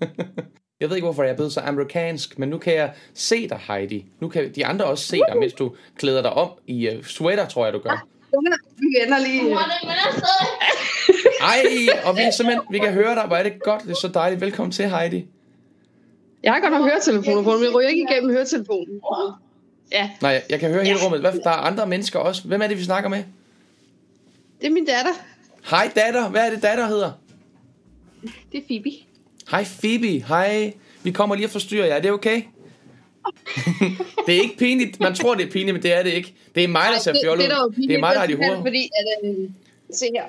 jeg 0.79 0.89
ved 0.89 0.95
ikke, 0.95 1.05
hvorfor 1.05 1.23
jeg 1.23 1.31
er 1.31 1.35
blevet 1.35 1.53
så 1.53 1.59
amerikansk, 1.61 2.39
men 2.39 2.49
nu 2.49 2.57
kan 2.57 2.73
jeg 2.73 2.93
se 3.13 3.49
dig, 3.49 3.59
Heidi. 3.67 4.05
Nu 4.19 4.27
kan 4.29 4.51
de 4.55 4.65
andre 4.65 4.85
også 4.85 5.07
se 5.07 5.15
dig, 5.29 5.37
mens 5.39 5.53
du 5.53 5.75
klæder 5.97 6.21
dig 6.21 6.31
om 6.33 6.49
i 6.67 6.89
uh, 6.97 7.03
sweater, 7.03 7.47
tror 7.47 7.65
jeg, 7.65 7.73
du 7.73 7.79
gør. 7.79 8.07
Vi 8.77 8.95
ender 9.05 9.19
lige. 9.19 9.53
Ej, 11.41 11.63
og 12.05 12.17
vi, 12.17 12.21
er 12.21 12.31
simpelthen, 12.31 12.61
vi 12.71 12.79
kan 12.79 12.93
høre 12.93 13.15
dig. 13.15 13.23
Hvor 13.27 13.35
er 13.35 13.43
det 13.43 13.63
godt. 13.63 13.83
Det 13.83 13.91
er 13.91 13.95
så 13.95 14.07
dejligt. 14.07 14.41
Velkommen 14.41 14.71
til, 14.71 14.89
Heidi. 14.89 15.25
Jeg 16.43 16.53
har 16.53 16.59
godt 16.59 16.73
nok 16.73 16.81
høretelefoner 16.89 17.43
på, 17.43 17.51
men 17.51 17.63
jeg 17.63 17.75
ryger 17.75 17.89
ikke 17.89 18.05
igennem 18.11 18.31
høretelefonen. 18.31 19.01
Ja, 19.91 20.09
Nej, 20.21 20.31
jeg- 20.31 20.43
jeg 20.49 20.59
kan 20.59 20.69
høre 20.71 20.83
hele 20.83 20.99
rummet. 21.05 21.19
Hvad, 21.19 21.33
der 21.33 21.49
er 21.49 21.53
andre 21.53 21.87
mennesker 21.87 22.19
også. 22.19 22.47
Hvem 22.47 22.61
er 22.61 22.67
det, 22.67 22.77
vi 22.77 22.83
snakker 22.83 23.09
med? 23.09 23.23
det 24.61 24.67
er 24.67 24.71
min 24.71 24.85
datter. 24.85 25.11
Hej 25.69 25.91
datter. 25.95 26.29
Hvad 26.29 26.45
er 26.45 26.49
det, 26.53 26.63
datter 26.63 26.87
hedder? 26.87 27.11
Det 28.51 28.57
er 28.57 28.61
Phoebe. 28.67 28.91
Hej 29.51 29.65
Phoebe. 29.81 30.25
Hej. 30.27 30.73
Vi 31.03 31.11
kommer 31.11 31.35
lige 31.35 31.47
og 31.47 31.51
forstyrrer 31.51 31.85
jer. 31.85 31.95
Er 31.95 31.99
det 32.01 32.11
okay? 32.11 32.41
det 34.27 34.37
er 34.37 34.41
ikke 34.41 34.57
pinligt. 34.57 34.99
Man 34.99 35.15
tror, 35.15 35.35
det 35.35 35.45
er 35.45 35.51
pinligt, 35.51 35.73
men 35.73 35.83
det 35.83 35.93
er 35.93 36.03
det 36.03 36.13
ikke. 36.13 36.33
Det 36.55 36.63
er 36.63 36.67
mig, 36.67 36.85
der 36.93 36.99
ser 36.99 37.11
det, 37.11 37.21
fjollet 37.23 37.45
ud. 37.45 37.87
Det 37.87 37.95
er 37.95 37.99
mig, 37.99 38.13
der 38.13 38.19
har 38.19 38.27
de 38.27 38.33
pinligt, 38.33 38.53
hoved. 38.53 38.65
Fordi, 38.65 38.89
at, 39.23 39.29
øh, 39.29 39.49
se 39.93 40.05
her. 40.15 40.23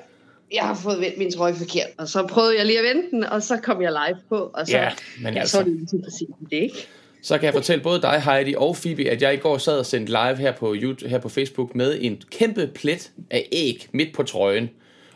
Jeg 0.53 0.63
har 0.63 0.75
fået 0.75 1.01
vendt 1.01 1.17
min 1.17 1.31
trøje 1.31 1.55
forkert, 1.55 1.87
og 1.97 2.07
så 2.07 2.27
prøvede 2.27 2.57
jeg 2.57 2.65
lige 2.65 2.79
at 2.79 2.85
vente 2.85 3.11
den, 3.11 3.23
og 3.23 3.43
så 3.43 3.57
kom 3.57 3.81
jeg 3.81 3.91
live 3.91 4.17
på, 4.29 4.51
og 4.53 4.67
så, 4.67 4.77
Ja, 4.77 4.91
men 5.21 5.33
ja, 5.33 5.39
altså. 5.39 5.51
så 5.51 5.59
er 5.59 5.63
det 5.63 5.73
lige 5.91 6.03
præcis 6.03 6.27
det, 6.51 6.57
ikke? 6.57 6.87
Så 7.21 7.37
kan 7.37 7.45
jeg 7.45 7.53
fortælle 7.53 7.83
både 7.83 8.01
dig, 8.01 8.21
Heidi 8.21 8.55
og 8.57 8.75
Phoebe, 8.75 9.09
at 9.09 9.21
jeg 9.21 9.33
i 9.33 9.37
går 9.37 9.57
sad 9.57 9.79
og 9.79 9.85
sendte 9.85 10.11
live 10.11 10.35
her 10.35 10.51
på, 10.51 10.75
YouTube, 10.77 11.09
her 11.09 11.19
på 11.19 11.29
Facebook 11.29 11.75
med 11.75 11.97
en 12.01 12.21
kæmpe 12.31 12.67
plet 12.67 13.11
af 13.29 13.47
æg 13.51 13.87
midt 13.91 14.13
på 14.13 14.23
trøjen. 14.23 14.69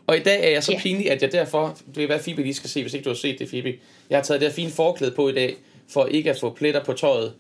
Og 0.08 0.18
i 0.18 0.20
dag 0.20 0.44
er 0.46 0.50
jeg 0.50 0.64
så 0.64 0.72
Ja. 0.72 0.80
pinlig, 0.80 1.12
at 1.12 1.22
jeg 1.22 1.32
derfor, 1.32 1.78
det 1.96 2.04
er 2.04 2.08
hvad 2.08 2.20
Phoebe 2.20 2.42
lige 2.42 2.54
skal 2.54 2.70
se, 2.70 2.82
hvis 2.82 2.94
ikke 2.94 3.04
du 3.04 3.10
har 3.10 3.16
set 3.16 3.40
det, 3.40 3.48
Phoebe. 3.48 3.76
Jeg 4.10 4.18
har 4.18 4.24
taget 4.24 4.42
det 4.42 4.50
her 4.50 4.56
fine 4.56 4.72
forklæde 4.72 5.12
på 5.12 5.30
i 5.30 5.34
dag, 5.34 5.56
for 5.90 6.06
ikke 6.06 6.30
at 6.30 6.40
få 6.40 6.50
pletter 6.54 6.84
på 6.84 6.94
tøjet. 6.94 7.34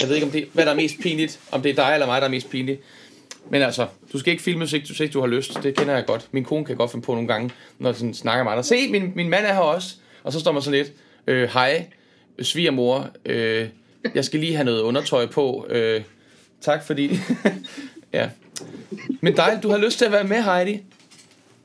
Jeg 0.00 0.08
ved 0.08 0.14
ikke, 0.14 0.26
om 0.26 0.32
det, 0.32 0.48
hvad 0.52 0.64
der 0.66 0.72
er 0.72 0.76
mest 0.76 0.94
pinligt, 1.02 1.40
om 1.50 1.62
det 1.62 1.70
er 1.70 1.74
dig 1.74 1.90
eller 1.94 2.06
mig, 2.06 2.20
der 2.20 2.26
er 2.26 2.30
mest 2.30 2.50
pinligt. 2.50 2.80
Men 3.50 3.62
altså, 3.62 3.86
du 4.12 4.18
skal 4.18 4.30
ikke 4.30 4.42
filme, 4.42 4.64
hvis 4.64 4.72
ikke, 4.72 4.86
hvis 4.86 5.00
ikke 5.00 5.12
du 5.12 5.20
har 5.20 5.26
lyst. 5.26 5.62
Det 5.62 5.76
kender 5.76 5.94
jeg 5.94 6.06
godt. 6.06 6.28
Min 6.32 6.44
kone 6.44 6.64
kan 6.64 6.76
godt 6.76 6.90
finde 6.90 7.04
på 7.04 7.12
nogle 7.12 7.28
gange, 7.28 7.50
når 7.78 7.92
sådan 7.92 8.14
snakker 8.14 8.44
med 8.44 8.52
andre. 8.52 8.64
Se, 8.64 8.88
min, 8.88 9.12
min 9.14 9.28
mand 9.28 9.46
er 9.46 9.52
her 9.52 9.60
også. 9.60 9.94
Og 10.22 10.32
så 10.32 10.40
står 10.40 10.52
man 10.52 10.62
sådan 10.62 10.78
lidt, 10.78 10.92
øh, 11.26 11.48
hej, 11.52 11.86
svigermor, 12.42 13.08
øh, 13.26 13.68
jeg 14.14 14.24
skal 14.24 14.40
lige 14.40 14.54
have 14.54 14.64
noget 14.64 14.80
undertøj 14.80 15.26
på. 15.26 15.66
Øh, 15.70 16.02
tak 16.60 16.86
fordi... 16.86 17.10
ja. 18.12 18.28
Men 19.20 19.36
dig, 19.36 19.60
du 19.62 19.68
har 19.70 19.78
lyst 19.78 19.98
til 19.98 20.04
at 20.04 20.12
være 20.12 20.24
med, 20.24 20.42
Heidi. 20.42 20.82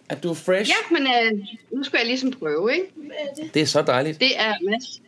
At 0.10 0.24
du 0.24 0.30
er 0.30 0.34
fresh. 0.34 0.70
Ja, 0.70 0.98
men 0.98 1.08
øh, 1.08 1.40
nu 1.72 1.84
skal 1.84 1.98
jeg 1.98 2.08
ligesom 2.08 2.32
prøve, 2.32 2.74
ikke? 2.74 2.86
Det 3.54 3.62
er 3.62 3.66
så 3.66 3.82
dejligt. 3.82 4.20
Det 4.20 4.40
er 4.40 4.54
Mads 4.70 5.02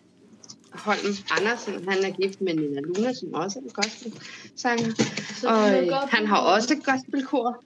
Holm 0.72 1.16
Andersen. 1.40 1.74
Han 1.90 2.04
er 2.04 2.10
gift 2.22 2.42
med 2.42 2.54
Nina 2.54 2.82
Luna, 2.82 3.14
som 3.14 3.34
også 3.34 3.60
er 3.60 3.64
en 3.64 3.70
gospelsanger. 3.70 4.94
Og 5.48 5.84
øh, 5.84 5.94
han 6.10 6.28
har 6.28 6.38
også 6.38 6.74
et 6.74 6.86
gospelkor. 6.86 7.64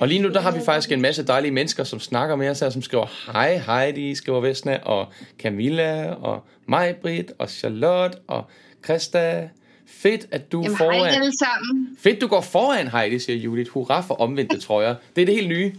Og 0.00 0.08
lige 0.08 0.22
nu, 0.22 0.28
der 0.28 0.40
har 0.40 0.50
vi 0.50 0.60
faktisk 0.60 0.92
en 0.92 1.00
masse 1.00 1.26
dejlige 1.26 1.52
mennesker, 1.52 1.84
som 1.84 2.00
snakker 2.00 2.36
med 2.36 2.48
os 2.48 2.60
her, 2.60 2.70
som 2.70 2.82
skriver 2.82 3.32
hej 3.32 3.56
Heidi, 3.66 4.14
skriver 4.14 4.40
Vesna, 4.40 4.78
og 4.82 5.06
Camilla, 5.38 6.10
og 6.10 6.44
Majbrit, 6.68 7.32
og 7.38 7.50
Charlotte, 7.50 8.18
og 8.26 8.44
Christa. 8.84 9.48
Fedt, 9.88 10.26
at 10.30 10.52
du 10.52 10.62
Jamen, 10.62 10.76
hej 10.76 10.86
foran. 10.86 11.14
alle 11.14 11.32
sammen. 11.38 11.96
Fedt, 11.98 12.20
du 12.20 12.26
går 12.26 12.40
foran, 12.40 12.88
Heidi, 12.88 13.18
siger 13.18 13.36
Judith. 13.36 13.70
Hurra 13.70 14.00
for 14.00 14.14
omvendte 14.14 14.58
trøjer. 14.58 14.94
Det 15.16 15.22
er 15.22 15.26
det 15.26 15.34
helt 15.34 15.48
nye. 15.48 15.72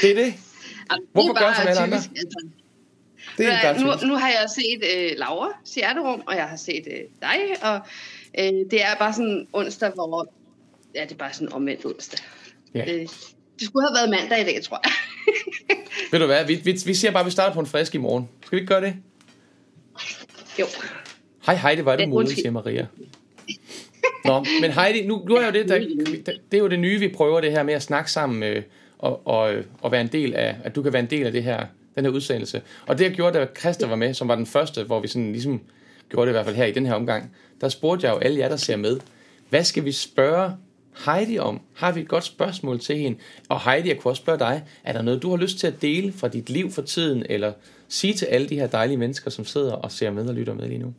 Det 0.00 0.10
er 0.10 0.14
det. 0.24 0.34
Hvorfor 1.12 1.32
det 1.32 1.42
er 1.42 1.46
gør 1.46 1.54
som 1.54 1.68
alle 1.68 1.80
andre? 1.80 1.96
Altså. 1.96 2.46
Det 3.38 3.46
er 3.46 3.62
bare 3.62 3.80
nu, 3.80 4.06
nu 4.08 4.14
har 4.16 4.28
jeg 4.28 4.46
set 4.54 4.82
øh, 4.96 5.18
Laura 5.18 5.48
Hjerterum, 5.74 6.22
og 6.26 6.36
jeg 6.36 6.44
har 6.44 6.56
set 6.56 6.88
øh, 6.90 7.00
dig, 7.22 7.38
og 7.62 7.80
øh, 8.38 8.70
det 8.70 8.84
er 8.84 8.94
bare 8.98 9.12
sådan 9.12 9.46
onsdag, 9.52 9.90
hvor... 9.90 10.32
Ja, 10.94 11.02
det 11.02 11.12
er 11.12 11.16
bare 11.16 11.32
sådan 11.32 11.52
omvendt 11.52 11.84
onsdag. 11.84 12.18
Ja. 12.74 12.94
Øh, 12.94 13.00
det 13.58 13.66
skulle 13.66 13.88
have 13.88 13.94
været 13.94 14.10
mandag 14.10 14.40
i 14.40 14.44
dag, 14.44 14.62
tror 14.64 14.80
jeg. 14.84 14.92
Ved 16.12 16.20
du 16.20 16.26
hvad, 16.26 16.46
vi, 16.46 16.54
vi, 16.54 16.72
vi 16.86 16.94
siger 16.94 17.10
bare, 17.10 17.20
at 17.20 17.26
vi 17.26 17.30
starter 17.30 17.54
på 17.54 17.60
en 17.60 17.66
frisk 17.66 17.94
i 17.94 17.98
morgen. 17.98 18.28
Skal 18.46 18.56
vi 18.56 18.60
ikke 18.60 18.74
gøre 18.74 18.80
det? 18.80 18.96
jo. 20.58 20.66
Hej 21.46 21.82
var 21.82 21.96
det 21.96 22.02
Ja, 22.02 22.06
modigt, 22.06 22.12
undskyld. 22.12 22.42
siger 22.42 22.50
Maria. 22.50 22.86
Nå, 24.24 24.44
men 24.60 24.70
Heidi, 24.70 25.06
nu, 25.06 25.24
nu 25.28 25.34
er 25.34 25.46
jo 25.46 25.52
det, 25.52 25.68
der, 25.68 25.78
det 26.50 26.56
er 26.56 26.58
jo 26.58 26.68
det 26.68 26.78
nye, 26.78 26.98
vi 26.98 27.08
prøver 27.08 27.40
det 27.40 27.50
her 27.50 27.62
med 27.62 27.74
at 27.74 27.82
snakke 27.82 28.10
sammen 28.10 28.42
øh, 28.42 28.62
og, 28.98 29.26
og, 29.26 29.54
og 29.80 29.92
være 29.92 30.00
en 30.00 30.06
del 30.06 30.34
af, 30.34 30.56
at 30.64 30.74
du 30.74 30.82
kan 30.82 30.92
være 30.92 31.02
en 31.02 31.10
del 31.10 31.26
af 31.26 31.32
det 31.32 31.42
her, 31.42 31.66
den 31.96 32.04
her 32.04 32.12
udsendelse. 32.12 32.62
Og 32.86 32.98
det 32.98 33.04
jeg 33.04 33.12
gjorde, 33.12 33.38
da 33.38 33.46
Christa 33.60 33.86
var 33.86 33.96
med, 33.96 34.14
som 34.14 34.28
var 34.28 34.34
den 34.34 34.46
første, 34.46 34.84
hvor 34.84 35.00
vi 35.00 35.08
sådan 35.08 35.32
ligesom 35.32 35.60
gjorde 36.08 36.26
det 36.26 36.32
i 36.32 36.34
hvert 36.34 36.44
fald 36.44 36.56
her 36.56 36.64
i 36.64 36.72
den 36.72 36.86
her 36.86 36.94
omgang, 36.94 37.32
der 37.60 37.68
spurgte 37.68 38.06
jeg 38.06 38.14
jo 38.14 38.18
alle 38.18 38.38
jer, 38.38 38.48
der 38.48 38.56
ser 38.56 38.76
med, 38.76 39.00
hvad 39.50 39.64
skal 39.64 39.84
vi 39.84 39.92
spørge 39.92 40.52
Heidi 41.06 41.38
om? 41.38 41.60
Har 41.74 41.92
vi 41.92 42.00
et 42.00 42.08
godt 42.08 42.24
spørgsmål 42.24 42.80
til 42.80 42.96
hende? 42.96 43.18
Og 43.48 43.70
Heidi, 43.70 43.88
jeg 43.88 43.98
kunne 43.98 44.12
også 44.12 44.22
spørge 44.22 44.38
dig, 44.38 44.62
er 44.84 44.92
der 44.92 45.02
noget, 45.02 45.22
du 45.22 45.30
har 45.30 45.36
lyst 45.36 45.58
til 45.58 45.66
at 45.66 45.82
dele 45.82 46.12
fra 46.12 46.28
dit 46.28 46.50
liv 46.50 46.70
for 46.70 46.82
tiden, 46.82 47.26
eller 47.28 47.52
sige 47.88 48.14
til 48.14 48.26
alle 48.26 48.48
de 48.48 48.54
her 48.54 48.66
dejlige 48.66 48.96
mennesker, 48.96 49.30
som 49.30 49.44
sidder 49.44 49.72
og 49.72 49.92
ser 49.92 50.10
med 50.10 50.28
og 50.28 50.34
lytter 50.34 50.54
med 50.54 50.68
lige 50.68 50.78
nu? 50.78 50.94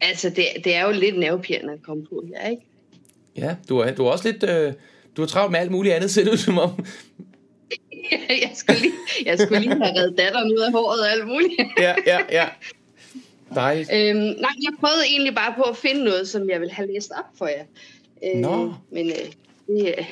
Altså, 0.00 0.30
det, 0.30 0.44
det 0.64 0.74
er 0.74 0.84
jo 0.86 0.90
lidt 0.90 1.18
nervepirrende 1.18 1.72
at 1.72 1.82
komme 1.82 2.04
på 2.04 2.24
her, 2.28 2.48
ikke? 2.48 2.62
Ja, 3.36 3.56
du 3.68 3.78
er, 3.78 3.94
du 3.94 4.06
er 4.06 4.10
også 4.10 4.30
lidt... 4.30 4.42
Øh, 4.50 4.72
du 5.16 5.22
er 5.22 5.26
travlt 5.26 5.52
med 5.52 5.60
alt 5.60 5.70
muligt 5.70 5.94
andet, 5.94 6.10
ser 6.10 6.32
ud 6.32 6.36
som 6.36 6.58
om. 6.58 6.70
jeg, 8.28 8.50
skulle 8.54 8.80
lige, 8.80 8.92
jeg 9.24 9.38
skulle 9.38 9.60
lige 9.60 9.74
have 9.74 9.98
reddet 9.98 10.18
datteren 10.18 10.52
ud 10.52 10.58
af 10.58 10.72
håret 10.72 11.00
og 11.00 11.12
alt 11.12 11.26
muligt. 11.26 11.52
ja, 11.78 11.94
ja, 12.06 12.18
ja. 12.30 12.48
Dejligt. 13.54 13.90
Øhm, 13.92 14.16
nej, 14.16 14.50
jeg 14.62 14.72
prøvede 14.80 15.06
egentlig 15.08 15.34
bare 15.34 15.54
på 15.56 15.62
at 15.62 15.76
finde 15.76 16.04
noget, 16.04 16.28
som 16.28 16.50
jeg 16.50 16.60
ville 16.60 16.74
have 16.74 16.92
læst 16.92 17.12
op 17.18 17.38
for 17.38 17.46
jer. 17.46 17.64
Øh, 18.24 18.40
Nå. 18.40 18.74
Men 18.92 19.06
øh, 19.06 19.14
det, 19.66 19.94
øh, 19.98 20.04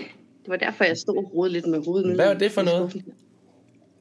det 0.42 0.48
var 0.48 0.56
derfor, 0.56 0.84
jeg 0.84 0.96
stod 0.96 1.16
og 1.16 1.34
rodede 1.34 1.52
lidt 1.52 1.66
med 1.66 1.84
hovedet. 1.84 2.14
Hvad 2.14 2.26
var 2.26 2.34
det 2.34 2.52
for 2.52 2.62
noget? 2.62 3.02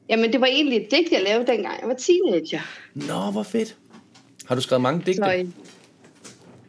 Jamen, 0.08 0.32
det 0.32 0.40
var 0.40 0.46
egentlig 0.46 0.76
et 0.76 0.90
digt, 0.90 1.12
jeg 1.12 1.22
lavede, 1.22 1.46
dengang 1.46 1.80
jeg 1.80 1.88
var 1.88 1.94
teenager. 1.94 2.60
Nå, 2.94 3.30
hvor 3.30 3.42
fedt. 3.42 3.76
Har 4.46 4.54
du 4.54 4.60
skrevet 4.60 4.82
mange 4.82 5.02
digte? 5.06 5.14
Så 5.14 5.46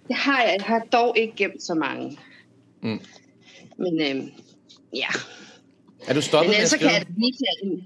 det 0.08 0.16
har 0.16 0.42
jeg. 0.42 0.56
Jeg 0.58 0.66
har 0.66 0.80
dog 0.80 1.18
ikke 1.18 1.34
gemt 1.36 1.64
så 1.64 1.74
mange. 1.74 2.18
Mm. 2.82 3.00
Men 3.78 4.02
øh, 4.02 4.28
ja, 4.94 5.08
Er 6.08 6.14
du 6.14 6.22
stoppet 6.22 6.48
men 6.48 6.50
med 6.50 6.56
at 6.56 6.60
ellers 6.60 6.70
så 6.70 6.78
kan 6.78 6.88
jeg 6.88 7.06
vise 7.18 7.40
jer 7.44 7.70
en, 7.70 7.84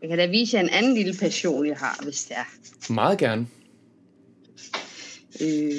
jeg 0.00 0.08
kan 0.08 0.18
da 0.18 0.26
vise 0.26 0.56
jer 0.56 0.62
en 0.62 0.68
anden 0.68 0.94
lille 0.94 1.14
passion, 1.20 1.66
jeg 1.66 1.76
har, 1.76 2.00
hvis 2.02 2.24
det 2.24 2.36
er. 2.36 2.44
Meget 2.92 3.18
gerne. 3.18 3.46
Øh, 5.40 5.74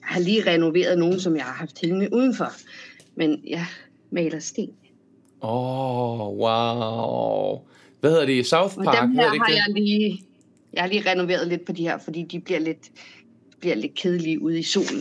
jeg 0.00 0.14
har 0.14 0.20
lige 0.20 0.46
renoveret 0.46 0.98
nogen, 0.98 1.20
som 1.20 1.36
jeg 1.36 1.44
har 1.44 1.52
haft 1.52 1.80
hængende 1.80 2.08
udenfor. 2.12 2.52
Men 3.14 3.40
jeg 3.46 3.66
maler 4.10 4.38
sten. 4.38 4.70
Åh, 5.42 6.20
oh, 6.20 6.38
wow. 6.38 7.60
Hvad 8.00 8.10
hedder 8.10 8.26
det? 8.26 8.46
South 8.46 8.78
Og 8.78 8.84
Park? 8.84 9.02
dem 9.02 9.10
her 9.14 9.30
det 9.30 9.40
har 9.40 9.46
ikke 9.48 9.62
jeg 9.66 9.74
lige, 9.74 10.22
jeg 10.72 10.82
har 10.82 10.88
lige 10.88 11.10
renoveret 11.10 11.48
lidt 11.48 11.64
på 11.64 11.72
de 11.72 11.82
her, 11.82 11.98
fordi 11.98 12.22
de 12.22 12.40
bliver 12.40 12.60
lidt, 12.60 12.90
bliver 13.60 13.74
lidt 13.74 13.94
kedelige 13.94 14.42
ude 14.42 14.58
i 14.58 14.62
solen. 14.62 15.00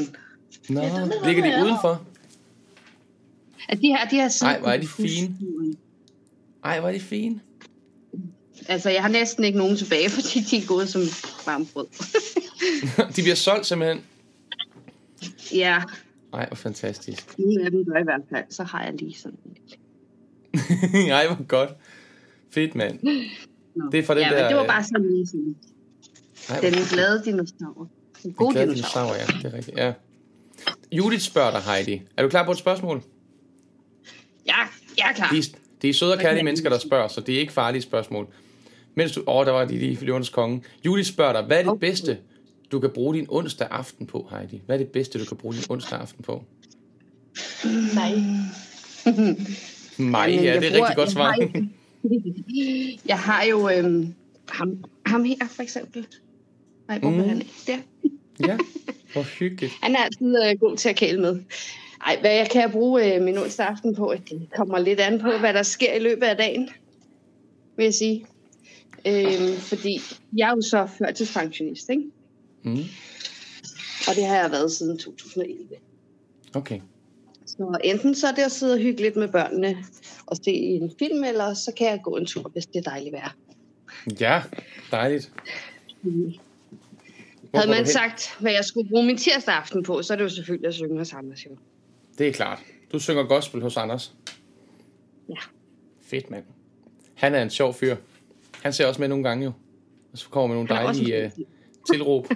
det? 0.67 0.69
Nå, 0.69 0.81
ligger 1.25 1.43
de 1.43 1.63
udenfor? 1.63 2.05
At 3.69 3.81
de 3.81 3.87
her, 3.87 4.07
de 4.09 4.15
her 4.15 4.27
siddet 4.27 4.53
Ej, 4.53 4.59
hvor 4.59 4.69
er 4.69 4.77
de 4.77 4.87
fine. 4.87 5.35
Ej, 6.63 6.79
hvor 6.79 6.89
er 6.89 6.93
de 6.93 6.99
fine. 6.99 7.39
Altså, 8.67 8.89
jeg 8.89 9.01
har 9.01 9.09
næsten 9.09 9.43
ikke 9.43 9.57
nogen 9.57 9.77
tilbage, 9.77 10.09
fordi 10.15 10.39
de 10.39 10.57
er 10.57 10.67
gået 10.67 10.89
som 10.89 11.01
varmbrød. 11.45 11.85
de 13.15 13.21
bliver 13.21 13.35
solgt 13.35 13.65
simpelthen. 13.65 14.01
ja, 15.53 15.81
Ej, 16.33 16.47
hvor 16.47 16.55
fantastisk. 16.55 17.39
nogle 17.39 17.65
af 17.65 17.71
dem 17.71 17.85
gør 17.85 17.99
i 17.99 18.03
hvert 18.03 18.21
fald. 18.29 18.43
Så 18.49 18.63
har 18.63 18.83
jeg 18.83 18.93
lige 18.93 19.13
sådan 19.13 19.37
lidt. 19.45 19.79
Ej, 21.11 21.27
hvor 21.27 21.43
godt. 21.43 21.69
Fedt, 22.51 22.75
mand. 22.75 22.99
Nå. 23.75 23.89
Det 23.91 23.99
er 23.99 24.03
fra 24.03 24.13
den 24.15 24.23
ja, 24.23 24.29
der, 24.29 24.41
men 24.41 24.47
det 24.47 24.55
var 24.55 24.61
øh, 24.63 24.67
bare 24.67 24.83
sådan 24.83 25.11
lige 25.11 25.27
sådan. 25.27 25.55
Ej, 26.49 26.59
Den 26.59 26.73
glade 26.91 27.21
dinosaur. 27.25 27.89
Den 28.23 28.29
En 28.29 28.33
gode 28.33 28.59
dinosaur. 28.59 28.73
dinosaur, 28.73 29.13
ja. 29.13 29.25
Det 29.37 29.53
er 29.53 29.57
rigtigt, 29.57 29.77
ja. 29.77 29.93
Judith 30.91 31.21
spørger 31.21 31.51
dig, 31.51 31.61
Heidi. 31.61 32.01
Er 32.17 32.23
du 32.23 32.29
klar 32.29 32.45
på 32.45 32.51
et 32.51 32.57
spørgsmål? 32.57 33.03
Ja, 34.47 34.53
jeg 34.97 35.09
er 35.09 35.13
klar. 35.13 35.29
De, 35.31 35.43
de 35.81 35.89
er 35.89 35.93
søde 35.93 36.13
og 36.13 36.19
kærlige 36.19 36.43
mennesker, 36.43 36.69
der 36.69 36.79
spørger, 36.79 37.07
så 37.07 37.21
det 37.21 37.35
er 37.35 37.39
ikke 37.39 37.53
farlige 37.53 37.81
spørgsmål. 37.81 38.27
Mens 38.95 39.11
du... 39.11 39.23
Åh, 39.27 39.35
oh, 39.35 39.45
der 39.45 39.51
var 39.51 39.65
de 39.65 39.77
lige 39.77 39.97
Løvernes 40.05 40.29
konge. 40.29 40.63
Judith 40.85 41.09
spørger 41.09 41.33
dig, 41.33 41.41
hvad 41.41 41.57
er 41.57 41.61
det 41.61 41.71
Okay. 41.71 41.79
bedste, 41.87 42.17
du 42.71 42.79
kan 42.79 42.89
bruge 42.89 43.15
din 43.15 43.25
onsdag 43.29 43.67
aften 43.71 44.07
på, 44.07 44.27
Heidi? 44.31 44.61
Hvad 44.65 44.75
er 44.75 44.77
det 44.77 44.87
bedste, 44.87 45.19
du 45.19 45.25
kan 45.25 45.37
bruge 45.37 45.53
din 45.55 45.63
onsdag 45.69 45.99
aften 45.99 46.23
på? 46.23 46.43
Nej. 47.95 48.11
Mig, 49.97 50.29
Jamen, 50.29 50.45
ja, 50.45 50.53
jeg 50.53 50.61
det 50.61 50.67
er 50.67 50.71
bruger- 50.71 50.87
rigtig 50.89 50.95
godt 50.95 51.07
jeg 51.07 51.11
svar. 51.11 51.31
har 51.31 51.41
jo- 51.41 51.65
Jeg 53.07 53.19
har 53.19 53.43
jo 53.43 53.69
øhm, 53.69 54.13
ham, 54.49 54.83
ham 55.05 55.23
her, 55.23 55.35
for 55.49 55.63
eksempel. 55.63 56.05
Nej, 56.87 56.99
hvor 56.99 57.09
Mm. 57.09 57.19
han? 57.19 57.41
Der. 57.67 57.77
ja, 58.47 58.57
hvor 59.13 59.21
hyggeligt. 59.39 59.73
Han 59.81 59.95
er 59.95 59.99
altid 59.99 60.35
øh, 60.49 60.59
god 60.59 60.77
til 60.77 60.89
at 60.89 60.95
kæle 60.95 61.21
med. 61.21 61.39
Ej, 62.05 62.17
hvad 62.21 62.35
jeg 62.35 62.49
kan 62.49 62.71
bruge 62.71 63.15
øh, 63.15 63.21
min 63.21 63.37
onsdag 63.37 63.65
aften 63.65 63.95
på? 63.95 64.15
Det 64.29 64.47
kommer 64.55 64.79
lidt 64.79 64.99
an 64.99 65.19
på, 65.19 65.31
hvad 65.39 65.53
der 65.53 65.63
sker 65.63 65.93
i 65.93 65.99
løbet 65.99 66.23
af 66.23 66.37
dagen, 66.37 66.69
vil 67.75 67.83
jeg 67.83 67.93
sige. 67.93 68.25
Øhm, 69.07 69.55
fordi 69.57 69.99
jeg 70.37 70.49
er 70.49 70.55
jo 70.55 70.61
så 70.61 70.87
førtidspensionist, 70.97 71.89
ikke? 71.89 72.03
Mm. 72.63 72.83
Og 74.07 74.15
det 74.15 74.25
har 74.25 74.35
jeg 74.35 74.51
været 74.51 74.71
siden 74.71 74.97
2011. 74.97 75.67
Okay. 76.53 76.79
Så 77.45 77.77
enten 77.83 78.15
så 78.15 78.27
er 78.27 78.31
det 78.31 78.41
at 78.41 78.51
sidde 78.51 78.73
og 78.73 78.79
hygge 78.79 79.01
lidt 79.01 79.15
med 79.15 79.27
børnene 79.27 79.77
og 80.25 80.37
se 80.37 80.51
en 80.51 80.91
film, 80.99 81.23
eller 81.23 81.53
så 81.53 81.71
kan 81.77 81.87
jeg 81.87 81.99
gå 82.03 82.17
en 82.17 82.25
tur, 82.25 82.49
hvis 82.53 82.65
det 82.65 82.75
er 82.75 82.89
dejligt 82.89 83.13
vejr. 83.13 83.35
Ja, 84.19 84.41
dejligt. 84.91 85.31
Hvor 86.01 87.59
Havde 87.59 87.71
man 87.71 87.85
sagt, 87.85 88.35
hvad 88.39 88.51
jeg 88.51 88.65
skulle 88.65 88.89
bruge 88.89 89.05
min 89.05 89.17
tirsdag 89.17 89.55
aften 89.55 89.83
på, 89.83 90.01
så 90.01 90.13
er 90.13 90.17
det 90.17 90.23
jo 90.23 90.29
selvfølgelig 90.29 90.67
at 90.67 90.73
synge 90.73 90.97
hos 90.97 91.13
Anders 91.13 91.45
jo. 91.45 91.57
Det 92.17 92.27
er 92.27 92.31
klart. 92.31 92.59
Du 92.91 92.99
synger 92.99 93.23
gospel 93.23 93.61
hos 93.61 93.77
Anders. 93.77 94.13
Ja. 95.29 95.35
Fedt, 96.01 96.29
mand. 96.31 96.43
Han 97.15 97.35
er 97.35 97.41
en 97.41 97.49
sjov 97.49 97.73
fyr. 97.73 97.95
Han 98.61 98.73
ser 98.73 98.85
også 98.85 99.01
med 99.01 99.07
nogle 99.07 99.23
gange 99.23 99.45
jo. 99.45 99.51
Og 100.11 100.17
så 100.17 100.29
kommer 100.29 100.47
med 100.47 100.55
nogle 100.55 100.69
er 100.69 100.83
dejlige 100.83 101.23
øh, 101.23 101.31
tilråb. 101.91 102.27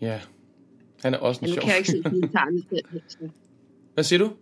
ja. 0.00 0.20
Han 1.02 1.14
er 1.14 1.18
også 1.18 1.40
en 1.44 1.48
sjov 1.48 1.60
kan 1.60 1.68
jeg 1.68 1.78
ikke 1.78 1.90
fyr. 1.90 1.96
se 1.96 2.02
kommentarerne 2.02 2.62
selv. 2.70 3.00
Så. 3.08 3.18
Hvad 3.94 4.04
siger 4.04 4.18
du? 4.18 4.32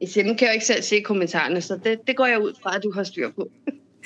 Jeg 0.00 0.08
siger, 0.08 0.24
nu 0.24 0.34
kan 0.34 0.40
jeg 0.40 0.48
jo 0.48 0.54
ikke 0.54 0.66
selv 0.66 0.82
se 0.82 1.00
kommentarerne, 1.00 1.60
så 1.60 1.80
det, 1.84 2.06
det 2.06 2.16
går 2.16 2.26
jeg 2.26 2.42
ud 2.42 2.52
fra, 2.62 2.76
at 2.76 2.82
du 2.82 2.92
har 2.92 3.02
styr 3.04 3.30
på. 3.30 3.50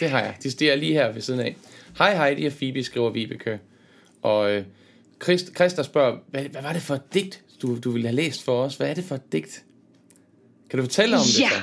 Det 0.01 0.11
har 0.11 0.20
jeg. 0.20 0.36
De 0.42 0.51
stiger 0.51 0.74
lige 0.74 0.92
her 0.92 1.12
ved 1.12 1.20
siden 1.20 1.40
af. 1.40 1.57
Hej 1.99 2.16
Heidi 2.16 2.47
og 2.47 2.53
Phoebe, 2.53 2.82
skriver 2.82 3.11
Vibeke. 3.11 3.61
Og 4.22 4.53
øh, 4.53 4.64
Christ, 5.25 5.55
Christa 5.57 5.83
spørger, 5.83 6.18
hvad, 6.31 6.43
hvad 6.43 6.62
var 6.62 6.72
det 6.72 6.83
for 6.83 6.95
et 6.95 7.14
digt, 7.14 7.45
du, 7.62 7.79
du 7.79 7.91
ville 7.91 8.09
have 8.09 8.16
læst 8.16 8.43
for 8.45 8.62
os? 8.62 8.77
Hvad 8.77 8.91
er 8.91 8.95
det 8.95 9.05
for 9.05 9.14
et 9.14 9.33
digt? 9.33 9.64
Kan 10.70 10.79
du 10.79 10.83
fortælle 10.85 11.16
om 11.16 11.22
det 11.22 11.41
Ja. 11.41 11.49
så? 11.49 11.57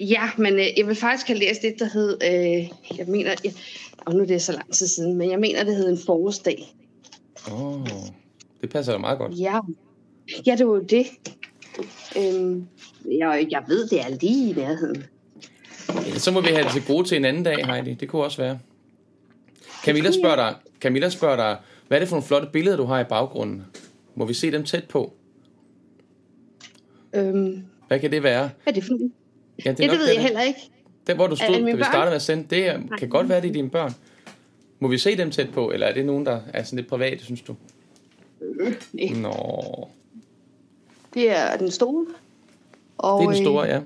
Ja, 0.00 0.30
men 0.38 0.54
øh, 0.54 0.66
jeg 0.76 0.86
vil 0.86 0.96
faktisk 0.96 1.26
have 1.26 1.38
læst 1.38 1.62
det, 1.62 1.74
der 1.78 1.88
hed, 1.92 2.18
øh, 2.24 2.98
jeg 2.98 3.06
mener, 3.06 3.34
jeg, 3.44 3.52
og 3.98 4.14
nu 4.14 4.22
er 4.22 4.26
det 4.26 4.42
så 4.42 4.52
lang 4.52 4.72
tid 4.72 4.86
siden, 4.86 5.16
men 5.16 5.30
jeg 5.30 5.38
mener, 5.38 5.64
det 5.64 5.76
hed 5.76 5.88
en 5.88 5.98
forårsdag. 6.06 6.74
Åh, 7.52 7.80
oh, 7.82 7.86
det 8.60 8.70
passer 8.70 8.92
da 8.92 8.98
meget 8.98 9.18
godt. 9.18 9.32
Ja, 9.38 9.58
ja 10.46 10.54
det 10.58 10.66
var 10.66 10.74
jo 10.74 10.82
det. 10.82 11.06
Øhm, 12.18 12.66
jeg, 13.18 13.46
jeg 13.50 13.62
ved, 13.68 13.88
det 13.88 14.00
er 14.00 14.08
lige 14.20 14.50
i 14.50 14.52
nærheden. 14.52 15.04
Ja, 15.88 16.18
så 16.18 16.30
må 16.30 16.40
vi 16.40 16.48
have 16.48 16.64
det 16.64 16.72
til 16.72 16.84
gode 16.86 17.08
til 17.08 17.16
en 17.16 17.24
anden 17.24 17.42
dag, 17.42 17.66
Heidi. 17.66 17.94
Det 17.94 18.08
kunne 18.08 18.24
også 18.24 18.42
være. 18.42 18.58
Camilla 19.84 20.10
spørger 20.10 20.36
dig, 20.36 20.54
Camilla 20.80 21.08
spørger 21.08 21.36
dig, 21.36 21.56
hvad 21.88 21.98
er 21.98 22.00
det 22.00 22.08
for 22.08 22.16
nogle 22.16 22.26
flotte 22.26 22.48
billeder, 22.52 22.76
du 22.76 22.84
har 22.84 23.00
i 23.00 23.04
baggrunden? 23.04 23.62
Må 24.14 24.24
vi 24.24 24.34
se 24.34 24.50
dem 24.52 24.64
tæt 24.64 24.84
på? 24.88 25.12
Øhm, 27.14 27.64
Hvad 27.88 28.00
kan 28.00 28.10
det 28.10 28.22
være? 28.22 28.50
hvad 28.62 28.72
er 28.72 28.74
det 28.80 28.84
for? 28.84 28.98
Ja, 29.64 29.70
Det, 29.70 29.78
det 29.78 29.86
nok 29.86 29.98
ved 29.98 30.06
den- 30.06 30.14
jeg 30.14 30.22
heller 30.22 30.42
ikke. 30.42 30.60
Den, 31.06 31.16
hvor 31.16 31.26
du 31.26 31.36
stod, 31.36 31.54
det 31.54 31.66
da 31.66 31.72
vi 31.76 31.82
startede 31.82 32.06
med 32.06 32.14
at 32.16 32.22
sende, 32.22 32.44
det 32.50 32.68
er, 32.68 32.80
kan 32.98 33.08
godt 33.08 33.28
være, 33.28 33.40
det 33.40 33.48
er 33.48 33.52
dine 33.52 33.70
børn. 33.70 33.94
Må 34.80 34.88
vi 34.88 34.98
se 34.98 35.16
dem 35.16 35.30
tæt 35.30 35.50
på, 35.52 35.70
eller 35.70 35.86
er 35.86 35.94
det 35.94 36.06
nogen, 36.06 36.26
der 36.26 36.40
er 36.52 36.62
sådan 36.62 36.76
lidt 36.76 36.88
private, 36.88 37.24
synes 37.24 37.40
du? 37.42 37.56
Nej. 38.92 39.08
Nå, 39.16 39.88
Det 41.14 41.30
er 41.30 41.56
den 41.56 41.70
store. 41.70 42.06
Og, 42.98 43.20
det 43.20 43.26
er 43.26 43.30
den 43.32 43.40
øh, 43.40 43.44
store, 43.44 43.64
ja. 43.66 43.80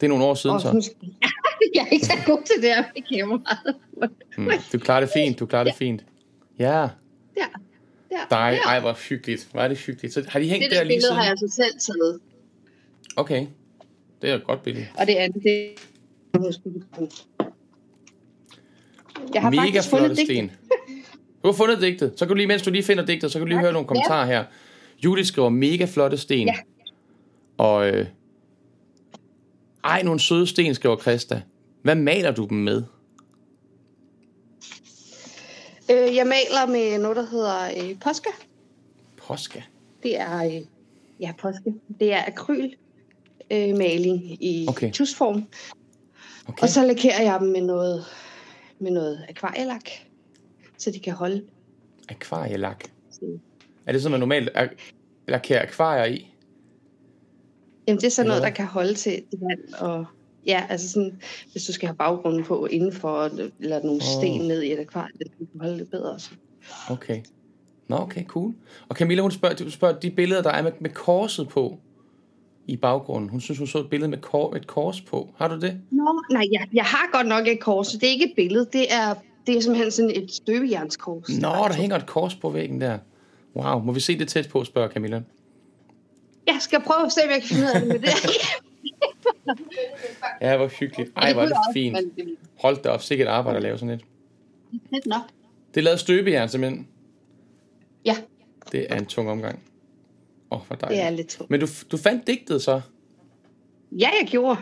Det 0.00 0.06
er 0.06 0.08
nogle 0.08 0.24
år 0.24 0.34
siden, 0.34 0.54
Og, 0.54 0.60
så. 0.60 0.90
jeg 1.74 1.82
er 1.82 1.86
ikke 1.86 2.06
så 2.06 2.12
god 2.26 2.38
til 2.46 2.62
det 2.62 2.68
her 2.74 2.84
med 2.94 3.02
kameraet. 3.18 3.76
Mm, 4.38 4.50
du 4.72 4.78
klarer 4.78 5.00
det 5.00 5.10
fint, 5.14 5.38
du 5.38 5.46
klarer 5.46 5.64
det 5.64 5.74
fint. 5.74 6.04
Ja, 6.58 6.88
Der. 7.34 7.40
Der. 8.10 8.16
dig. 8.30 8.58
der. 8.62 8.68
Ej, 8.68 8.80
hvor 8.80 8.92
hyggeligt. 9.08 9.48
Hvor 9.52 9.60
er 9.60 9.68
det 9.68 9.78
hyggeligt. 9.78 10.14
Så 10.14 10.24
har 10.28 10.38
de 10.40 10.48
hængt 10.48 10.64
Det 10.64 10.70
der 10.70 10.76
der 10.78 10.84
lige 10.84 10.88
billede 10.88 11.02
siden? 11.06 11.16
har 11.16 11.24
jeg 11.24 11.38
så 11.38 11.48
selv 11.56 11.94
taget. 11.94 12.20
Okay, 13.16 13.46
det 14.22 14.30
er 14.30 14.34
et 14.34 14.44
godt 14.44 14.62
billede. 14.62 14.86
Og 14.98 15.06
det 15.06 15.14
andet, 15.14 15.42
det 15.42 15.70
Jeg 19.34 19.42
har 19.42 19.50
Mega 19.50 19.62
faktisk 19.62 19.90
fundet 19.90 20.18
sten. 20.18 20.50
Du 21.42 21.48
har 21.48 21.52
fundet 21.52 21.80
digtet. 21.80 22.12
Så 22.16 22.24
kan 22.24 22.28
du 22.28 22.34
lige, 22.34 22.46
mens 22.46 22.62
du 22.62 22.70
lige 22.70 22.82
finder 22.82 23.06
digtet, 23.06 23.32
så 23.32 23.38
kan 23.38 23.46
du 23.46 23.48
lige 23.48 23.60
høre 23.60 23.72
nogle 23.72 23.88
kommentarer 23.88 24.26
her. 24.26 24.44
Judith 25.04 25.26
skriver 25.26 25.48
mega 25.48 25.84
flotte 25.84 26.16
sten. 26.16 26.46
Ja. 26.46 26.54
Og 27.58 27.88
øh, 27.88 28.06
ej, 29.84 30.02
nogle 30.02 30.20
søde 30.20 30.46
sten, 30.46 30.74
skriver 30.74 30.96
Christa. 30.96 31.42
Hvad 31.82 31.94
maler 31.94 32.30
du 32.30 32.46
dem 32.46 32.58
med? 32.58 32.82
Øh, 35.92 36.16
jeg 36.16 36.26
maler 36.26 36.66
med 36.66 36.98
noget, 36.98 37.16
der 37.16 37.26
hedder 37.26 37.64
øh, 37.90 37.98
Posca. 38.00 38.28
Påske. 39.16 39.64
Det 40.02 40.20
er, 40.20 40.44
øh, 40.44 40.60
ja, 41.20 41.32
Posca. 41.38 41.70
Det 42.00 42.12
er 42.12 42.22
akryl 42.26 42.70
øh, 43.50 43.76
maling 43.78 44.44
i 44.44 44.66
Okay. 44.68 44.92
tusform. 44.92 45.44
Okay. 46.48 46.62
Og 46.62 46.68
så 46.68 46.86
lakerer 46.86 47.22
jeg 47.22 47.40
dem 47.40 47.48
med 47.48 47.60
noget, 47.60 48.04
med 48.78 48.90
noget 48.90 49.24
akvarielak, 49.28 49.88
så 50.78 50.90
de 50.90 50.98
kan 50.98 51.12
holde. 51.12 51.44
Akvarielak. 52.08 52.84
sådan- 53.10 53.40
Er 53.86 53.92
det 53.92 54.02
sådan, 54.02 54.10
man 54.10 54.20
normalt 54.20 54.48
ak- 54.56 54.92
lakerer 55.28 55.62
akvarier 55.62 56.04
i? 56.04 56.34
Jamen, 57.88 58.00
det 58.00 58.06
er 58.06 58.10
sådan 58.10 58.26
Eller 58.30 58.40
noget, 58.40 58.42
der 58.50 58.56
kan 58.56 58.66
holde 58.66 58.94
til 58.94 59.22
til 59.30 59.40
vand. 59.40 59.74
Og, 59.74 60.04
ja, 60.46 60.66
altså 60.68 60.90
sådan, 60.90 61.20
hvis 61.52 61.64
du 61.64 61.72
skal 61.72 61.88
have 61.88 61.96
baggrunden 61.96 62.44
på 62.44 62.66
indenfor, 62.66 63.30
eller 63.60 63.82
nogle 63.82 64.00
oh. 64.00 64.18
sten 64.18 64.40
ned 64.40 64.62
i 64.62 64.72
et 64.72 64.78
akvarie, 64.78 65.12
det 65.18 65.26
kan 65.38 65.46
holde 65.60 65.78
det 65.78 65.90
bedre. 65.90 66.18
Så. 66.18 66.30
Okay. 66.90 67.20
Nå, 67.88 67.96
okay, 67.96 68.24
cool. 68.24 68.54
Og 68.88 68.96
Camilla, 68.96 69.22
hun 69.22 69.30
spørger, 69.30 69.70
spørger 69.70 70.00
de 70.00 70.10
billeder, 70.10 70.42
der 70.42 70.50
er 70.50 70.62
med, 70.62 70.72
med 70.80 70.90
korset 70.90 71.48
på 71.48 71.78
i 72.66 72.76
baggrunden. 72.76 73.30
Hun 73.30 73.40
synes, 73.40 73.58
hun 73.58 73.66
så 73.66 73.78
et 73.78 73.90
billede 73.90 74.10
med 74.10 74.18
kor, 74.18 74.56
et 74.56 74.66
kors 74.66 75.00
på. 75.00 75.34
Har 75.36 75.48
du 75.48 75.60
det? 75.60 75.80
Nå, 75.90 76.22
nej, 76.30 76.44
jeg, 76.52 76.68
jeg 76.72 76.84
har 76.84 77.08
godt 77.12 77.26
nok 77.26 77.48
et 77.48 77.60
kors, 77.60 77.88
det 77.88 78.02
er 78.02 78.10
ikke 78.10 78.24
et 78.24 78.32
billede, 78.36 78.68
det 78.72 78.92
er, 78.92 79.14
det 79.46 79.56
er 79.56 79.60
simpelthen 79.60 79.90
sådan 79.90 80.10
et 80.10 80.32
støbejernskors. 80.32 81.28
Nå, 81.28 81.48
der 81.48 81.72
hænger 81.72 81.96
et 81.96 82.06
kors 82.06 82.34
på 82.34 82.50
væggen 82.50 82.80
der. 82.80 82.98
Wow, 83.56 83.78
må 83.78 83.92
vi 83.92 84.00
se 84.00 84.18
det 84.18 84.28
tæt 84.28 84.48
på, 84.48 84.64
spørger 84.64 84.88
Camilla. 84.88 85.22
Jeg 86.46 86.56
skal 86.60 86.82
prøve 86.82 87.06
at 87.06 87.12
se, 87.12 87.20
om 87.24 87.30
jeg 87.30 87.42
kan 87.42 87.48
finde 87.48 87.62
ud 87.62 87.68
af 87.74 87.80
det 87.80 87.88
med 87.88 87.98
det. 87.98 88.12
Ja, 90.40 90.56
hvor 90.56 90.66
hyggeligt. 90.66 91.12
Ej, 91.16 91.32
hvor 91.32 91.42
er 91.42 91.46
det 91.46 91.56
fint. 91.74 91.98
Hold 92.60 92.82
da 92.82 92.88
op, 92.88 93.02
sikkert 93.02 93.28
arbejde 93.28 93.56
at 93.56 93.62
lave 93.62 93.78
sådan 93.78 93.94
et. 93.94 94.00
er 94.72 94.76
fedt 94.94 95.06
nok. 95.06 95.22
Det 95.74 95.80
er 95.80 95.84
lavet 95.84 96.00
støbejern 96.00 96.48
simpelthen. 96.48 96.88
Ja, 98.04 98.16
Det 98.72 98.86
er 98.90 98.96
en 98.98 99.06
tung 99.06 99.30
omgang. 99.30 99.62
Åh, 100.50 100.60
oh, 100.60 100.66
hvor 100.66 100.76
det 100.76 100.82
er 100.84 100.88
dejligt. 100.88 101.16
lidt 101.16 101.28
tungt. 101.28 101.50
Men 101.50 101.60
du, 101.60 101.66
du 101.92 101.96
fandt 101.96 102.26
digtet 102.26 102.62
så? 102.62 102.80
Ja, 103.92 104.08
jeg 104.20 104.28
gjorde. 104.28 104.56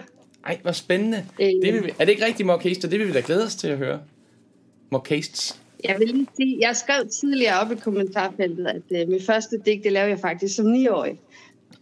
Ej, 0.46 0.58
hvor 0.62 0.72
spændende. 0.72 1.26
Øh. 1.40 1.46
Det 1.46 1.72
vil 1.74 1.84
vi, 1.84 1.90
er 1.98 2.04
det 2.04 2.08
ikke 2.08 2.24
rigtig 2.24 2.46
Morcaster? 2.46 2.88
Det 2.88 2.98
vil 2.98 3.08
vi 3.08 3.12
da 3.12 3.22
glæde 3.26 3.44
os 3.44 3.54
til 3.56 3.68
at 3.68 3.78
høre. 3.78 4.00
Morcasts. 4.90 5.60
Jeg 5.84 5.96
vil 5.98 6.08
lige 6.08 6.26
sige, 6.36 6.58
jeg 6.60 6.76
skrev 6.76 7.08
tidligere 7.20 7.60
op 7.60 7.72
i 7.72 7.74
kommentarfeltet, 7.74 8.66
at 8.66 8.82
øh, 9.02 9.08
mit 9.08 9.26
første 9.26 9.56
digt, 9.66 9.84
det 9.84 9.92
lavede 9.92 10.10
jeg 10.10 10.18
faktisk 10.20 10.56
som 10.56 10.66
9-årig 10.74 11.18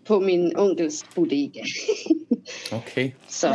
på 0.09 0.21
min 0.21 0.57
onkels 0.57 1.05
bodega. 1.15 1.61
Okay. 2.73 3.11
Så. 3.29 3.49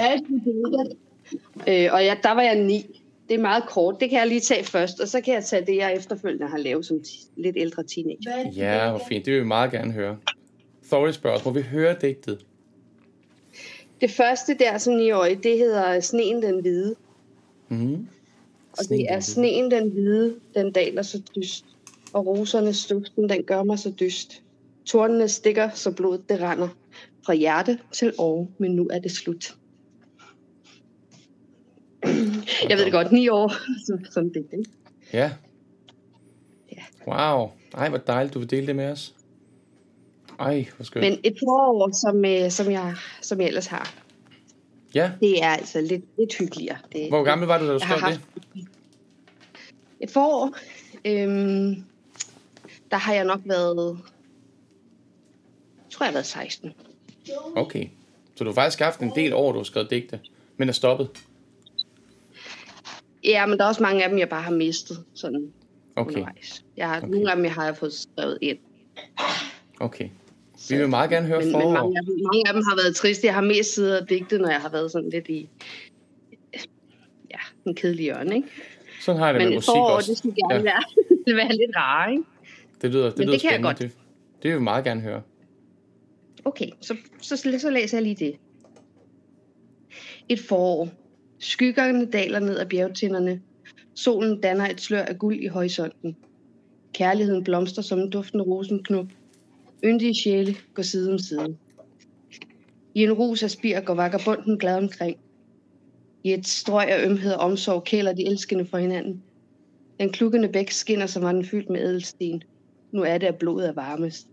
Øh, 1.68 1.90
og 1.94 2.06
jeg, 2.06 2.18
der 2.24 2.32
var 2.32 2.42
jeg 2.42 2.56
9. 2.56 3.02
Det 3.30 3.36
er 3.36 3.42
meget 3.42 3.64
kort. 3.68 3.96
Det 4.00 4.10
kan 4.10 4.20
jeg 4.20 4.28
lige 4.28 4.40
tage 4.40 4.64
først, 4.64 5.00
og 5.00 5.08
så 5.08 5.22
kan 5.22 5.34
jeg 5.34 5.46
tage 5.46 5.66
det, 5.66 5.76
jeg 5.76 5.96
efterfølgende 5.96 6.48
har 6.48 6.58
lavet 6.58 6.86
som 6.86 7.00
lidt 7.36 7.58
ældre 7.60 7.84
teenager. 7.84 8.52
Ja, 8.56 8.90
hvor 8.90 9.02
fint. 9.10 9.26
Det 9.26 9.34
vil 9.34 9.42
vi 9.42 9.48
meget 9.48 9.72
gerne 9.72 9.92
høre. 9.92 10.18
Thorry 10.88 11.12
spørger 11.12 11.38
os, 11.38 11.46
må 11.46 11.52
vi 11.52 11.62
høre 11.62 11.96
digtet? 12.02 12.46
Det 14.02 14.12
første 14.12 14.54
der 14.60 14.78
som 14.78 14.94
9-årig, 14.94 15.44
det 15.44 15.58
hedder 15.58 16.00
Sneen 16.00 16.42
den 16.42 16.62
Hvide. 16.62 16.96
Mm-hmm. 17.70 18.08
Og 18.72 18.90
det 18.90 19.06
er 19.10 19.20
sneen 19.20 19.72
den 19.72 19.90
hvide, 19.90 20.36
den 20.56 20.72
daler 20.72 21.02
så 21.02 21.22
dyst. 21.36 21.66
Og 22.14 22.26
rosernes 22.26 22.86
duften, 22.86 23.30
den 23.30 23.44
gør 23.44 23.64
mig 23.64 23.80
så 23.80 23.94
dyst. 24.00 24.43
Tornene 24.86 25.28
stikker, 25.28 25.70
så 25.70 25.92
blodet 25.92 26.30
det 26.30 26.42
render. 26.42 26.68
Fra 27.26 27.34
hjerte 27.34 27.80
til 27.92 28.14
år, 28.18 28.52
men 28.58 28.72
nu 28.76 28.88
er 28.92 29.00
det 29.00 29.12
slut. 29.12 29.56
Jeg 32.70 32.78
ved 32.78 32.86
det 32.86 32.92
godt, 32.92 33.12
ni 33.12 33.30
år. 33.30 33.50
Så, 33.86 33.98
sådan 34.12 34.30
det, 34.30 34.46
ikke? 34.58 34.70
Ja. 35.14 35.32
Ja. 36.72 36.84
Wow. 37.08 37.52
Ej, 37.74 37.90
hvor 37.90 37.98
dejligt, 37.98 38.34
du 38.34 38.40
vil 38.40 38.50
dele 38.50 38.68
det 38.68 38.76
med 38.76 38.92
os. 38.92 39.16
Ej, 40.40 40.66
hvor 40.76 40.84
skønt. 40.84 41.06
Men 41.06 41.20
et 41.24 41.38
forår, 41.40 41.92
som, 41.92 42.26
øh, 42.26 42.52
som, 42.52 42.72
jeg, 42.72 42.96
som 43.22 43.40
jeg 43.42 43.48
ellers 43.48 43.68
har, 43.68 43.94
Ja. 44.96 45.12
det 45.20 45.44
er 45.44 45.50
altså 45.50 45.82
lidt, 45.82 46.04
lidt 46.18 46.38
hyggeligere. 46.40 46.78
Det, 46.94 47.10
Hvor 47.10 47.24
gammel 47.24 47.48
var 47.48 47.58
du, 47.58 47.68
da 47.68 47.74
du 47.74 47.80
skrev 47.80 48.12
det? 48.12 48.22
et 50.00 50.12
forår. 50.12 50.56
Øhm, 51.06 51.84
der 52.92 52.98
har 52.98 53.14
jeg 53.14 53.26
nok 53.26 53.42
været, 53.46 54.00
tror 55.94 56.04
jeg 56.06 56.10
har 56.10 56.14
været 56.14 56.26
16. 56.26 56.74
Okay. 57.56 57.88
Så 58.36 58.44
du 58.44 58.50
har 58.50 58.56
faktisk 58.56 58.80
haft 58.80 59.00
en 59.00 59.12
del 59.16 59.34
år, 59.34 59.52
du 59.52 59.58
har 59.60 59.64
skrevet 59.64 59.90
digte, 59.90 60.20
men 60.58 60.70
er 60.70 60.74
stoppet. 60.74 61.10
Ja, 63.24 63.46
men 63.46 63.58
der 63.58 63.64
er 63.64 63.68
også 63.68 63.84
mange 63.84 64.04
af 64.04 64.10
dem, 64.10 64.20
jeg 64.20 64.30
bare 64.30 64.42
har 64.42 64.52
mistet 64.52 64.98
sådan 65.14 65.52
Okay, 65.96 66.12
undervejs. 66.16 66.64
Jeg 66.78 66.90
har, 66.90 66.98
Okay. 66.98 67.08
Nogle 67.08 67.30
af 67.32 67.36
dem, 67.36 67.46
jeg 67.46 67.54
har 67.54 67.66
jeg 67.66 67.78
fået 67.78 67.94
skrevet 67.94 68.38
ind. 68.42 68.58
okay. 69.80 70.10
Vi 70.70 70.78
vil 70.78 70.90
meget 70.90 71.10
gerne 71.10 71.28
høre 71.28 71.40
Men, 71.40 71.46
men 71.48 71.62
forår. 71.62 71.74
mange, 71.74 71.98
af 71.98 72.04
dem, 72.06 72.16
mange 72.34 72.48
af 72.48 72.54
dem 72.54 72.64
har 72.64 72.76
været 72.76 72.96
triste. 72.96 73.28
Jeg 73.28 73.34
har 73.34 73.42
mest 73.42 73.74
siddet 73.74 74.02
og 74.02 74.10
digtet, 74.10 74.42
når 74.42 74.50
jeg 74.50 74.62
har 74.62 74.70
været 74.70 74.92
sådan 74.92 75.10
lidt 75.10 75.28
i 75.30 75.50
ja, 77.32 77.38
en 77.66 77.76
kedelig 77.76 78.04
hjørne, 78.04 78.36
ikke? 78.36 78.48
Sådan 79.02 79.20
har 79.20 79.26
jeg 79.28 79.34
det 79.34 79.42
Men 79.42 79.50
med 79.50 79.58
musik 79.58 79.66
forår, 79.66 79.90
også. 79.90 80.12
det 80.12 80.18
skulle 80.18 80.36
gerne 80.36 80.54
Ja. 80.56 80.62
være, 80.62 81.36
være 81.46 81.50
lidt 81.56 81.76
rare, 81.76 82.12
ikke? 82.12 82.24
Det 82.82 82.92
lyder, 82.92 83.10
det 83.10 83.18
Men 83.18 83.26
lyder 83.28 83.34
det 83.38 83.42
kan 83.42 83.52
jeg 83.52 83.56
spændende. 83.56 83.70
godt. 83.70 83.80
Det, 83.80 83.92
det 84.44 84.52
vil 84.52 84.60
vi 84.60 84.64
meget 84.64 84.84
gerne 84.86 85.02
høre. 85.02 85.22
Okay, 86.46 86.70
så, 86.82 86.96
så, 87.22 87.38
så 87.38 87.70
læser 87.70 87.98
jeg 87.98 88.04
lige 88.04 88.26
det. 88.26 88.36
Et 90.30 90.40
forår. 90.40 90.90
Skyggerne 91.40 92.06
daler 92.06 92.40
ned 92.40 92.58
ad 92.58 92.66
bjergtinderne. 92.66 93.42
Solen 93.94 94.42
danner 94.42 94.70
et 94.70 94.82
slør 94.82 95.02
af 95.02 95.18
guld 95.18 95.40
i 95.40 95.48
horisonten. 95.48 96.16
Kærligheden 96.94 97.44
blomster 97.44 97.82
som 97.82 98.00
en 98.00 98.10
duftende 98.10 98.44
rosenknop. 98.44 99.06
Yndige 99.86 100.16
sjæle 100.16 100.56
går 100.74 100.84
side 100.84 101.12
om 101.12 101.20
side. 101.20 101.58
I 102.96 103.04
en 103.04 103.14
rus 103.14 103.44
af 103.44 103.52
spir 103.52 103.80
går 103.80 103.94
vagabunden 103.94 104.58
glad 104.58 104.78
omkring. 104.78 105.18
I 106.24 106.34
et 106.34 106.48
strøg 106.48 106.88
af 106.88 107.06
ømhed 107.06 107.34
og 107.34 107.40
omsorg 107.40 107.84
kæler 107.84 108.14
de 108.14 108.26
elskende 108.26 108.66
for 108.66 108.78
hinanden. 108.78 109.24
Den 110.00 110.12
klukkende 110.12 110.50
bæk 110.50 110.72
skinner, 110.72 111.06
som 111.06 111.24
var 111.24 111.32
den 111.32 111.46
fyldt 111.46 111.70
med 111.70 111.82
ædelsten. 111.82 112.44
Nu 112.92 113.02
er 113.02 113.18
det, 113.18 113.28
at 113.28 113.36
blodet 113.36 113.68
er 113.68 113.74
varmest. 113.74 114.28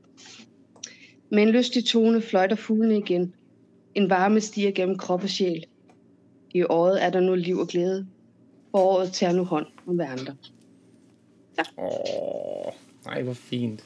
Med 1.31 1.43
en 1.43 1.51
lystig 1.51 1.85
tone 1.85 2.23
fløjter 2.23 2.57
fuglene 2.57 2.99
igen. 2.99 3.35
En 3.95 4.11
varme 4.11 4.41
stiger 4.41 4.73
gennem 4.73 4.99
krop 4.99 5.23
og 5.23 5.29
sjæl. 5.29 5.65
I 6.51 6.63
året 6.63 7.05
er 7.05 7.11
der 7.11 7.21
nu 7.21 7.35
liv 7.35 7.59
og 7.59 7.69
glæde. 7.69 8.07
Foråret 8.71 9.13
tager 9.13 9.33
nu 9.33 9.45
hånd 9.45 9.67
om 9.87 9.95
hverandre. 9.95 10.37
Åh, 11.79 12.73
nej, 13.05 13.23
hvor 13.23 13.33
fint. 13.33 13.85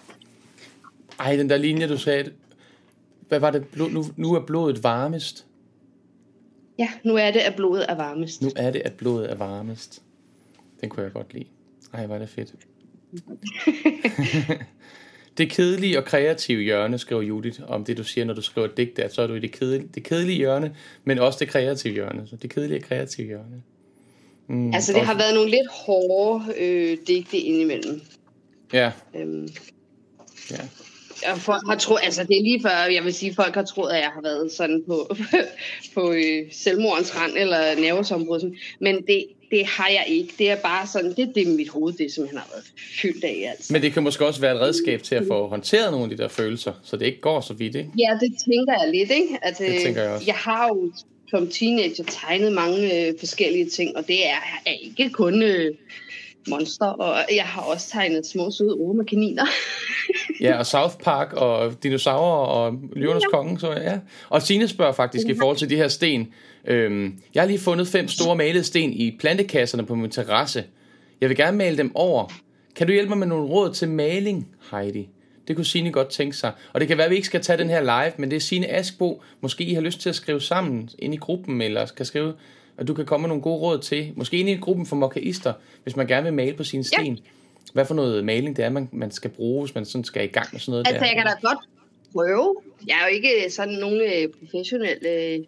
Ej, 1.19 1.37
den 1.37 1.51
der 1.51 1.57
linje, 1.57 1.89
du 1.89 1.99
sagde, 1.99 2.33
hvad 3.29 3.41
var 3.41 3.51
det? 3.51 3.69
Blod, 3.69 3.91
nu, 3.91 4.05
nu 4.17 4.35
er 4.35 4.47
blodet 4.47 4.83
varmest. 4.83 5.47
Ja, 6.79 6.89
nu 7.05 7.17
er 7.17 7.31
det, 7.31 7.41
at 7.41 7.57
blodet 7.57 7.87
er 7.89 7.95
varmest. 7.95 8.43
Nu 8.43 8.51
er 8.57 8.71
det, 8.71 8.81
at 8.81 8.93
blodet 8.93 9.31
er 9.31 9.35
varmest. 9.35 10.03
Den 10.81 10.89
kunne 10.89 11.03
jeg 11.03 11.13
godt 11.13 11.35
lide. 11.35 11.47
Ej, 11.93 12.07
var 12.07 12.19
det 12.19 12.29
fedt. 12.29 12.55
det 15.39 15.51
kedelige 15.51 15.99
og 15.99 16.05
kreative 16.05 16.63
hjørne, 16.63 16.99
skriver 16.99 17.23
Judith, 17.23 17.61
om 17.69 17.85
det 17.85 17.97
du 17.97 18.05
siger, 18.05 18.25
når 18.25 18.35
du 18.35 18.43
skriver 18.43 18.67
digte, 18.67 19.05
at 19.05 19.15
så 19.15 19.23
er 19.23 19.27
du 19.27 19.35
i 19.35 19.39
det 19.39 19.53
kedelige, 19.53 19.89
det 19.95 20.03
kedelige 20.03 20.37
hjørne, 20.37 20.77
men 21.05 21.19
også 21.19 21.39
det 21.39 21.49
kreative 21.49 21.95
hjørne. 21.95 22.27
Så 22.27 22.37
det 22.37 22.51
kedelige 22.51 22.79
og 22.79 22.83
kreative 22.83 23.27
hjørne. 23.27 23.63
Mm, 24.47 24.75
altså, 24.75 24.93
det 24.93 25.01
har 25.01 25.15
været 25.15 25.35
nogle 25.35 25.51
lidt 25.51 25.71
hårde 25.71 26.45
øh, 26.59 26.99
digte 27.07 27.39
indimellem. 27.39 28.01
Ja. 28.73 28.93
Øhm, 29.17 29.49
ja. 30.51 30.57
Og 31.33 31.39
folk 31.39 31.67
har 31.69 31.77
troet, 31.77 32.01
altså 32.03 32.25
det 32.25 32.37
er 32.37 32.43
lige 32.43 32.63
før, 32.63 32.93
jeg 32.93 33.05
vil 33.05 33.15
sige, 33.15 33.35
folk 33.35 33.55
har 33.55 33.63
troet, 33.63 33.91
at 33.91 33.99
jeg 34.01 34.11
har 34.15 34.23
været 34.23 34.53
sådan 34.53 34.83
på, 34.87 35.17
på 35.95 36.13
øh, 36.13 36.53
selvmordens 36.53 37.17
rand 37.17 37.33
eller 37.37 37.81
nervesombrud. 37.81 38.57
Men 38.81 38.95
det, 39.07 39.25
det 39.51 39.67
har 39.67 39.89
jeg 39.89 40.05
ikke. 40.09 40.35
Det 40.39 40.51
er 40.51 40.57
bare 40.57 40.87
sådan, 40.87 41.11
det, 41.11 41.33
det 41.35 41.49
er 41.49 41.57
mit 41.57 41.69
hoved, 41.69 41.93
det 41.93 42.13
simpelthen 42.13 42.39
har 42.39 42.49
været 42.53 42.65
fyldt 43.03 43.25
af. 43.25 43.51
Altså. 43.51 43.73
Men 43.73 43.83
det 43.83 43.93
kan 43.93 44.03
måske 44.03 44.27
også 44.27 44.41
være 44.41 44.55
et 44.55 44.61
redskab 44.61 45.03
til 45.03 45.15
at 45.15 45.25
få 45.27 45.49
håndteret 45.49 45.93
nogle 45.93 46.05
af 46.05 46.17
de 46.17 46.23
der 46.23 46.29
følelser, 46.29 46.73
så 46.83 46.97
det 46.97 47.07
ikke 47.07 47.21
går 47.21 47.41
så 47.41 47.55
vidt, 47.55 47.75
ikke? 47.75 47.91
Ja, 47.99 48.19
det 48.21 48.35
tænker 48.45 48.73
jeg 48.83 48.91
lidt, 48.95 49.11
ikke? 49.11 49.39
At, 49.43 49.59
det 49.59 49.81
tænker 49.83 50.03
jeg 50.03 50.11
også. 50.11 50.27
Jeg 50.27 50.35
har 50.35 50.69
jo 50.69 50.93
som 51.29 51.49
teenager 51.49 52.05
tegnet 52.05 52.53
mange 52.53 53.09
øh, 53.09 53.15
forskellige 53.19 53.69
ting, 53.71 53.97
og 53.97 54.09
det 54.09 54.27
er, 54.27 54.61
er 54.67 54.73
ikke 54.73 55.11
kun 55.11 55.43
øh, 55.43 55.75
monster, 56.49 56.87
og 56.87 57.17
jeg 57.35 57.45
har 57.45 57.63
også 57.63 57.91
tegnet 57.91 58.27
små 58.27 58.51
søde 58.51 58.73
orme 58.73 59.05
kaniner. 59.05 59.47
ja, 60.41 60.59
og 60.59 60.67
South 60.67 60.95
Park, 60.97 61.33
og 61.33 61.83
dinosaurer, 61.83 62.47
og 62.47 62.79
Løvernes 62.93 63.23
ja. 63.23 63.37
Konge, 63.37 63.61
så 63.61 63.73
ja. 63.73 63.99
Og 64.29 64.43
Signe 64.43 64.69
spørger 64.69 64.93
faktisk 64.93 65.29
i 65.29 65.35
forhold 65.39 65.57
til 65.57 65.71
de 65.71 65.77
her 65.77 65.89
sten. 65.89 66.29
Øhm, 66.67 67.19
jeg 67.35 67.43
har 67.43 67.47
lige 67.47 67.59
fundet 67.59 67.89
fem 67.89 68.09
store 68.09 68.37
malede 68.37 68.65
sten 68.65 68.93
i 68.93 69.17
plantekasserne 69.21 69.87
på 69.87 69.95
min 69.95 70.11
terrasse. 70.11 70.65
Jeg 71.21 71.29
vil 71.29 71.37
gerne 71.37 71.57
male 71.57 71.77
dem 71.77 71.97
over. 71.97 72.33
Kan 72.77 72.87
du 72.87 72.93
hjælpe 72.93 73.09
mig 73.09 73.19
med 73.19 73.27
nogle 73.27 73.49
råd 73.49 73.73
til 73.73 73.89
maling, 73.89 74.49
Heidi? 74.71 75.09
Det 75.49 75.57
kunne 75.57 75.65
Signe 75.65 75.93
godt 75.93 76.09
tænke 76.09 76.37
sig. 76.37 76.53
Og 76.73 76.81
det 76.81 76.89
kan 76.89 76.97
være, 76.97 77.05
at 77.05 77.11
vi 77.11 77.17
ikke 77.17 77.27
skal 77.27 77.43
tage 77.43 77.59
den 77.59 77.69
her 77.69 77.81
live, 77.81 78.13
men 78.19 78.31
det 78.31 78.37
er 78.37 78.41
Signe 78.41 78.67
Askbo. 78.67 79.23
Måske 79.41 79.65
I 79.65 79.75
har 79.75 79.81
lyst 79.81 80.01
til 80.01 80.09
at 80.09 80.15
skrive 80.15 80.41
sammen 80.41 80.91
ind 80.99 81.15
i 81.15 81.17
gruppen, 81.17 81.61
eller 81.61 81.87
skal 81.87 82.07
skrive, 82.07 82.33
at 82.79 82.89
du 82.89 82.95
kan 82.95 83.07
komme 83.07 83.23
med 83.23 83.29
nogle 83.29 83.43
gode 83.43 83.61
råd 83.61 83.79
til. 83.79 84.13
Måske 84.17 84.37
ind 84.37 84.49
i 84.49 84.55
gruppen 84.55 84.87
for 84.87 84.97
mokaister, 84.97 85.53
hvis 85.83 85.97
man 85.97 86.07
gerne 86.07 86.25
vil 86.25 86.33
male 86.33 86.57
på 86.57 86.65
sine 86.65 86.85
sten. 86.85 87.15
Ja. 87.15 87.23
Hvad 87.73 87.85
for 87.85 87.95
noget 87.95 88.25
maling 88.25 88.57
det 88.57 88.65
er, 88.65 88.69
man, 88.69 88.89
man 88.93 89.11
skal 89.11 89.31
bruge, 89.31 89.65
hvis 89.65 89.75
man 89.75 89.85
sådan 89.85 90.05
skal 90.05 90.25
i 90.25 90.27
gang 90.27 90.49
med 90.53 90.61
sådan 90.61 90.73
noget 90.73 90.87
altså, 90.87 91.01
der? 91.01 91.07
jeg 91.07 91.17
kan 91.17 91.27
da 91.27 91.49
godt 91.49 91.59
prøve. 92.13 92.55
Jeg 92.87 92.95
er 92.95 93.09
jo 93.09 93.15
ikke 93.15 93.51
sådan 93.51 93.75
nogen 93.75 94.01
øh, 94.01 94.29
professionel... 94.41 94.99
Øh... 95.07 95.41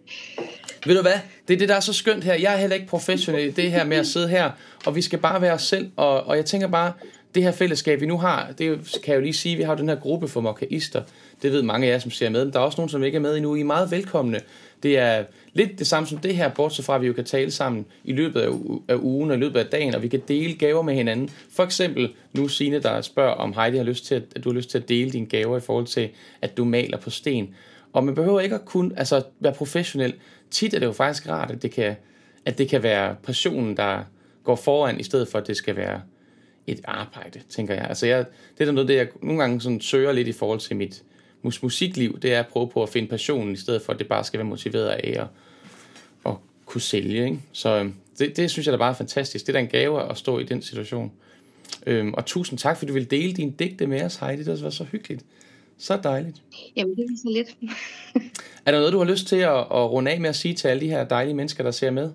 Ved 0.86 0.96
du 0.96 1.02
hvad? 1.02 1.18
Det 1.48 1.54
er 1.54 1.58
det, 1.58 1.68
der 1.68 1.74
er 1.74 1.80
så 1.80 1.92
skønt 1.92 2.24
her. 2.24 2.34
Jeg 2.34 2.54
er 2.54 2.56
heller 2.56 2.76
ikke 2.76 2.88
professionel 2.88 3.48
i 3.48 3.50
det 3.50 3.70
her 3.70 3.84
med 3.84 3.96
at 3.96 4.06
sidde 4.06 4.28
her, 4.28 4.50
og 4.86 4.96
vi 4.96 5.02
skal 5.02 5.18
bare 5.18 5.42
være 5.42 5.52
os 5.52 5.62
selv. 5.62 5.90
Og, 5.96 6.22
og 6.22 6.36
jeg 6.36 6.44
tænker 6.44 6.68
bare, 6.68 6.92
det 7.34 7.42
her 7.42 7.52
fællesskab, 7.52 8.00
vi 8.00 8.06
nu 8.06 8.18
har, 8.18 8.52
det 8.58 9.00
kan 9.04 9.12
jeg 9.12 9.16
jo 9.16 9.20
lige 9.20 9.32
sige, 9.32 9.56
vi 9.56 9.62
har 9.62 9.74
den 9.74 9.88
her 9.88 9.96
gruppe 9.96 10.28
for 10.28 10.40
mokaister. 10.40 11.02
Det 11.42 11.52
ved 11.52 11.62
mange 11.62 11.86
af 11.86 11.92
jer, 11.92 11.98
som 11.98 12.10
ser 12.10 12.28
med. 12.28 12.44
Men 12.44 12.52
der 12.52 12.60
er 12.60 12.64
også 12.64 12.76
nogen, 12.80 12.88
som 12.88 13.02
ikke 13.02 13.16
er 13.16 13.20
med 13.20 13.36
endnu. 13.36 13.54
I 13.54 13.60
er 13.60 13.64
meget 13.64 13.90
velkomne. 13.90 14.40
Det 14.86 14.98
er 14.98 15.24
lidt 15.52 15.78
det 15.78 15.86
samme 15.86 16.06
som 16.06 16.18
det 16.18 16.36
her, 16.36 16.48
bortset 16.48 16.84
fra, 16.84 16.94
at 16.94 17.02
vi 17.02 17.06
jo 17.06 17.12
kan 17.12 17.24
tale 17.24 17.50
sammen 17.50 17.86
i 18.04 18.12
løbet 18.12 18.40
af, 18.40 18.48
af 18.88 18.96
ugen 19.00 19.30
og 19.30 19.36
i 19.36 19.40
løbet 19.40 19.60
af 19.60 19.66
dagen, 19.66 19.94
og 19.94 20.02
vi 20.02 20.08
kan 20.08 20.22
dele 20.28 20.54
gaver 20.54 20.82
med 20.82 20.94
hinanden. 20.94 21.30
For 21.50 21.62
eksempel 21.62 22.12
nu 22.32 22.48
Signe, 22.48 22.78
der 22.78 23.00
spørger, 23.00 23.32
om 23.32 23.52
Heidi 23.52 23.76
har 23.76 23.84
lyst 23.84 24.06
til 24.06 24.14
at, 24.14 24.22
at 24.36 24.44
du 24.44 24.48
har 24.48 24.54
lyst 24.54 24.70
til 24.70 24.78
at 24.78 24.88
dele 24.88 25.10
dine 25.10 25.26
gaver 25.26 25.56
i 25.56 25.60
forhold 25.60 25.86
til, 25.86 26.08
at 26.42 26.56
du 26.56 26.64
maler 26.64 26.98
på 26.98 27.10
sten. 27.10 27.54
Og 27.92 28.04
man 28.04 28.14
behøver 28.14 28.40
ikke 28.40 28.54
at 28.54 28.64
kunne 28.64 28.98
altså, 28.98 29.22
være 29.40 29.52
professionel. 29.52 30.14
Tit 30.50 30.74
er 30.74 30.78
det 30.78 30.86
jo 30.86 30.92
faktisk 30.92 31.28
rart, 31.28 31.50
at 31.50 31.62
det 31.62 31.70
kan, 31.70 31.96
at 32.44 32.58
det 32.58 32.68
kan 32.68 32.82
være 32.82 33.16
passionen, 33.22 33.76
der 33.76 34.02
går 34.44 34.56
foran, 34.56 35.00
i 35.00 35.02
stedet 35.02 35.28
for, 35.28 35.38
at 35.38 35.46
det 35.46 35.56
skal 35.56 35.76
være 35.76 36.00
et 36.66 36.80
arbejde, 36.84 37.40
tænker 37.48 37.74
jeg. 37.74 37.84
Altså 37.88 38.06
jeg, 38.06 38.24
det 38.58 38.68
er 38.68 38.72
noget, 38.72 38.88
det 38.88 38.96
jeg 38.96 39.08
nogle 39.22 39.40
gange 39.40 39.60
sådan 39.60 39.80
søger 39.80 40.12
lidt 40.12 40.28
i 40.28 40.32
forhold 40.32 40.60
til 40.60 40.76
mit 40.76 41.02
mus- 41.42 41.62
musikliv, 41.62 42.18
det 42.20 42.32
er 42.32 42.40
at 42.40 42.46
prøve 42.46 42.68
på 42.68 42.82
at 42.82 42.88
finde 42.88 43.08
passionen, 43.08 43.52
i 43.52 43.56
stedet 43.56 43.82
for 43.82 43.92
at 43.92 43.98
det 43.98 44.08
bare 44.08 44.24
skal 44.24 44.38
være 44.38 44.48
motiveret 44.48 44.88
af 44.88 45.20
at, 45.20 45.26
at 46.26 46.34
kunne 46.66 46.80
sælge. 46.80 47.24
Ikke? 47.24 47.40
Så 47.52 47.76
øhm, 47.76 47.94
det, 48.18 48.36
det 48.36 48.50
synes 48.50 48.66
jeg 48.66 48.72
da 48.72 48.78
bare 48.78 48.90
er 48.90 48.94
fantastisk. 48.94 49.46
Det 49.46 49.52
er 49.52 49.58
da 49.58 49.64
en 49.64 49.70
gave 49.70 50.10
at 50.10 50.18
stå 50.18 50.38
i 50.38 50.44
den 50.44 50.62
situation. 50.62 51.12
Øhm, 51.86 52.14
og 52.14 52.26
tusind 52.26 52.58
tak, 52.58 52.76
fordi 52.76 52.88
du 52.88 52.94
vil 52.94 53.10
dele 53.10 53.32
din 53.32 53.50
digte 53.50 53.86
med 53.86 54.02
os, 54.02 54.16
Heidi. 54.16 54.44
Det 54.44 54.62
var 54.62 54.70
så 54.70 54.84
hyggeligt. 54.84 55.24
Så 55.78 55.96
dejligt. 55.96 56.42
Jamen, 56.76 56.96
det 56.96 57.04
er 57.04 57.08
så 57.16 57.30
lidt. 57.30 57.56
er 58.66 58.72
der 58.72 58.78
noget, 58.78 58.92
du 58.92 58.98
har 58.98 59.04
lyst 59.04 59.26
til 59.26 59.36
at, 59.36 59.58
at 59.58 59.90
runde 59.90 60.10
af 60.10 60.20
med 60.20 60.28
at 60.28 60.36
sige 60.36 60.54
til 60.54 60.68
alle 60.68 60.80
de 60.80 60.88
her 60.88 61.04
dejlige 61.04 61.34
mennesker, 61.34 61.64
der 61.64 61.70
ser 61.70 61.90
med? 61.90 62.12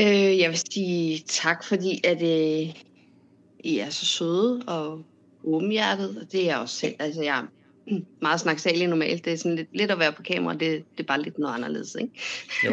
Øh, 0.00 0.38
jeg 0.38 0.50
vil 0.50 0.58
sige 0.72 1.22
tak, 1.26 1.64
fordi 1.64 2.00
at 2.04 2.22
øh, 2.22 2.74
I 3.60 3.78
er 3.78 3.90
så 3.90 4.06
søde 4.06 4.62
og 4.66 5.02
åbenhjertet. 5.44 6.18
Og 6.22 6.32
det 6.32 6.40
er 6.42 6.44
jeg 6.44 6.58
også 6.58 6.76
selv. 6.76 6.94
Altså, 6.98 7.22
jeg 7.22 7.38
er 7.38 7.46
meget 8.22 8.40
snaksalig 8.40 8.86
normalt. 8.86 9.24
Det 9.24 9.32
er 9.32 9.36
sådan 9.36 9.56
lidt, 9.56 9.68
lidt 9.72 9.90
at 9.90 9.98
være 9.98 10.12
på 10.12 10.22
kamera. 10.22 10.52
Det, 10.52 10.84
det 10.96 11.02
er 11.02 11.06
bare 11.06 11.22
lidt 11.22 11.38
noget 11.38 11.54
anderledes, 11.54 11.96
ikke? 12.00 12.12
Jo, 12.64 12.72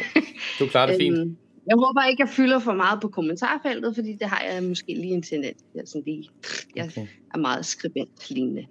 du 0.60 0.68
klarer 0.68 0.88
det 0.88 0.98
fint. 1.02 1.18
Øhm, 1.18 1.38
jeg 1.68 1.76
håber 1.78 2.04
ikke, 2.04 2.24
jeg 2.24 2.30
fylder 2.30 2.60
for 2.60 2.74
meget 2.74 3.02
på 3.02 3.08
kommentarfeltet, 3.08 3.96
fordi 3.96 4.14
det 4.14 4.28
har 4.28 4.44
jeg 4.52 4.64
måske 4.64 4.94
lige 4.94 5.14
en 5.14 5.22
tendens 5.22 5.64
til. 5.76 5.88
Sådan 5.88 6.04
lige, 6.06 6.30
jeg 6.76 6.86
okay. 6.86 7.08
er 7.34 7.38
meget 7.38 7.66
skribent-lignende. 7.66 8.66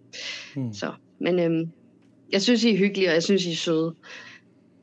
Hmm. 0.54 0.74
Så, 0.74 0.92
men 1.20 1.38
øhm, 1.38 1.70
jeg 2.32 2.42
synes, 2.42 2.64
I 2.64 2.74
er 2.74 2.78
hyggelige, 2.78 3.08
og 3.08 3.14
jeg 3.14 3.22
synes, 3.22 3.46
I 3.46 3.52
er 3.52 3.56
søde. 3.56 3.94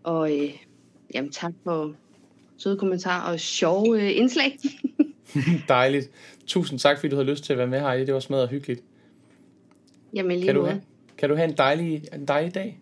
Og 0.04 0.40
øh, 0.40 0.50
jamen, 1.14 1.32
tak 1.32 1.54
for 1.64 1.94
søde 2.58 2.78
kommentarer 2.78 3.32
og 3.32 3.40
sjove 3.40 4.02
øh, 4.02 4.18
indslag. 4.18 4.58
Dejligt. 5.68 6.10
Tusind 6.48 6.80
tak, 6.80 7.00
fordi 7.00 7.10
du 7.10 7.16
havde 7.16 7.30
lyst 7.30 7.44
til 7.44 7.54
at 7.54 7.58
være 7.58 7.68
med, 7.68 7.82
Heidi. 7.82 8.06
Det 8.06 8.14
var 8.14 8.20
smadret 8.20 8.50
hyggeligt. 8.50 8.84
Jamen, 10.14 10.38
lige 10.38 10.46
kan, 10.46 10.56
du 10.56 10.66
have, 10.66 10.82
kan 11.18 11.30
du 11.30 11.36
have 11.36 11.50
en 11.50 11.58
dejlig, 11.58 12.04
en 12.14 12.26
dejlig 12.26 12.56
dag? 12.56 12.80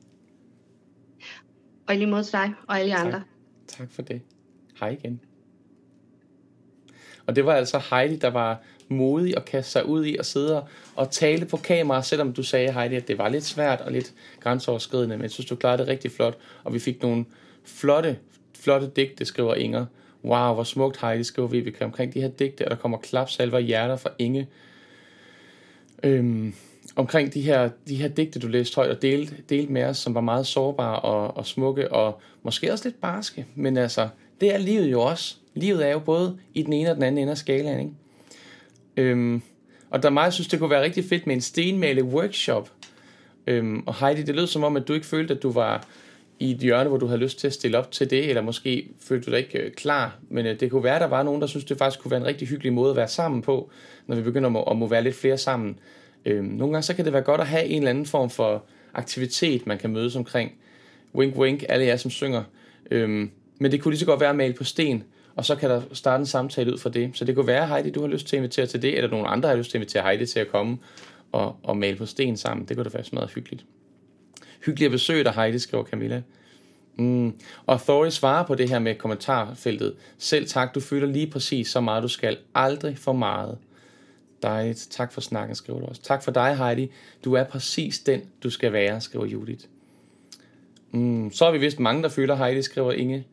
Og 1.87 1.95
lige 1.95 2.07
mod 2.07 2.23
dig 2.31 2.53
og 2.67 2.79
alle 2.79 2.91
tak. 2.91 3.05
andre. 3.05 3.23
Tak 3.67 3.91
for 3.91 4.01
det. 4.01 4.21
Hej 4.79 4.89
igen. 4.89 5.21
Og 7.25 7.35
det 7.35 7.45
var 7.45 7.53
altså 7.53 7.81
Heidi, 7.89 8.15
der 8.15 8.29
var 8.29 8.61
modig 8.87 9.37
at 9.37 9.45
kaste 9.45 9.71
sig 9.71 9.85
ud 9.85 10.05
i 10.05 10.17
at 10.17 10.25
sidde 10.25 10.65
og 10.95 11.11
tale 11.11 11.45
på 11.45 11.57
kamera, 11.57 12.03
selvom 12.03 12.33
du 12.33 12.43
sagde, 12.43 12.73
Heidi, 12.73 12.95
at 12.95 13.07
det 13.07 13.17
var 13.17 13.29
lidt 13.29 13.43
svært 13.43 13.81
og 13.81 13.91
lidt 13.91 14.13
grænseoverskridende, 14.39 15.17
men 15.17 15.23
jeg 15.23 15.31
synes, 15.31 15.45
du 15.45 15.55
klarede 15.55 15.77
det 15.77 15.87
rigtig 15.87 16.11
flot, 16.11 16.37
og 16.63 16.73
vi 16.73 16.79
fik 16.79 17.01
nogle 17.01 17.25
flotte, 17.63 18.19
flotte 18.59 18.91
digte, 18.95 19.25
skriver 19.25 19.55
Inger. 19.55 19.85
Wow, 20.23 20.53
hvor 20.53 20.63
smukt 20.63 21.01
Heidi, 21.01 21.23
skriver 21.23 21.47
Vibeke 21.47 21.85
omkring 21.85 22.13
de 22.13 22.21
her 22.21 22.29
digte, 22.29 22.65
og 22.65 22.71
der 22.71 22.77
kommer 22.77 22.97
klapsalver 22.97 23.59
hjerter 23.59 23.95
fra 23.95 24.09
Inge. 24.19 24.47
Øhm, 26.03 26.53
omkring 26.99 27.33
de 27.33 27.41
her, 27.41 27.69
de 27.87 27.95
her 27.95 28.07
digte, 28.07 28.39
du 28.39 28.47
læste 28.47 28.75
højt 28.75 28.89
og 28.89 29.01
delte, 29.01 29.35
delte 29.49 29.71
med 29.73 29.83
os, 29.83 29.97
som 29.97 30.15
var 30.15 30.21
meget 30.21 30.47
sårbare 30.47 30.99
og, 30.99 31.37
og 31.37 31.45
smukke, 31.45 31.93
og 31.93 32.21
måske 32.43 32.71
også 32.71 32.87
lidt 32.87 33.01
barske, 33.01 33.45
men 33.55 33.77
altså, 33.77 34.09
det 34.41 34.53
er 34.53 34.57
livet 34.57 34.91
jo 34.91 35.01
også. 35.01 35.35
Livet 35.53 35.87
er 35.87 35.91
jo 35.91 35.99
både 35.99 36.37
i 36.53 36.63
den 36.63 36.73
ene 36.73 36.89
og 36.89 36.95
den 36.95 37.03
anden 37.03 37.21
ende 37.21 37.31
af 37.31 37.37
skalaen, 37.37 37.79
ikke? 37.79 37.91
Øhm, 38.97 39.41
og 39.89 40.03
der 40.03 40.09
meget 40.09 40.33
synes, 40.33 40.47
det 40.47 40.59
kunne 40.59 40.69
være 40.69 40.81
rigtig 40.81 41.05
fedt 41.05 41.27
med 41.27 41.35
en 41.35 41.41
stenmale 41.41 42.03
workshop. 42.03 42.71
Øhm, 43.47 43.83
og 43.85 43.95
Heidi, 43.95 44.21
det 44.21 44.35
lød 44.35 44.47
som 44.47 44.63
om, 44.63 44.75
at 44.75 44.87
du 44.87 44.93
ikke 44.93 45.05
følte, 45.05 45.33
at 45.33 45.43
du 45.43 45.51
var 45.51 45.87
i 46.39 46.51
et 46.51 46.57
hjørne, 46.57 46.89
hvor 46.89 46.97
du 46.97 47.05
havde 47.05 47.21
lyst 47.21 47.39
til 47.39 47.47
at 47.47 47.53
stille 47.53 47.77
op 47.77 47.91
til 47.91 48.09
det, 48.09 48.29
eller 48.29 48.41
måske 48.41 48.87
følte 49.01 49.25
du 49.25 49.31
dig 49.31 49.39
ikke 49.39 49.59
øh, 49.59 49.71
klar, 49.71 50.17
men 50.29 50.45
øh, 50.45 50.59
det 50.59 50.71
kunne 50.71 50.83
være, 50.83 50.95
at 50.95 51.01
der 51.01 51.07
var 51.07 51.23
nogen, 51.23 51.41
der 51.41 51.47
synes, 51.47 51.65
det 51.65 51.77
faktisk 51.77 52.01
kunne 52.01 52.11
være 52.11 52.19
en 52.19 52.25
rigtig 52.25 52.47
hyggelig 52.47 52.73
måde 52.73 52.89
at 52.89 52.95
være 52.95 53.07
sammen 53.07 53.41
på, 53.41 53.69
når 54.07 54.15
vi 54.15 54.21
begynder 54.21 54.47
at 54.47 54.53
må, 54.53 54.63
at 54.63 54.77
må 54.77 54.87
være 54.87 55.03
lidt 55.03 55.15
flere 55.15 55.37
sammen. 55.37 55.79
Øhm, 56.25 56.45
nogle 56.45 56.73
gange 56.73 56.83
så 56.83 56.93
kan 56.93 57.05
det 57.05 57.13
være 57.13 57.21
godt 57.21 57.41
at 57.41 57.47
have 57.47 57.65
en 57.65 57.77
eller 57.77 57.89
anden 57.89 58.05
form 58.05 58.29
for 58.29 58.63
aktivitet, 58.93 59.67
man 59.67 59.77
kan 59.77 59.89
mødes 59.89 60.15
omkring. 60.15 60.51
Wink, 61.15 61.35
wink, 61.35 61.63
alle 61.69 61.85
jer, 61.85 61.95
som 61.95 62.11
synger. 62.11 62.43
Øhm, 62.91 63.31
men 63.59 63.71
det 63.71 63.81
kunne 63.81 63.91
lige 63.91 63.99
så 63.99 64.05
godt 64.05 64.19
være 64.19 64.29
at 64.29 64.35
male 64.35 64.53
på 64.53 64.63
sten, 64.63 65.03
og 65.35 65.45
så 65.45 65.55
kan 65.55 65.69
der 65.69 65.81
starte 65.93 66.21
en 66.21 66.25
samtale 66.25 66.73
ud 66.73 66.77
fra 66.77 66.89
det. 66.89 67.11
Så 67.13 67.25
det 67.25 67.35
kunne 67.35 67.47
være, 67.47 67.67
Heidi, 67.67 67.89
du 67.89 68.01
har 68.01 68.07
lyst 68.07 68.27
til 68.27 68.35
at 68.35 68.39
invitere 68.39 68.65
til 68.65 68.81
det, 68.81 68.97
eller 68.97 69.09
nogle 69.09 69.27
andre 69.27 69.49
har 69.49 69.55
lyst 69.55 69.71
til 69.71 69.77
at 69.77 69.81
invitere 69.81 70.03
Heidi 70.03 70.25
til 70.25 70.39
at 70.39 70.47
komme 70.47 70.77
og, 71.31 71.55
og 71.63 71.77
male 71.77 71.97
på 71.97 72.05
sten 72.05 72.37
sammen. 72.37 72.67
Det 72.67 72.77
kunne 72.77 72.83
da 72.83 72.89
være 72.93 73.03
meget 73.11 73.31
hyggeligt. 73.35 73.65
Hyggeligt 74.65 74.87
at 74.87 74.91
besøge 74.91 75.23
dig, 75.23 75.33
Heidi, 75.33 75.59
skriver 75.59 75.83
Camilla. 75.83 76.21
Mm. 76.97 77.33
Og 77.65 77.81
Thori 77.81 78.11
svarer 78.11 78.45
på 78.45 78.55
det 78.55 78.69
her 78.69 78.79
med 78.79 78.95
kommentarfeltet. 78.95 79.95
Selv 80.17 80.47
tak, 80.47 80.75
du 80.75 80.79
føler 80.79 81.07
lige 81.07 81.27
præcis 81.27 81.67
så 81.67 81.81
meget, 81.81 82.03
du 82.03 82.07
skal. 82.07 82.37
Aldrig 82.55 82.97
for 82.97 83.13
meget. 83.13 83.57
Dejligt. 84.43 84.87
Tak 84.91 85.11
for 85.11 85.21
snakken, 85.21 85.55
skriver 85.55 85.79
du 85.79 85.85
også. 85.85 86.01
Tak 86.01 86.23
for 86.23 86.31
dig, 86.31 86.57
Heidi. 86.57 86.91
Du 87.25 87.33
er 87.33 87.43
præcis 87.43 87.99
den, 87.99 88.21
du 88.43 88.49
skal 88.49 88.73
være, 88.73 89.01
skriver 89.01 89.25
Judith. 89.25 89.65
Mm. 90.91 91.31
Så 91.31 91.45
er 91.45 91.51
vi 91.51 91.57
vist 91.57 91.79
mange, 91.79 92.03
der 92.03 92.09
føler 92.09 92.35
Heidi, 92.35 92.61
skriver 92.61 92.91
Inge. 92.91 93.27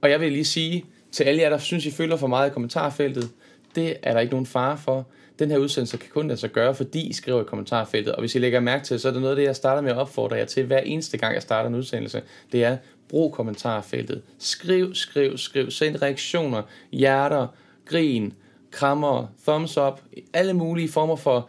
Og 0.00 0.10
jeg 0.10 0.20
vil 0.20 0.32
lige 0.32 0.44
sige 0.44 0.84
til 1.12 1.24
alle 1.24 1.42
jer, 1.42 1.50
der 1.50 1.58
synes, 1.58 1.86
I 1.86 1.90
føler 1.90 2.16
for 2.16 2.26
meget 2.26 2.50
i 2.50 2.52
kommentarfeltet, 2.52 3.30
det 3.74 3.96
er 4.02 4.12
der 4.12 4.20
ikke 4.20 4.32
nogen 4.32 4.46
fare 4.46 4.78
for. 4.78 5.06
Den 5.38 5.50
her 5.50 5.58
udsendelse 5.58 5.96
kan 5.96 6.10
kun 6.10 6.28
lade 6.28 6.40
sig 6.40 6.50
gøre, 6.50 6.74
fordi 6.74 7.08
I 7.08 7.12
skriver 7.12 7.40
i 7.40 7.44
kommentarfeltet. 7.44 8.14
Og 8.14 8.20
hvis 8.20 8.34
I 8.34 8.38
lægger 8.38 8.60
mærke 8.60 8.84
til, 8.84 9.00
så 9.00 9.08
er 9.08 9.12
det 9.12 9.20
noget 9.20 9.32
af 9.32 9.36
det, 9.36 9.44
jeg 9.44 9.56
starter 9.56 9.82
med 9.82 9.90
at 9.90 9.96
opfordre 9.96 10.36
jer 10.36 10.44
til 10.44 10.64
hver 10.64 10.78
eneste 10.78 11.18
gang, 11.18 11.34
jeg 11.34 11.42
starter 11.42 11.68
en 11.68 11.74
udsendelse. 11.74 12.22
Det 12.52 12.64
er, 12.64 12.76
brug 13.08 13.32
kommentarfeltet. 13.32 14.22
Skriv, 14.38 14.94
skriv, 14.94 15.38
skriv. 15.38 15.70
Send 15.70 16.02
reaktioner, 16.02 16.62
hjerter, 16.92 17.46
grin, 17.86 18.32
krammer, 18.74 19.26
thumbs 19.46 19.76
up. 19.76 20.00
Alle 20.32 20.52
mulige 20.52 20.88
former 20.88 21.16
for, 21.16 21.48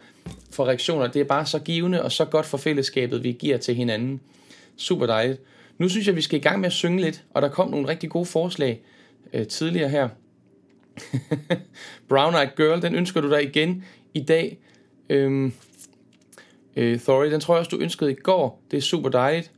for 0.50 0.66
reaktioner. 0.66 1.06
Det 1.06 1.20
er 1.20 1.24
bare 1.24 1.46
så 1.46 1.58
givende 1.58 2.02
og 2.02 2.12
så 2.12 2.24
godt 2.24 2.46
for 2.46 2.58
fællesskabet, 2.58 3.24
vi 3.24 3.32
giver 3.32 3.56
til 3.56 3.74
hinanden. 3.74 4.20
Super 4.76 5.06
dejligt. 5.06 5.40
Nu 5.78 5.88
synes 5.88 6.06
jeg, 6.06 6.16
vi 6.16 6.20
skal 6.20 6.38
i 6.38 6.42
gang 6.42 6.60
med 6.60 6.66
at 6.66 6.72
synge 6.72 7.00
lidt, 7.00 7.24
og 7.30 7.42
der 7.42 7.48
kom 7.48 7.70
nogle 7.70 7.88
rigtig 7.88 8.10
gode 8.10 8.26
forslag 8.26 8.80
øh, 9.32 9.46
tidligere 9.46 9.88
her. 9.88 10.08
Brown 12.08 12.34
Eyed 12.34 12.56
Girl, 12.56 12.82
den 12.82 12.94
ønsker 12.94 13.20
du 13.20 13.30
dig 13.30 13.42
igen 13.42 13.84
i 14.14 14.22
dag. 14.22 14.58
Øhm, 15.08 15.52
øh, 16.76 17.00
Thory, 17.00 17.30
den 17.30 17.40
tror 17.40 17.54
jeg 17.54 17.58
også, 17.58 17.76
du 17.76 17.82
ønskede 17.82 18.10
i 18.10 18.14
går. 18.14 18.62
Det 18.70 18.76
er 18.76 18.80
super 18.80 19.08
dejligt. 19.08 19.50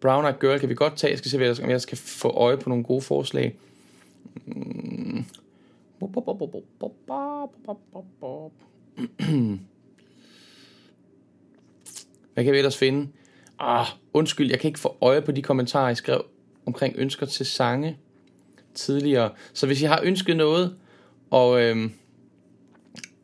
Brown 0.00 0.24
Eyed 0.24 0.40
Girl 0.40 0.58
kan 0.58 0.68
vi 0.68 0.74
godt 0.74 0.96
tage. 0.96 1.10
Jeg 1.10 1.18
skal 1.18 1.30
se, 1.30 1.62
om 1.62 1.70
jeg 1.70 1.80
skal 1.80 1.98
få 1.98 2.28
øje 2.28 2.56
på 2.56 2.68
nogle 2.68 2.84
gode 2.84 3.02
forslag. 3.02 3.54
Mm. 4.46 5.24
Hvad 12.34 12.44
kan 12.44 12.52
vi 12.52 12.58
ellers 12.58 12.76
finde? 12.76 13.08
Ah, 13.58 13.86
undskyld, 14.12 14.50
jeg 14.50 14.60
kan 14.60 14.68
ikke 14.68 14.80
få 14.80 14.96
øje 15.00 15.22
på 15.22 15.32
de 15.32 15.42
kommentarer, 15.42 15.90
I 15.90 15.94
skrev 15.94 16.24
omkring 16.66 16.94
ønsker 16.98 17.26
til 17.26 17.46
sange 17.46 17.98
tidligere. 18.74 19.30
Så 19.52 19.66
hvis 19.66 19.82
I 19.82 19.84
har 19.84 20.00
ønsket 20.04 20.36
noget, 20.36 20.76
og, 21.30 21.62
øhm, 21.62 21.92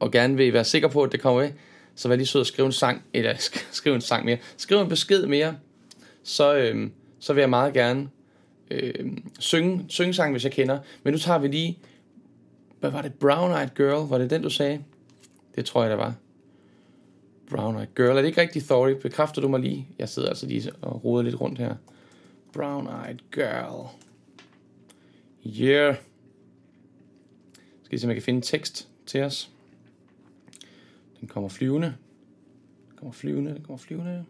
og 0.01 0.11
gerne 0.11 0.37
vil 0.37 0.53
være 0.53 0.65
sikker 0.65 0.89
på, 0.89 1.03
at 1.03 1.13
det 1.13 1.21
kommer 1.21 1.43
med, 1.43 1.51
så 1.95 2.09
vær 2.09 2.17
lige 2.17 2.27
sød 2.27 2.41
at 2.41 2.47
skrive 2.47 2.67
en 2.67 2.73
sang, 2.73 3.03
eller 3.13 3.35
skrive 3.73 3.95
en 3.95 4.01
sang 4.01 4.25
mere. 4.25 4.39
Skriv 4.57 4.79
en 4.79 4.89
besked 4.89 5.27
mere, 5.27 5.57
så, 6.23 6.57
øhm, 6.57 6.93
så 7.19 7.33
vil 7.33 7.41
jeg 7.41 7.51
meget 7.51 7.75
gerne 7.75 8.09
øhm, 8.71 9.31
synge, 9.39 9.85
synge 9.89 10.15
sang, 10.15 10.33
hvis 10.33 10.45
jeg 10.45 10.53
kender. 10.53 10.79
Men 11.03 11.13
nu 11.13 11.19
tager 11.19 11.39
vi 11.39 11.49
lige, 11.49 11.79
hvad 12.85 12.93
var 12.93 13.03
det, 13.03 13.15
Brown 13.15 13.51
Eyed 13.51 13.75
Girl, 13.75 14.09
var 14.09 14.19
det 14.19 14.31
den, 14.31 14.43
du 14.43 14.51
sagde? 14.51 14.85
Det 15.55 15.65
tror 15.65 15.83
jeg, 15.83 15.91
det 15.91 15.99
var. 15.99 16.15
Brown 17.51 17.77
Eyed 17.77 17.87
Girl. 17.97 18.17
Er 18.17 18.21
det 18.21 18.25
ikke 18.25 18.41
rigtigt, 18.41 18.65
Thorry? 18.65 18.91
Bekræfter 18.91 19.43
du 19.43 19.49
mig 19.49 19.61
lige? 19.61 19.89
Jeg 19.99 20.09
sidder 20.09 20.29
altså 20.29 20.47
lige 20.47 20.73
og 20.83 21.05
roder 21.05 21.23
lidt 21.23 21.41
rundt 21.41 21.59
her. 21.59 21.77
Brown 22.53 22.87
Eyed 22.87 23.19
Girl. 23.33 23.89
Yeah. 25.47 25.97
Skal 27.83 27.93
vi 27.93 27.99
se, 27.99 28.07
om 28.07 28.09
jeg 28.09 28.17
kan 28.17 28.23
finde 28.23 28.41
tekst 28.41 28.89
til 29.07 29.23
os. 29.23 29.51
Den 31.21 31.29
kommer 31.29 31.49
flyvende. 31.49 31.87
Den 32.89 32.97
kommer 32.97 33.13
flyvende, 33.13 33.55
den 33.55 33.63
kommer 33.63 33.79
flyvende. 33.79 34.25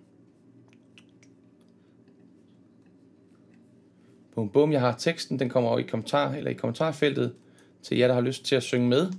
Bum, 4.34 4.48
bum, 4.48 4.72
jeg 4.72 4.80
har 4.80 4.96
teksten, 4.96 5.38
den 5.38 5.48
kommer 5.48 5.78
i 5.78 5.82
kommentar, 5.82 6.32
eller 6.32 6.50
i 6.50 6.54
kommentarfeltet 6.54 7.34
til 7.84 7.98
jer, 7.98 8.06
der 8.06 8.14
har 8.14 8.20
lyst 8.20 8.44
til 8.44 8.56
at 8.56 8.62
synge 8.62 8.88
med. 8.88 9.12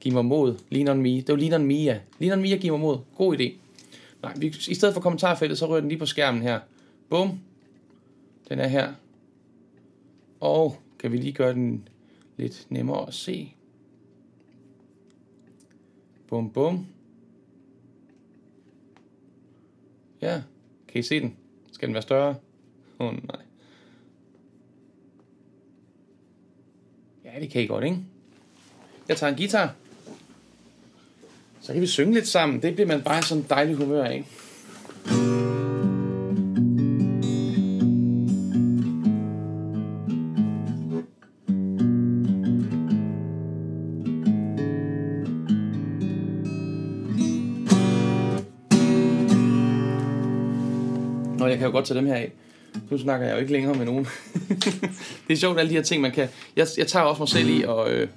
Giv 0.00 0.12
mig 0.12 0.24
mod. 0.24 0.58
Lean 0.70 0.88
on 0.88 1.02
me. 1.02 1.16
Det 1.16 1.28
var 1.28 1.36
Lean 1.36 1.52
on 1.52 1.66
me, 1.66 1.74
ja. 1.74 2.00
Lean 2.18 2.32
on 2.32 2.42
me 2.42 2.48
giv 2.48 2.72
mig 2.72 2.80
mod. 2.80 2.98
God 3.16 3.40
idé. 3.40 3.52
Nej, 4.22 4.34
vi, 4.36 4.46
i 4.46 4.74
stedet 4.74 4.94
for 4.94 5.00
kommentarfeltet, 5.00 5.58
så 5.58 5.66
rører 5.66 5.80
den 5.80 5.88
lige 5.88 5.98
på 5.98 6.06
skærmen 6.06 6.42
her. 6.42 6.60
Bum. 7.08 7.40
Den 8.48 8.58
er 8.58 8.68
her. 8.68 8.92
Og 10.40 10.76
kan 10.98 11.12
vi 11.12 11.16
lige 11.16 11.32
gøre 11.32 11.52
den 11.52 11.88
lidt 12.36 12.66
nemmere 12.68 13.08
at 13.08 13.14
se. 13.14 13.54
Bum, 16.28 16.50
bum. 16.50 16.86
Ja, 20.20 20.42
kan 20.88 20.98
I 20.98 21.02
se 21.02 21.20
den? 21.20 21.36
Skal 21.72 21.88
den 21.88 21.94
være 21.94 22.02
større? 22.02 22.34
Åh 22.98 23.06
oh, 23.06 23.14
nej. 23.14 23.47
Ja, 27.34 27.40
det 27.40 27.50
kan 27.50 27.62
I 27.62 27.66
godt, 27.66 27.84
ikke? 27.84 27.98
Jeg 29.08 29.16
tager 29.16 29.32
en 29.32 29.38
guitar. 29.38 29.74
Så 31.60 31.72
kan 31.72 31.82
vi 31.82 31.86
synge 31.86 32.14
lidt 32.14 32.28
sammen. 32.28 32.62
Det 32.62 32.74
bliver 32.74 32.86
man 32.86 33.02
bare 33.02 33.22
sådan 33.22 33.44
dejlig 33.50 33.74
humør 33.74 34.04
af. 34.04 34.24
Nå, 51.38 51.46
jeg 51.46 51.58
kan 51.58 51.66
jo 51.66 51.72
godt 51.72 51.86
tage 51.86 51.98
dem 51.98 52.06
her 52.06 52.14
af. 52.14 52.32
Nu 52.90 52.98
snakker 52.98 53.26
jeg 53.26 53.34
jo 53.34 53.40
ikke 53.40 53.52
længere 53.52 53.74
med 53.74 53.86
nogen. 53.86 54.06
det 55.28 55.32
er 55.32 55.36
sjovt, 55.36 55.58
alle 55.58 55.70
de 55.70 55.74
her 55.74 55.82
ting, 55.82 56.02
man 56.02 56.10
kan... 56.10 56.28
Jeg, 56.56 56.66
jeg 56.78 56.86
tager 56.86 57.04
også 57.04 57.22
mig 57.22 57.28
selv 57.28 57.48
i 57.48 57.62
og... 57.62 57.90
øh, 57.90 58.08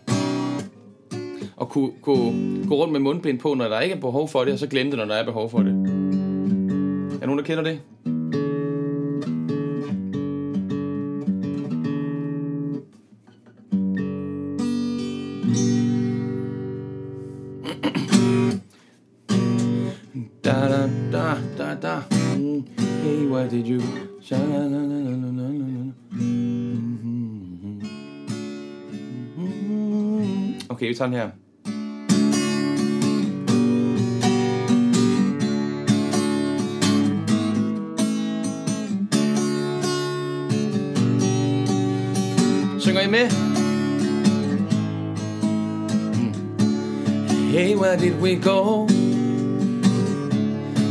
og 1.55 1.69
kunne, 1.69 1.91
kunne 2.01 2.67
gå 2.67 2.75
rundt 2.75 2.91
med 2.91 2.99
mundbind 2.99 3.39
på, 3.39 3.53
når 3.53 3.67
der 3.67 3.79
ikke 3.79 3.95
er 3.95 3.99
behov 3.99 4.29
for 4.29 4.43
det, 4.43 4.53
og 4.53 4.59
så 4.59 4.67
glemme 4.67 4.91
det, 4.91 4.99
når 4.99 5.05
der 5.05 5.15
er 5.15 5.25
behov 5.25 5.49
for 5.49 5.59
det. 5.59 5.71
Er 5.71 7.19
der 7.19 7.25
nogen, 7.25 7.37
der 7.37 7.45
kender 7.45 7.63
det? 7.63 7.79
Tager 31.01 31.17
her. 31.17 31.31
Synger 42.79 43.01
I 43.01 43.07
med? 43.07 43.31
Hmm. 46.13 46.33
Hey, 47.49 47.75
where 47.75 47.97
did 47.97 48.21
we 48.21 48.35
go? 48.35 48.85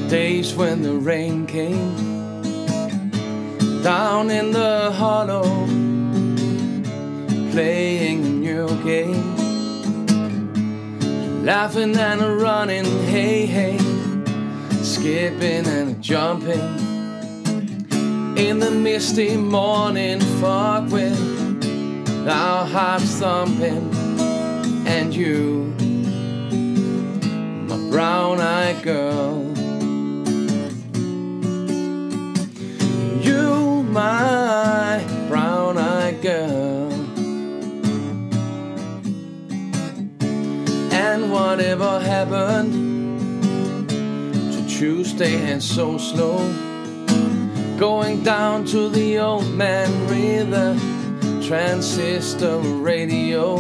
Days 0.09 0.57
when 0.57 0.83
the 0.83 0.95
rain 0.95 1.47
came 1.47 1.95
down 3.85 4.31
in 4.31 4.51
the 4.51 4.91
hollow, 4.91 5.67
playing 7.53 8.25
a 8.25 8.29
new 8.29 8.67
game, 8.83 9.30
laughing 11.51 11.97
and 11.97 12.21
a 12.21 12.33
running, 12.37 12.85
hey 13.09 13.45
hey, 13.45 13.77
skipping 14.85 15.67
and 15.67 15.91
a 15.91 15.95
jumping. 15.95 16.61
In 18.37 18.61
the 18.61 18.71
misty 18.71 19.37
morning 19.37 20.21
fog 20.41 20.93
with 20.93 21.19
our 22.29 22.65
hearts 22.65 23.17
thumping, 23.19 23.91
and 24.87 25.13
you, 25.13 25.75
my 27.69 27.79
brown-eyed 27.91 28.81
girl. 28.85 29.40
Whatever 42.51 42.69
to 44.53 44.67
Tuesday 44.69 45.51
and 45.51 45.63
so 45.63 45.99
slow, 45.99 46.39
going 47.79 48.23
down 48.23 48.65
to 48.67 48.89
the 48.89 49.19
old 49.19 49.49
man 49.55 49.89
river, 50.09 50.77
transistor 51.47 52.59
radio. 52.59 53.59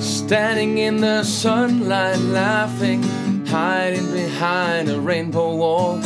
Standing 0.00 0.78
in 0.78 1.00
the 1.00 1.24
sunlight, 1.24 2.18
laughing, 2.18 3.02
hiding 3.46 4.12
behind 4.12 4.88
a 4.88 5.00
rainbow 5.00 5.56
wall. 5.56 6.00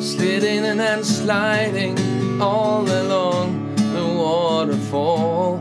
Sliding 0.00 0.64
and 0.64 1.04
sliding 1.04 1.98
all 2.40 2.82
along 2.82 3.74
the 3.76 4.06
waterfall 4.06 5.56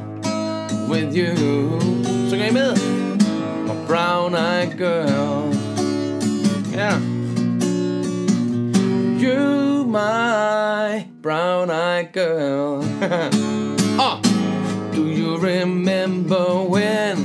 with 0.88 1.16
you. 1.16 1.36
So, 2.30 2.38
I 2.38 2.52
med? 2.52 2.95
My 3.68 3.76
brown-eyed 3.86 4.78
girl. 4.78 5.54
Yeah. 6.72 7.00
You, 9.18 9.86
my 9.86 11.08
brown-eyed 11.22 12.14
girl. 12.14 12.82
oh, 13.98 14.22
do 14.94 15.10
you 15.10 15.38
remember 15.38 16.62
when 16.64 17.18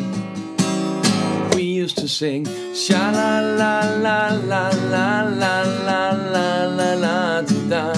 we 1.54 1.62
used 1.62 1.98
to 1.98 2.08
sing 2.08 2.46
sha 2.74 3.10
la 3.10 3.40
la 3.40 3.80
la 4.06 4.28
la 4.50 4.70
la 4.70 5.22
la 5.42 5.62
la 5.62 6.10
la 6.34 6.64
la 6.64 6.94
la 6.94 7.42
da 7.68 7.92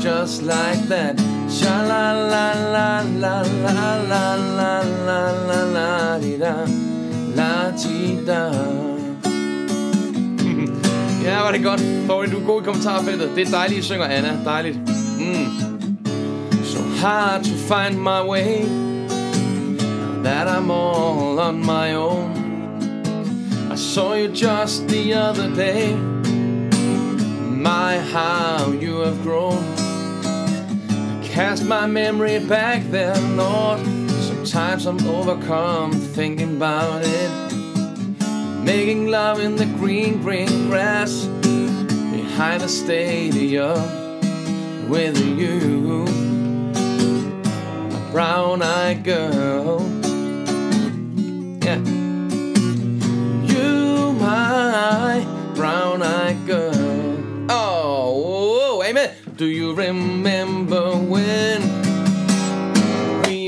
just 0.00 0.42
like 0.42 0.82
that 0.92 1.18
sha 1.48 1.82
la 1.90 2.12
la 2.12 2.46
la 2.74 3.00
la 3.24 3.42
la 3.64 3.96
la 4.12 4.34
la 4.60 4.80
la 5.08 5.22
la 5.48 5.60
la 5.76 6.18
da 6.38 6.81
la 7.36 7.70
di 7.70 8.26
da 8.26 8.52
Ja, 11.24 11.42
var 11.42 11.52
det 11.52 11.64
godt. 11.64 11.80
Thorny, 12.08 12.32
du 12.32 12.36
er 12.36 12.46
god 12.46 12.62
kommentarfeltet. 12.62 13.30
Det 13.36 13.46
er 13.46 13.50
dejligt, 13.50 13.78
I 13.78 13.82
synger 13.82 14.04
Anna. 14.06 14.38
Dejligt. 14.44 14.78
Mm. 15.18 15.62
So 16.64 16.78
hard 17.00 17.44
to 17.44 17.50
find 17.50 17.98
my 17.98 18.22
way 18.22 18.64
That 20.22 20.48
I'm 20.48 20.70
all 20.70 21.38
on 21.40 21.60
my 21.66 21.94
own 21.94 22.32
I 23.70 23.74
saw 23.74 24.14
you 24.14 24.28
just 24.28 24.88
the 24.88 25.12
other 25.14 25.48
day 25.54 25.94
My, 27.50 27.98
how 27.98 28.72
you 28.72 29.00
have 29.00 29.22
grown 29.22 29.62
Cast 31.22 31.64
my 31.64 31.86
memory 31.86 32.38
back 32.38 32.82
then, 32.90 33.36
Lord 33.36 34.01
Sometimes 34.44 34.86
I'm 34.86 35.06
overcome 35.06 35.92
thinking 35.92 36.56
about 36.56 37.02
it. 37.04 37.30
Making 38.64 39.06
love 39.06 39.38
in 39.38 39.54
the 39.54 39.66
green, 39.66 40.20
green 40.20 40.68
grass 40.68 41.26
Behind 41.36 42.60
the 42.60 42.66
stadium 42.66 43.78
With 44.88 45.16
you. 45.16 46.06
A 46.74 48.10
brown-eyed 48.10 49.04
girl. 49.04 49.80
Yeah. 51.62 51.78
You, 53.46 54.12
my 54.14 55.24
brown-eyed 55.54 56.46
girl. 56.48 57.46
Oh, 57.48 58.82
amen 58.84 59.14
Do 59.36 59.46
you 59.46 59.72
remember 59.72 60.96
when 60.96 61.61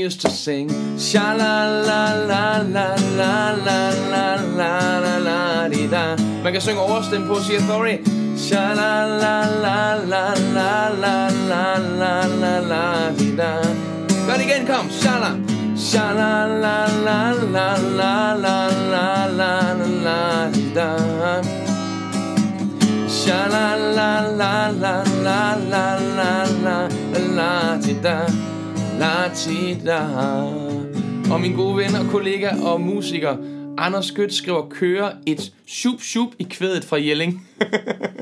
used 0.05 0.21
to 0.21 0.29
sing 0.29 0.69
sha 0.99 1.33
la 1.33 1.65
la 1.87 2.01
la 2.29 2.43
la 2.75 2.87
la 3.19 3.31
la 3.65 3.79
la 4.13 4.35
la 4.59 4.99
la 5.05 5.17
la 5.27 5.67
di 5.67 5.87
da. 5.87 6.15
Man 6.43 6.53
kan 6.53 6.61
synge 6.61 6.79
overstemme 6.79 7.27
på, 7.27 7.35
siger 7.41 7.59
Thorny. 7.59 7.97
Sha 8.37 8.73
la 8.79 8.93
la 9.21 9.35
la 9.63 9.79
la 10.11 10.25
la 10.55 10.69
la 11.03 11.15
la 11.49 11.65
la 12.01 12.13
la 12.41 12.53
la 12.71 13.11
di 13.17 13.35
da. 13.39 13.51
Gør 14.27 14.33
det 14.37 14.43
igen, 14.43 14.67
kom. 14.67 14.85
Sha 15.01 15.13
la. 15.23 15.31
Sha 15.87 16.05
la 16.19 16.33
la 16.63 16.77
la 17.07 17.19
la 17.55 17.69
la 17.99 18.13
la 18.43 18.57
la 18.89 19.13
la 19.39 19.53
la 20.05 20.49
di 20.53 20.65
da. 20.75 20.89
Sha 23.17 23.39
la 23.53 23.67
la 23.97 24.11
la 24.41 24.53
la 24.83 24.95
la 25.25 25.39
la 25.71 25.85
la 26.17 26.33
la 26.65 26.77
la 27.37 27.77
di 27.83 27.93
da 28.03 28.44
la 28.99 29.29
ti 29.35 29.77
da. 29.85 29.99
Og 31.31 31.41
min 31.41 31.53
gode 31.53 31.77
ven 31.77 31.95
og 31.95 32.11
kollega 32.11 32.49
og 32.63 32.81
musiker 32.81 33.37
Anders 33.77 34.05
Skødt 34.05 34.33
skriver 34.33 34.69
kører 34.69 35.11
et 35.25 35.53
shup 35.67 36.01
shup 36.01 36.29
i 36.39 36.43
kvædet 36.49 36.83
fra 36.83 36.97
Jelling. 36.97 37.47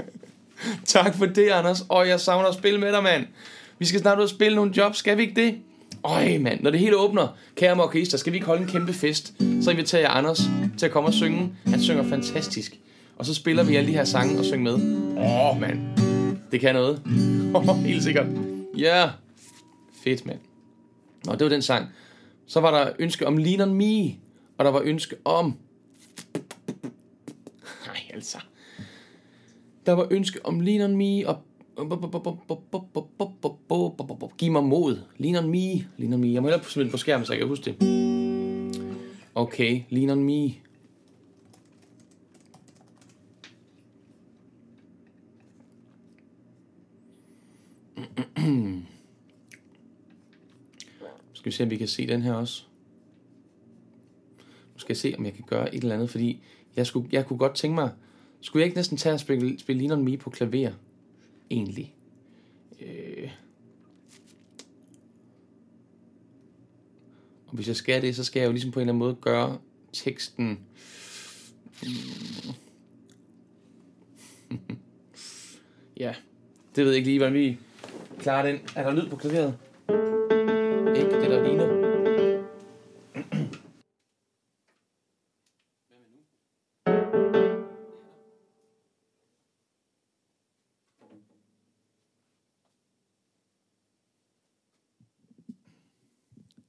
tak 0.86 1.16
for 1.16 1.26
det, 1.26 1.50
Anders. 1.50 1.86
Og 1.90 2.08
jeg 2.08 2.20
savner 2.20 2.48
at 2.48 2.56
spille 2.56 2.80
med 2.80 2.92
dig, 2.92 3.04
mand. 3.04 3.26
Vi 3.80 3.86
skal 3.86 4.00
snart 4.00 4.18
ud 4.18 4.24
og 4.24 4.30
spille 4.30 4.56
nogle 4.56 4.74
jobs, 4.78 4.98
skal 4.98 5.18
vi 5.18 5.22
ikke 5.22 5.42
det? 5.42 5.56
Øj, 6.04 6.38
mand, 6.38 6.62
når 6.62 6.72
det 6.72 6.80
hele 6.80 6.98
åbner, 6.98 7.28
kære 7.56 7.84
orkester, 7.84 8.18
skal 8.18 8.34
vi 8.34 8.38
ikke 8.38 8.48
holde 8.48 8.62
en 8.62 8.68
kæmpe 8.68 8.94
fest? 8.94 9.34
Så 9.62 9.72
inviterer 9.72 10.02
jeg 10.02 10.12
Anders 10.14 10.42
til 10.78 10.86
at 10.86 10.92
komme 10.92 11.10
og 11.10 11.14
synge. 11.14 11.56
Han 11.66 11.82
synger 11.82 12.04
fantastisk. 12.04 12.80
Og 13.18 13.26
så 13.26 13.34
spiller 13.34 13.64
vi 13.64 13.76
alle 13.76 13.88
de 13.88 13.94
her 13.94 14.04
sange 14.04 14.40
og 14.40 14.46
synger 14.46 14.78
med. 14.78 15.04
Åh, 15.18 15.50
oh, 15.50 15.62
mand. 15.62 15.80
Det 16.52 16.60
kan 16.60 16.76
noget. 16.76 17.02
Helt 17.86 18.04
sikkert. 18.04 18.26
Ja. 18.78 18.98
Yeah. 18.98 19.10
Fedt, 20.04 20.26
mand. 20.26 20.40
Nå, 21.26 21.32
det 21.32 21.42
var 21.42 21.50
den 21.50 21.62
sang. 21.62 21.88
Så 22.46 22.60
var 22.60 22.72
der 22.72 22.94
ønske 23.00 23.28
om 23.28 23.38
Lean 23.38 23.62
On 23.62 23.74
Me. 23.74 24.16
Og 24.58 24.66
der 24.66 24.72
var 24.72 24.82
ønske 24.86 25.16
om... 25.26 25.58
Nej, 27.86 28.02
altså. 28.14 28.38
Der 29.86 29.92
var 29.92 30.08
ønske 30.12 30.46
om 30.46 30.60
Lean 30.60 30.82
On 30.82 30.98
Me 30.98 31.28
og... 31.28 31.42
Giv 34.38 34.52
mig 34.52 34.64
mod. 34.64 35.00
Lean 35.18 35.36
On 35.36 35.50
Me. 35.50 35.74
Lean 35.98 36.14
On 36.14 36.20
Me. 36.22 36.34
Jeg 36.34 36.42
må 36.42 36.48
hellere 36.48 36.70
smide 36.70 36.90
på 36.90 36.98
skærmen, 36.98 37.26
så 37.26 37.34
jeg 37.34 37.40
kan 37.40 37.48
huske 37.48 37.66
det. 37.66 37.76
Okay, 39.36 39.82
Lean 39.90 40.10
On 40.10 40.24
Me. 40.24 40.54
Skal 51.44 51.52
vi 51.52 51.56
se, 51.56 51.64
om 51.64 51.70
vi 51.70 51.78
kan 51.78 51.88
se 51.88 52.08
den 52.08 52.22
her 52.22 52.34
også. 52.34 52.64
Nu 54.74 54.80
skal 54.80 54.94
jeg 54.94 54.98
se, 54.98 55.16
om 55.18 55.26
jeg 55.26 55.34
kan 55.34 55.44
gøre 55.48 55.76
et 55.76 55.84
eller 55.84 55.96
andet, 55.96 56.10
fordi 56.10 56.44
jeg, 56.76 56.88
skulle, 56.88 57.10
jeg 57.12 57.26
kunne 57.26 57.38
godt 57.38 57.56
tænke 57.56 57.76
mig, 57.76 57.92
skulle 58.42 58.62
jeg 58.62 58.66
ikke 58.66 58.78
næsten 58.78 58.98
tage 58.98 59.14
og 59.14 59.20
spille, 59.20 59.60
spille 59.60 59.82
Lean 59.82 59.92
On 59.92 60.06
Me 60.06 60.18
på 60.18 60.30
klaver? 60.30 60.72
Egentlig. 61.52 61.96
Øh. 62.82 63.32
Og 67.48 67.56
hvis 67.56 67.68
jeg 67.68 67.76
skal 67.76 68.02
det, 68.02 68.16
så 68.16 68.24
skal 68.24 68.40
jeg 68.40 68.48
jo 68.48 68.52
ligesom 68.52 68.72
på 68.72 68.80
en 68.80 68.82
eller 68.82 68.94
anden 68.94 69.00
måde 69.00 69.16
gøre 69.22 69.58
teksten... 69.94 70.60
ja, 75.98 76.16
det 76.76 76.86
ved 76.86 76.92
jeg 76.92 76.98
ikke 76.98 77.10
lige, 77.10 77.20
hvordan 77.20 77.34
vi 77.34 77.58
klarer 78.20 78.52
den. 78.52 78.60
Er 78.76 78.84
der 78.84 78.92
lyd 78.92 79.10
på 79.10 79.16
klaveret? 79.16 79.58
Eller 81.34 81.48
det, 81.48 81.58
ligner. 81.58 81.94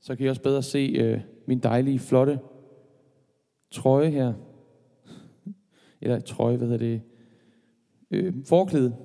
Så 0.00 0.16
kan 0.16 0.26
I 0.26 0.28
også 0.28 0.42
bedre 0.42 0.62
se 0.62 0.78
øh, 0.78 1.20
min 1.46 1.58
dejlige, 1.58 1.98
flotte 1.98 2.40
trøje 3.70 4.10
her. 4.10 4.34
Eller 6.00 6.20
trøje, 6.20 6.56
hvad 6.56 6.68
hedder 6.68 6.86
det? 6.86 7.02
Øh, 8.10 8.34
forklæde. 8.44 8.96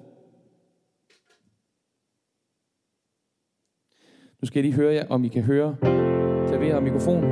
Nu 4.42 4.46
skal 4.46 4.60
jeg 4.60 4.64
lige 4.64 4.76
høre 4.76 4.94
jer, 4.94 5.06
om 5.10 5.24
I 5.24 5.28
kan 5.28 5.44
høre 5.44 5.76
klaver 6.48 6.76
og 6.76 6.84
mikrofon. 6.84 7.24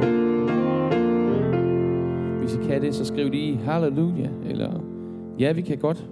Hvis 2.40 2.56
I 2.56 2.58
kan 2.68 2.82
det, 2.82 2.96
så 2.96 3.06
skriv 3.06 3.30
lige 3.30 3.58
halleluja, 3.58 4.30
eller 4.46 4.84
ja, 5.40 5.52
vi 5.52 5.62
kan 5.62 5.78
godt 5.78 6.10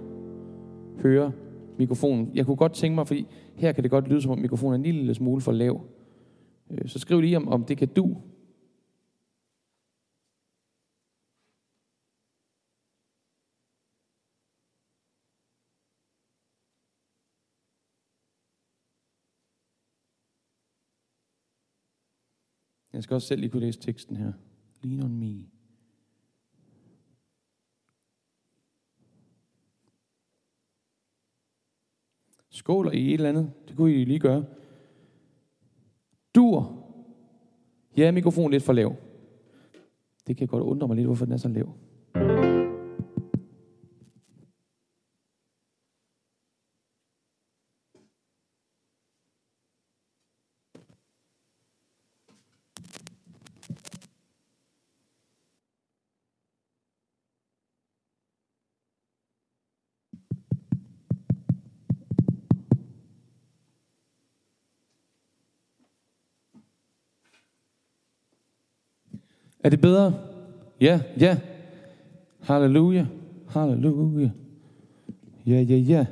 høre 1.02 1.32
mikrofonen. 1.78 2.30
Jeg 2.34 2.46
kunne 2.46 2.56
godt 2.56 2.72
tænke 2.72 2.94
mig, 2.94 3.06
fordi 3.06 3.26
her 3.54 3.72
kan 3.72 3.82
det 3.82 3.90
godt 3.90 4.08
lyde 4.08 4.22
som 4.22 4.32
om 4.32 4.38
mikrofonen 4.38 4.72
er 4.84 4.88
en 4.88 4.94
lille 4.94 5.14
smule 5.14 5.40
for 5.40 5.52
lav. 5.52 5.80
Øh, 6.70 6.88
så 6.88 6.98
skriv 6.98 7.20
lige 7.20 7.36
om, 7.36 7.48
om 7.48 7.64
det 7.64 7.78
kan 7.78 7.88
du. 7.88 8.16
Jeg 22.96 23.02
skal 23.02 23.14
også 23.14 23.28
selv 23.28 23.40
lige 23.40 23.50
kunne 23.50 23.60
læse 23.60 23.80
teksten 23.80 24.16
her. 24.16 24.32
Lean 24.82 25.02
on 25.02 25.18
me. 25.18 25.44
Skåler 32.50 32.90
I 32.90 33.06
et 33.06 33.14
eller 33.14 33.28
andet? 33.28 33.52
Det 33.68 33.76
kunne 33.76 33.94
I 33.94 34.04
lige 34.04 34.18
gøre. 34.18 34.44
Dur. 36.34 36.86
Ja, 37.96 38.10
mikrofonen 38.10 38.50
lidt 38.50 38.62
for 38.62 38.72
lav. 38.72 38.96
Det 40.26 40.36
kan 40.36 40.46
godt 40.46 40.62
undre 40.62 40.88
mig 40.88 40.96
lidt, 40.96 41.06
hvorfor 41.06 41.24
den 41.24 41.34
er 41.34 41.38
så 41.38 41.48
lav. 41.48 41.74
Er 69.66 69.70
det 69.70 69.80
bedre? 69.80 70.14
Ja, 70.80 71.00
ja. 71.20 71.36
Halleluja. 72.40 73.06
Halleluja. 73.48 74.30
Ja, 75.46 75.60
ja, 75.60 75.76
ja. 75.76 76.06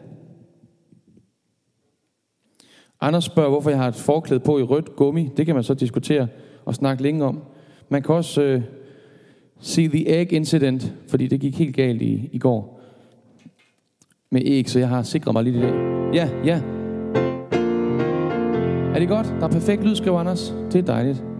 Anders 3.01 3.25
spørger, 3.25 3.51
hvorfor 3.51 3.71
jeg 3.71 3.79
har 3.79 3.89
et 3.89 3.95
forklæde 3.95 4.41
på 4.41 4.59
i 4.59 4.63
rødt 4.63 4.97
gummi. 4.97 5.31
Det 5.37 5.47
kan 5.47 5.55
man 5.55 5.65
så 5.65 5.75
diskutere 5.75 6.29
og 6.65 6.75
snakke 6.75 7.03
længe 7.03 7.25
om. 7.25 7.43
Man 7.89 8.03
kan 8.03 8.15
også 8.15 8.43
øh, 8.43 8.63
se 9.61 9.89
The 9.89 10.21
Egg 10.21 10.33
Incident, 10.33 10.93
fordi 11.09 11.27
det 11.27 11.41
gik 11.41 11.59
helt 11.59 11.77
galt 11.77 12.03
i, 12.03 12.29
i 12.33 12.39
går 12.39 12.81
med 14.31 14.43
æg, 14.45 14.71
så 14.71 14.79
jeg 14.79 14.89
har 14.89 15.03
sikret 15.03 15.33
mig 15.33 15.45
lidt 15.45 15.57
i 15.57 15.61
dag. 15.61 15.75
Ja, 16.15 16.29
ja. 16.45 16.63
Er 18.95 18.99
det 18.99 19.09
godt? 19.09 19.27
Der 19.27 19.45
er 19.45 19.51
perfekt 19.53 19.85
lyd, 19.85 19.95
skriver 19.95 20.21
Anders. 20.21 20.55
Det 20.73 20.79
er 20.79 20.83
dejligt. 20.83 21.34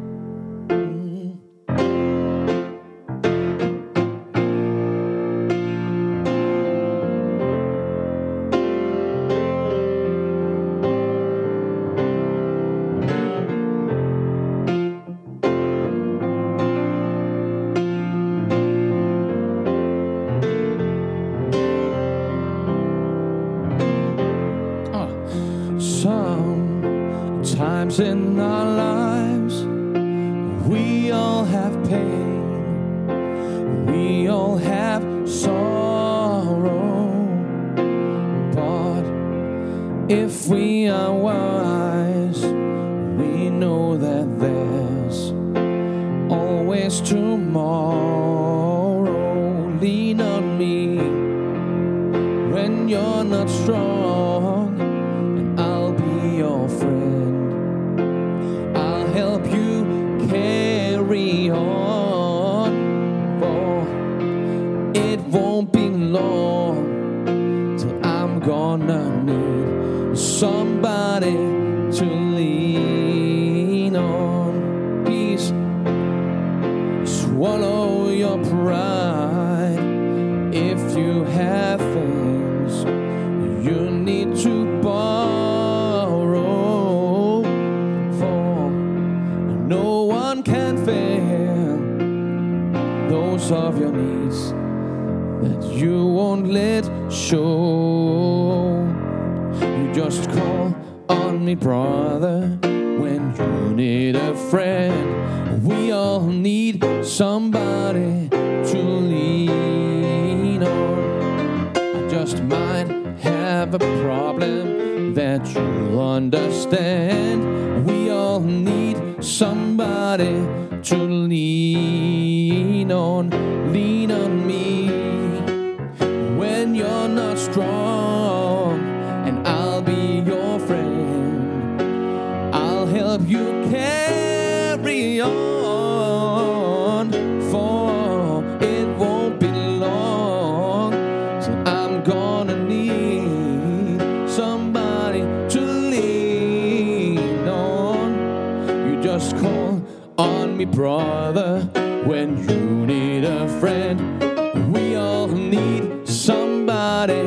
Friend. 153.97 154.73
We 154.73 154.97
all 154.97 155.29
need 155.29 156.09
somebody 156.09 157.23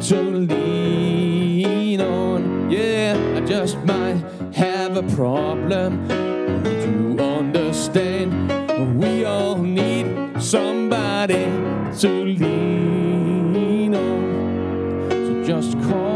to 0.00 0.20
lean 0.22 2.00
on. 2.00 2.70
Yeah, 2.70 3.16
I 3.36 3.40
just 3.40 3.78
might 3.84 4.22
have 4.54 4.96
a 4.96 5.02
problem. 5.14 6.08
You 6.64 7.18
understand? 7.18 8.50
We 9.00 9.24
all 9.24 9.56
need 9.56 10.40
somebody 10.40 11.44
to 12.00 12.08
lean 12.24 13.94
on. 13.94 15.10
So 15.10 15.44
just 15.44 15.72
call 15.88 16.11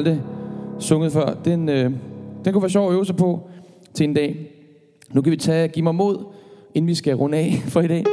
aldrig 0.00 0.20
sunget 0.78 1.12
før. 1.12 1.34
Den, 1.44 1.68
øh, 1.68 1.90
den 2.44 2.52
kunne 2.52 2.62
være 2.62 2.70
sjov 2.70 2.88
at 2.88 2.94
øve 2.94 3.06
sig 3.06 3.16
på 3.16 3.48
til 3.94 4.04
en 4.04 4.14
dag. 4.14 4.50
Nu 5.10 5.22
kan 5.22 5.30
vi 5.30 5.36
tage 5.36 5.68
Giv 5.68 5.84
mig 5.84 5.94
mod, 5.94 6.24
inden 6.74 6.88
vi 6.88 6.94
skal 6.94 7.14
runde 7.14 7.38
af 7.38 7.62
for 7.64 7.80
i 7.80 7.88
dag. 7.88 8.04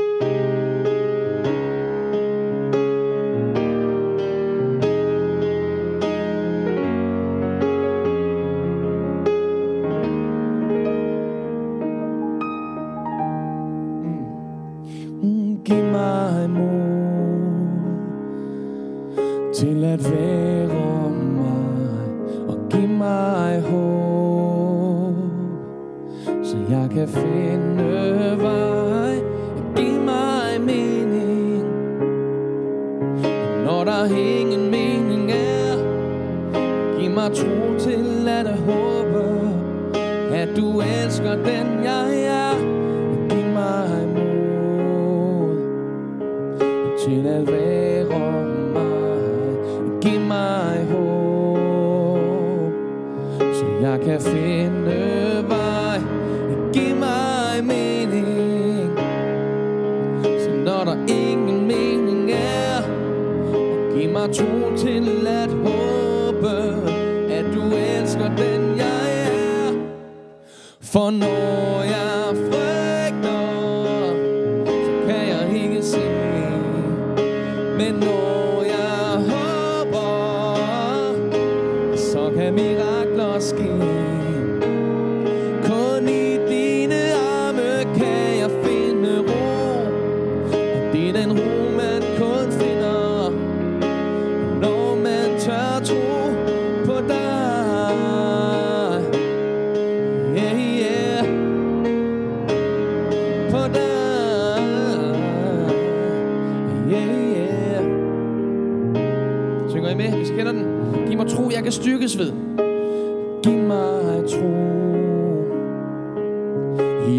Mirakler 83.37 84.06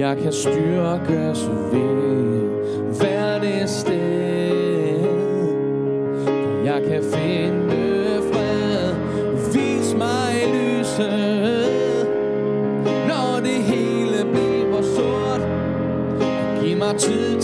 Jeg 0.09 0.17
kan 0.17 0.33
styrkes 0.33 1.49
ved 1.73 2.41
hvert 2.99 3.71
sted 3.71 5.01
Jeg 6.65 6.83
kan 6.89 7.03
finde 7.15 8.23
fred. 8.33 8.95
Vis 9.53 9.95
mig 9.95 10.35
lyset. 10.55 11.67
Når 13.09 13.41
det 13.41 13.63
hele 13.63 14.25
bliver 14.33 14.83
sort 14.83 15.41
Giv 16.63 16.77
mig 16.79 16.97
tid 16.99 17.38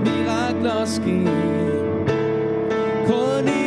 mirakler 0.00 0.84
ske. 0.84 1.18
Kun 3.06 3.48
i 3.48 3.63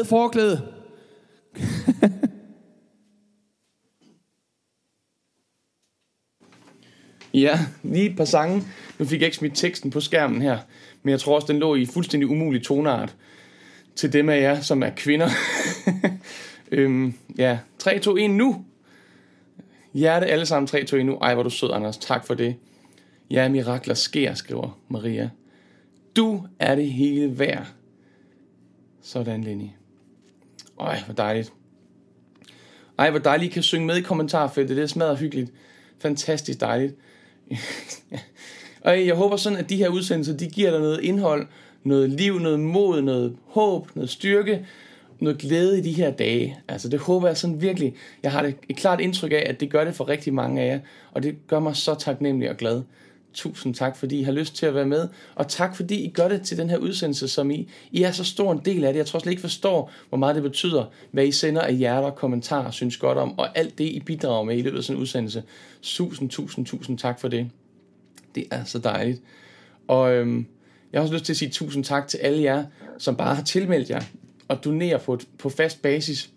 Med 0.00 0.04
forklæde. 0.04 0.62
Ja, 7.34 7.58
lige 7.82 8.10
et 8.10 8.16
par 8.16 8.24
sange. 8.24 8.62
Nu 8.98 9.04
fik 9.04 9.20
jeg 9.20 9.26
ikke 9.26 9.36
smidt 9.36 9.56
teksten 9.56 9.90
på 9.90 10.00
skærmen 10.00 10.42
her, 10.42 10.58
men 11.02 11.10
jeg 11.10 11.20
tror 11.20 11.34
også, 11.34 11.46
den 11.46 11.58
lå 11.58 11.74
i 11.74 11.86
fuldstændig 11.86 12.28
umulig 12.28 12.62
toneart 12.62 13.16
til 13.96 14.12
dem 14.12 14.28
af 14.28 14.40
jer, 14.40 14.60
som 14.60 14.82
er 14.82 14.90
kvinder. 14.96 15.28
øhm, 16.72 17.14
ja, 17.38 17.58
3, 17.78 17.98
2, 17.98 18.16
1 18.16 18.30
nu. 18.30 18.64
Hjerte 19.94 20.26
alle 20.26 20.46
sammen 20.46 20.66
3, 20.66 20.84
2, 20.84 20.96
1 20.96 21.06
nu. 21.06 21.18
Ej, 21.18 21.34
hvor 21.34 21.42
er 21.42 21.44
du 21.44 21.50
sød, 21.50 21.70
Anders. 21.72 21.98
Tak 21.98 22.26
for 22.26 22.34
det. 22.34 22.56
Ja, 23.30 23.48
mirakler 23.48 23.94
sker, 23.94 24.34
skriver 24.34 24.78
Maria. 24.88 25.30
Du 26.16 26.46
er 26.58 26.74
det 26.74 26.92
hele 26.92 27.38
værd. 27.38 27.66
Sådan, 29.02 29.44
Lenny. 29.44 29.79
Ej, 30.80 31.02
hvor 31.04 31.14
dejligt. 31.14 31.52
Ej, 32.98 33.10
hvor 33.10 33.18
dejligt, 33.18 33.50
I 33.50 33.54
kan 33.54 33.62
synge 33.62 33.86
med 33.86 33.96
i 33.96 34.00
kommentarfeltet. 34.00 34.76
Det 34.76 34.82
er 34.82 34.86
smadret 34.86 35.18
hyggeligt. 35.18 35.52
Fantastisk 35.98 36.60
dejligt. 36.60 36.94
og 38.84 39.06
jeg 39.06 39.14
håber 39.14 39.36
sådan, 39.36 39.58
at 39.58 39.70
de 39.70 39.76
her 39.76 39.88
udsendelser, 39.88 40.36
de 40.36 40.48
giver 40.48 40.70
dig 40.70 40.80
noget 40.80 41.00
indhold, 41.00 41.46
noget 41.84 42.10
liv, 42.10 42.38
noget 42.38 42.60
mod, 42.60 43.02
noget 43.02 43.36
håb, 43.46 43.88
noget 43.94 44.10
styrke, 44.10 44.66
noget 45.20 45.38
glæde 45.38 45.78
i 45.78 45.82
de 45.82 45.92
her 45.92 46.10
dage. 46.10 46.58
Altså 46.68 46.88
det 46.88 47.00
håber 47.00 47.26
jeg 47.26 47.36
sådan 47.36 47.62
virkelig. 47.62 47.94
Jeg 48.22 48.32
har 48.32 48.42
det 48.42 48.54
et 48.68 48.76
klart 48.76 49.00
indtryk 49.00 49.32
af, 49.32 49.44
at 49.46 49.60
det 49.60 49.70
gør 49.70 49.84
det 49.84 49.94
for 49.94 50.08
rigtig 50.08 50.34
mange 50.34 50.62
af 50.62 50.66
jer. 50.66 50.80
Og 51.12 51.22
det 51.22 51.36
gør 51.46 51.58
mig 51.58 51.76
så 51.76 51.94
taknemmelig 51.94 52.50
og 52.50 52.56
glad. 52.56 52.82
Tusind 53.34 53.74
tak, 53.74 53.96
fordi 53.96 54.18
I 54.18 54.22
har 54.22 54.32
lyst 54.32 54.56
til 54.56 54.66
at 54.66 54.74
være 54.74 54.86
med. 54.86 55.08
Og 55.34 55.48
tak, 55.48 55.76
fordi 55.76 56.04
I 56.04 56.10
gør 56.10 56.28
det 56.28 56.42
til 56.42 56.58
den 56.58 56.70
her 56.70 56.76
udsendelse, 56.76 57.28
som 57.28 57.50
I, 57.50 57.68
I 57.92 58.02
er 58.02 58.10
så 58.10 58.24
stor 58.24 58.52
en 58.52 58.60
del 58.64 58.84
af 58.84 58.92
det. 58.92 58.98
Jeg 58.98 59.06
tror 59.06 59.18
slet 59.18 59.30
ikke 59.30 59.40
forstår, 59.40 59.90
hvor 60.08 60.18
meget 60.18 60.34
det 60.34 60.42
betyder, 60.42 60.84
hvad 61.10 61.26
I 61.26 61.32
sender 61.32 61.62
af 61.62 61.76
hjerter, 61.76 62.10
kommentarer, 62.10 62.70
synes 62.70 62.96
godt 62.96 63.18
om, 63.18 63.38
og 63.38 63.58
alt 63.58 63.78
det, 63.78 63.84
I 63.84 64.00
bidrager 64.00 64.44
med 64.44 64.58
i 64.58 64.62
løbet 64.62 64.78
af 64.78 64.84
sådan 64.84 64.96
en 64.96 65.02
udsendelse. 65.02 65.42
Tusind, 65.82 66.30
tusind, 66.30 66.66
tusind 66.66 66.98
tak 66.98 67.20
for 67.20 67.28
det. 67.28 67.50
Det 68.34 68.44
er 68.50 68.64
så 68.64 68.78
dejligt. 68.78 69.22
Og 69.88 70.12
øhm, 70.12 70.46
jeg 70.92 70.98
har 70.98 71.02
også 71.02 71.14
lyst 71.14 71.24
til 71.24 71.32
at 71.32 71.36
sige 71.36 71.50
tusind 71.50 71.84
tak 71.84 72.08
til 72.08 72.18
alle 72.18 72.42
jer, 72.42 72.64
som 72.98 73.16
bare 73.16 73.34
har 73.34 73.42
tilmeldt 73.42 73.90
jer 73.90 74.02
og 74.48 74.64
donerer 74.64 74.98
på, 74.98 75.18
på 75.38 75.48
fast 75.48 75.82
basis 75.82 76.30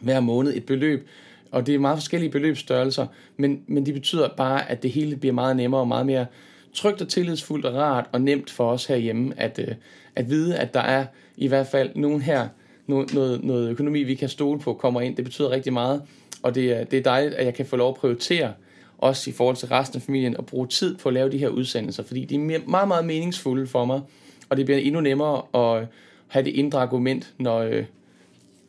hver 0.00 0.20
måned 0.20 0.56
et 0.56 0.66
beløb. 0.66 1.08
Og 1.50 1.66
det 1.66 1.74
er 1.74 1.78
meget 1.78 1.98
forskellige 1.98 2.30
beløbsstørrelser, 2.30 3.06
men, 3.36 3.62
men 3.66 3.86
det 3.86 3.94
betyder 3.94 4.28
bare, 4.36 4.70
at 4.70 4.82
det 4.82 4.90
hele 4.90 5.16
bliver 5.16 5.32
meget 5.32 5.56
nemmere 5.56 5.80
og 5.80 5.88
meget 5.88 6.06
mere 6.06 6.26
trygt 6.72 7.02
og 7.02 7.08
tillidsfuldt 7.08 7.66
og 7.66 7.74
rart 7.74 8.06
og 8.12 8.20
nemt 8.20 8.50
for 8.50 8.70
os 8.70 8.86
herhjemme 8.86 9.32
at, 9.36 9.58
øh, 9.68 9.74
at 10.16 10.30
vide, 10.30 10.56
at 10.56 10.74
der 10.74 10.80
er 10.80 11.06
i 11.36 11.48
hvert 11.48 11.66
fald 11.66 11.90
nogen 11.94 12.22
her, 12.22 12.48
noget, 12.86 13.14
noget, 13.14 13.44
noget 13.44 13.70
økonomi, 13.70 14.02
vi 14.02 14.14
kan 14.14 14.28
stole 14.28 14.60
på, 14.60 14.74
kommer 14.74 15.00
ind. 15.00 15.16
Det 15.16 15.24
betyder 15.24 15.50
rigtig 15.50 15.72
meget, 15.72 16.02
og 16.42 16.54
det 16.54 16.72
er, 16.72 16.84
det 16.84 16.98
er 16.98 17.02
dejligt, 17.02 17.34
at 17.34 17.44
jeg 17.44 17.54
kan 17.54 17.66
få 17.66 17.76
lov 17.76 17.88
at 17.88 17.94
prioritere 17.94 18.52
også 18.98 19.30
i 19.30 19.32
forhold 19.32 19.56
til 19.56 19.68
resten 19.68 19.96
af 19.96 20.02
familien, 20.02 20.36
at 20.38 20.46
bruge 20.46 20.66
tid 20.66 20.96
på 20.96 21.08
at 21.08 21.14
lave 21.14 21.30
de 21.30 21.38
her 21.38 21.48
udsendelser, 21.48 22.02
fordi 22.02 22.24
de 22.24 22.34
er 22.34 22.68
meget, 22.68 22.88
meget 22.88 23.04
meningsfulde 23.04 23.66
for 23.66 23.84
mig, 23.84 24.00
og 24.48 24.56
det 24.56 24.64
bliver 24.64 24.78
endnu 24.78 25.00
nemmere 25.00 25.42
at 25.54 25.86
have 26.28 26.44
det 26.44 26.50
indre 26.50 26.80
argument, 26.80 27.34
når, 27.38 27.58
øh, 27.58 27.84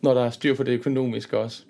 når 0.01 0.13
der 0.13 0.25
er 0.25 0.29
styr 0.29 0.55
på 0.55 0.63
det 0.63 0.71
økonomiske 0.71 1.37
også. 1.37 1.63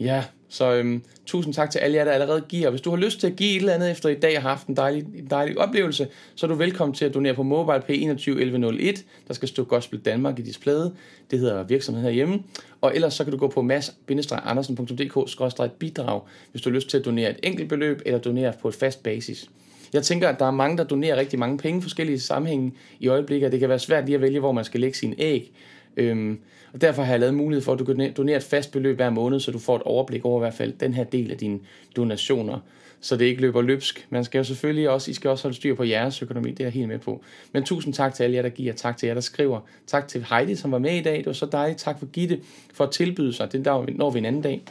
Ja, 0.00 0.24
så 0.48 0.74
øhm, 0.74 1.02
tusind 1.26 1.54
tak 1.54 1.70
til 1.70 1.78
alle 1.78 1.96
jer, 1.96 2.04
der 2.04 2.12
allerede 2.12 2.44
giver. 2.48 2.70
Hvis 2.70 2.80
du 2.80 2.90
har 2.90 2.96
lyst 2.96 3.20
til 3.20 3.26
at 3.26 3.36
give 3.36 3.50
et 3.50 3.56
eller 3.56 3.72
andet 3.72 3.90
efter 3.90 4.08
i 4.08 4.14
dag 4.14 4.42
har 4.42 4.48
haft 4.48 4.66
en 4.66 4.76
dejlig, 4.76 5.06
en 5.18 5.26
dejlig 5.30 5.58
oplevelse, 5.58 6.08
så 6.34 6.46
er 6.46 6.48
du 6.48 6.54
velkommen 6.54 6.94
til 6.94 7.04
at 7.04 7.14
donere 7.14 7.34
på 7.34 7.42
MobilePay 7.42 8.02
21 8.02 8.34
1101. 8.34 9.04
Der 9.28 9.34
skal 9.34 9.48
stå 9.48 9.64
Gospel 9.64 9.98
Danmark 9.98 10.38
i 10.38 10.42
displayet. 10.42 10.92
Det 11.30 11.38
hedder 11.38 11.62
virksomheden 11.62 12.04
herhjemme. 12.04 12.42
Og 12.80 12.94
ellers 12.94 13.14
så 13.14 13.24
kan 13.24 13.32
du 13.32 13.38
gå 13.38 13.48
på 13.48 13.62
mads-andersen.dk-bidrag, 13.62 16.20
hvis 16.50 16.62
du 16.62 16.70
har 16.70 16.74
lyst 16.74 16.90
til 16.90 16.98
at 16.98 17.04
donere 17.04 17.30
et 17.30 17.38
enkelt 17.42 17.68
beløb 17.68 18.02
eller 18.06 18.18
donere 18.18 18.52
på 18.62 18.68
et 18.68 18.74
fast 18.74 19.02
basis. 19.02 19.50
Jeg 19.92 20.02
tænker, 20.02 20.28
at 20.28 20.38
der 20.38 20.46
er 20.46 20.50
mange, 20.50 20.78
der 20.78 20.84
donerer 20.84 21.16
rigtig 21.16 21.38
mange 21.38 21.58
penge 21.58 21.82
forskellige 21.82 22.20
sammenhænge 22.20 22.72
i 23.00 23.08
øjeblikket, 23.08 23.52
det 23.52 23.60
kan 23.60 23.68
være 23.68 23.78
svært 23.78 24.06
lige 24.06 24.14
at 24.14 24.20
vælge, 24.20 24.40
hvor 24.40 24.52
man 24.52 24.64
skal 24.64 24.80
lægge 24.80 24.98
sin 24.98 25.14
æg. 25.18 25.52
Øhm, 25.96 26.38
og 26.76 26.82
derfor 26.82 27.02
har 27.02 27.12
jeg 27.12 27.20
lavet 27.20 27.34
mulighed 27.34 27.64
for, 27.64 27.72
at 27.72 27.78
du 27.78 27.84
kan 27.84 28.12
donere 28.12 28.36
et 28.36 28.42
fast 28.42 28.72
beløb 28.72 28.96
hver 28.96 29.10
måned, 29.10 29.40
så 29.40 29.50
du 29.50 29.58
får 29.58 29.76
et 29.76 29.82
overblik 29.82 30.24
over 30.24 30.40
i 30.40 30.42
hvert 30.42 30.54
fald 30.54 30.72
den 30.72 30.94
her 30.94 31.04
del 31.04 31.30
af 31.30 31.38
dine 31.38 31.58
donationer, 31.96 32.58
så 33.00 33.16
det 33.16 33.24
ikke 33.24 33.40
løber 33.40 33.62
løbsk. 33.62 34.06
Man 34.10 34.24
skal 34.24 34.38
jo 34.38 34.44
selvfølgelig 34.44 34.90
også, 34.90 35.10
I 35.10 35.14
skal 35.14 35.30
også 35.30 35.44
holde 35.44 35.56
styr 35.56 35.74
på 35.74 35.84
jeres 35.84 36.22
økonomi, 36.22 36.50
det 36.50 36.60
er 36.60 36.64
jeg 36.64 36.72
helt 36.72 36.88
med 36.88 36.98
på. 36.98 37.22
Men 37.52 37.64
tusind 37.64 37.94
tak 37.94 38.14
til 38.14 38.24
alle 38.24 38.36
jer, 38.36 38.42
der 38.42 38.48
giver, 38.48 38.72
tak 38.72 38.96
til 38.96 39.06
jer, 39.06 39.14
der 39.14 39.20
skriver. 39.20 39.60
Tak 39.86 40.08
til 40.08 40.26
Heidi, 40.30 40.54
som 40.54 40.72
var 40.72 40.78
med 40.78 40.96
i 40.96 41.02
dag, 41.02 41.18
det 41.18 41.26
var 41.26 41.32
så 41.32 41.46
dejligt. 41.46 41.78
Tak 41.78 41.98
for 41.98 42.06
Gitte 42.06 42.40
for 42.74 42.84
at 42.84 42.90
tilbyde 42.90 43.32
sig, 43.32 43.52
det 43.52 43.64
når 43.64 44.10
vi 44.10 44.18
en 44.18 44.24
anden 44.24 44.42
dag. 44.42 44.62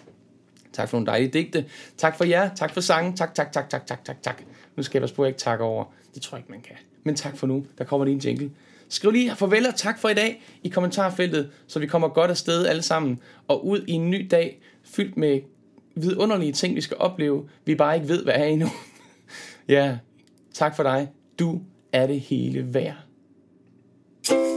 Tak 0.74 0.90
for 0.90 0.98
nogle 0.98 1.08
dejlige 1.08 1.32
digte. 1.32 1.66
Tak 1.98 2.18
for 2.18 2.24
jer, 2.24 2.50
tak 2.56 2.74
for 2.74 2.82
sangen, 2.82 3.16
tak, 3.16 3.34
tak, 3.34 3.52
tak, 3.52 3.70
tak, 3.70 3.86
tak, 3.88 4.06
tak, 4.06 4.22
tak. 4.22 4.44
Nu 4.76 4.84
skal 4.84 4.98
jeg 4.98 5.02
passe 5.02 5.16
på, 5.16 5.24
at 5.24 5.26
jeg 5.26 5.30
ikke 5.30 5.40
takke 5.40 5.64
over. 5.64 5.86
Det 6.14 6.22
tror 6.22 6.38
jeg 6.38 6.40
ikke, 6.40 6.52
man 6.52 6.62
kan. 6.62 6.76
Men 7.04 7.16
tak 7.16 7.38
for 7.38 7.48
nu. 7.48 7.66
Der 7.78 7.84
kommer 7.84 8.06
lige 8.06 8.16
en 8.16 8.22
jingle. 8.22 8.52
Skriv 8.90 9.12
lige 9.12 9.36
farvel 9.36 9.68
og 9.68 9.76
tak 9.76 10.00
for 10.00 10.10
i 10.10 10.14
dag 10.14 10.44
i 10.64 10.70
kommentarfeltet, 10.70 11.52
så 11.68 11.80
vi 11.80 11.88
kommer 11.88 12.08
godt 12.08 12.32
afsted 12.32 12.66
alle 12.66 12.82
sammen 12.82 13.20
og 13.48 13.68
ud 13.68 13.86
i 13.88 13.92
en 13.92 14.12
ny 14.12 14.28
dag 14.32 14.62
fyldt 14.84 15.18
med 15.18 15.42
vidunderlige 15.96 16.52
ting, 16.52 16.76
vi 16.76 16.82
skal 16.82 16.98
opleve, 16.98 17.50
vi 17.66 17.76
bare 17.76 17.96
ikke 17.96 18.08
ved, 18.08 18.24
hvad 18.24 18.34
er 18.34 18.46
endnu. 18.46 18.68
ja, 19.68 19.98
tak 20.54 20.76
for 20.76 20.84
dig. 20.84 21.10
Du 21.40 21.62
er 21.94 22.08
det 22.08 22.20
hele 22.20 22.74
værd. 22.74 22.96
thank 24.28 24.40
you 24.40 24.55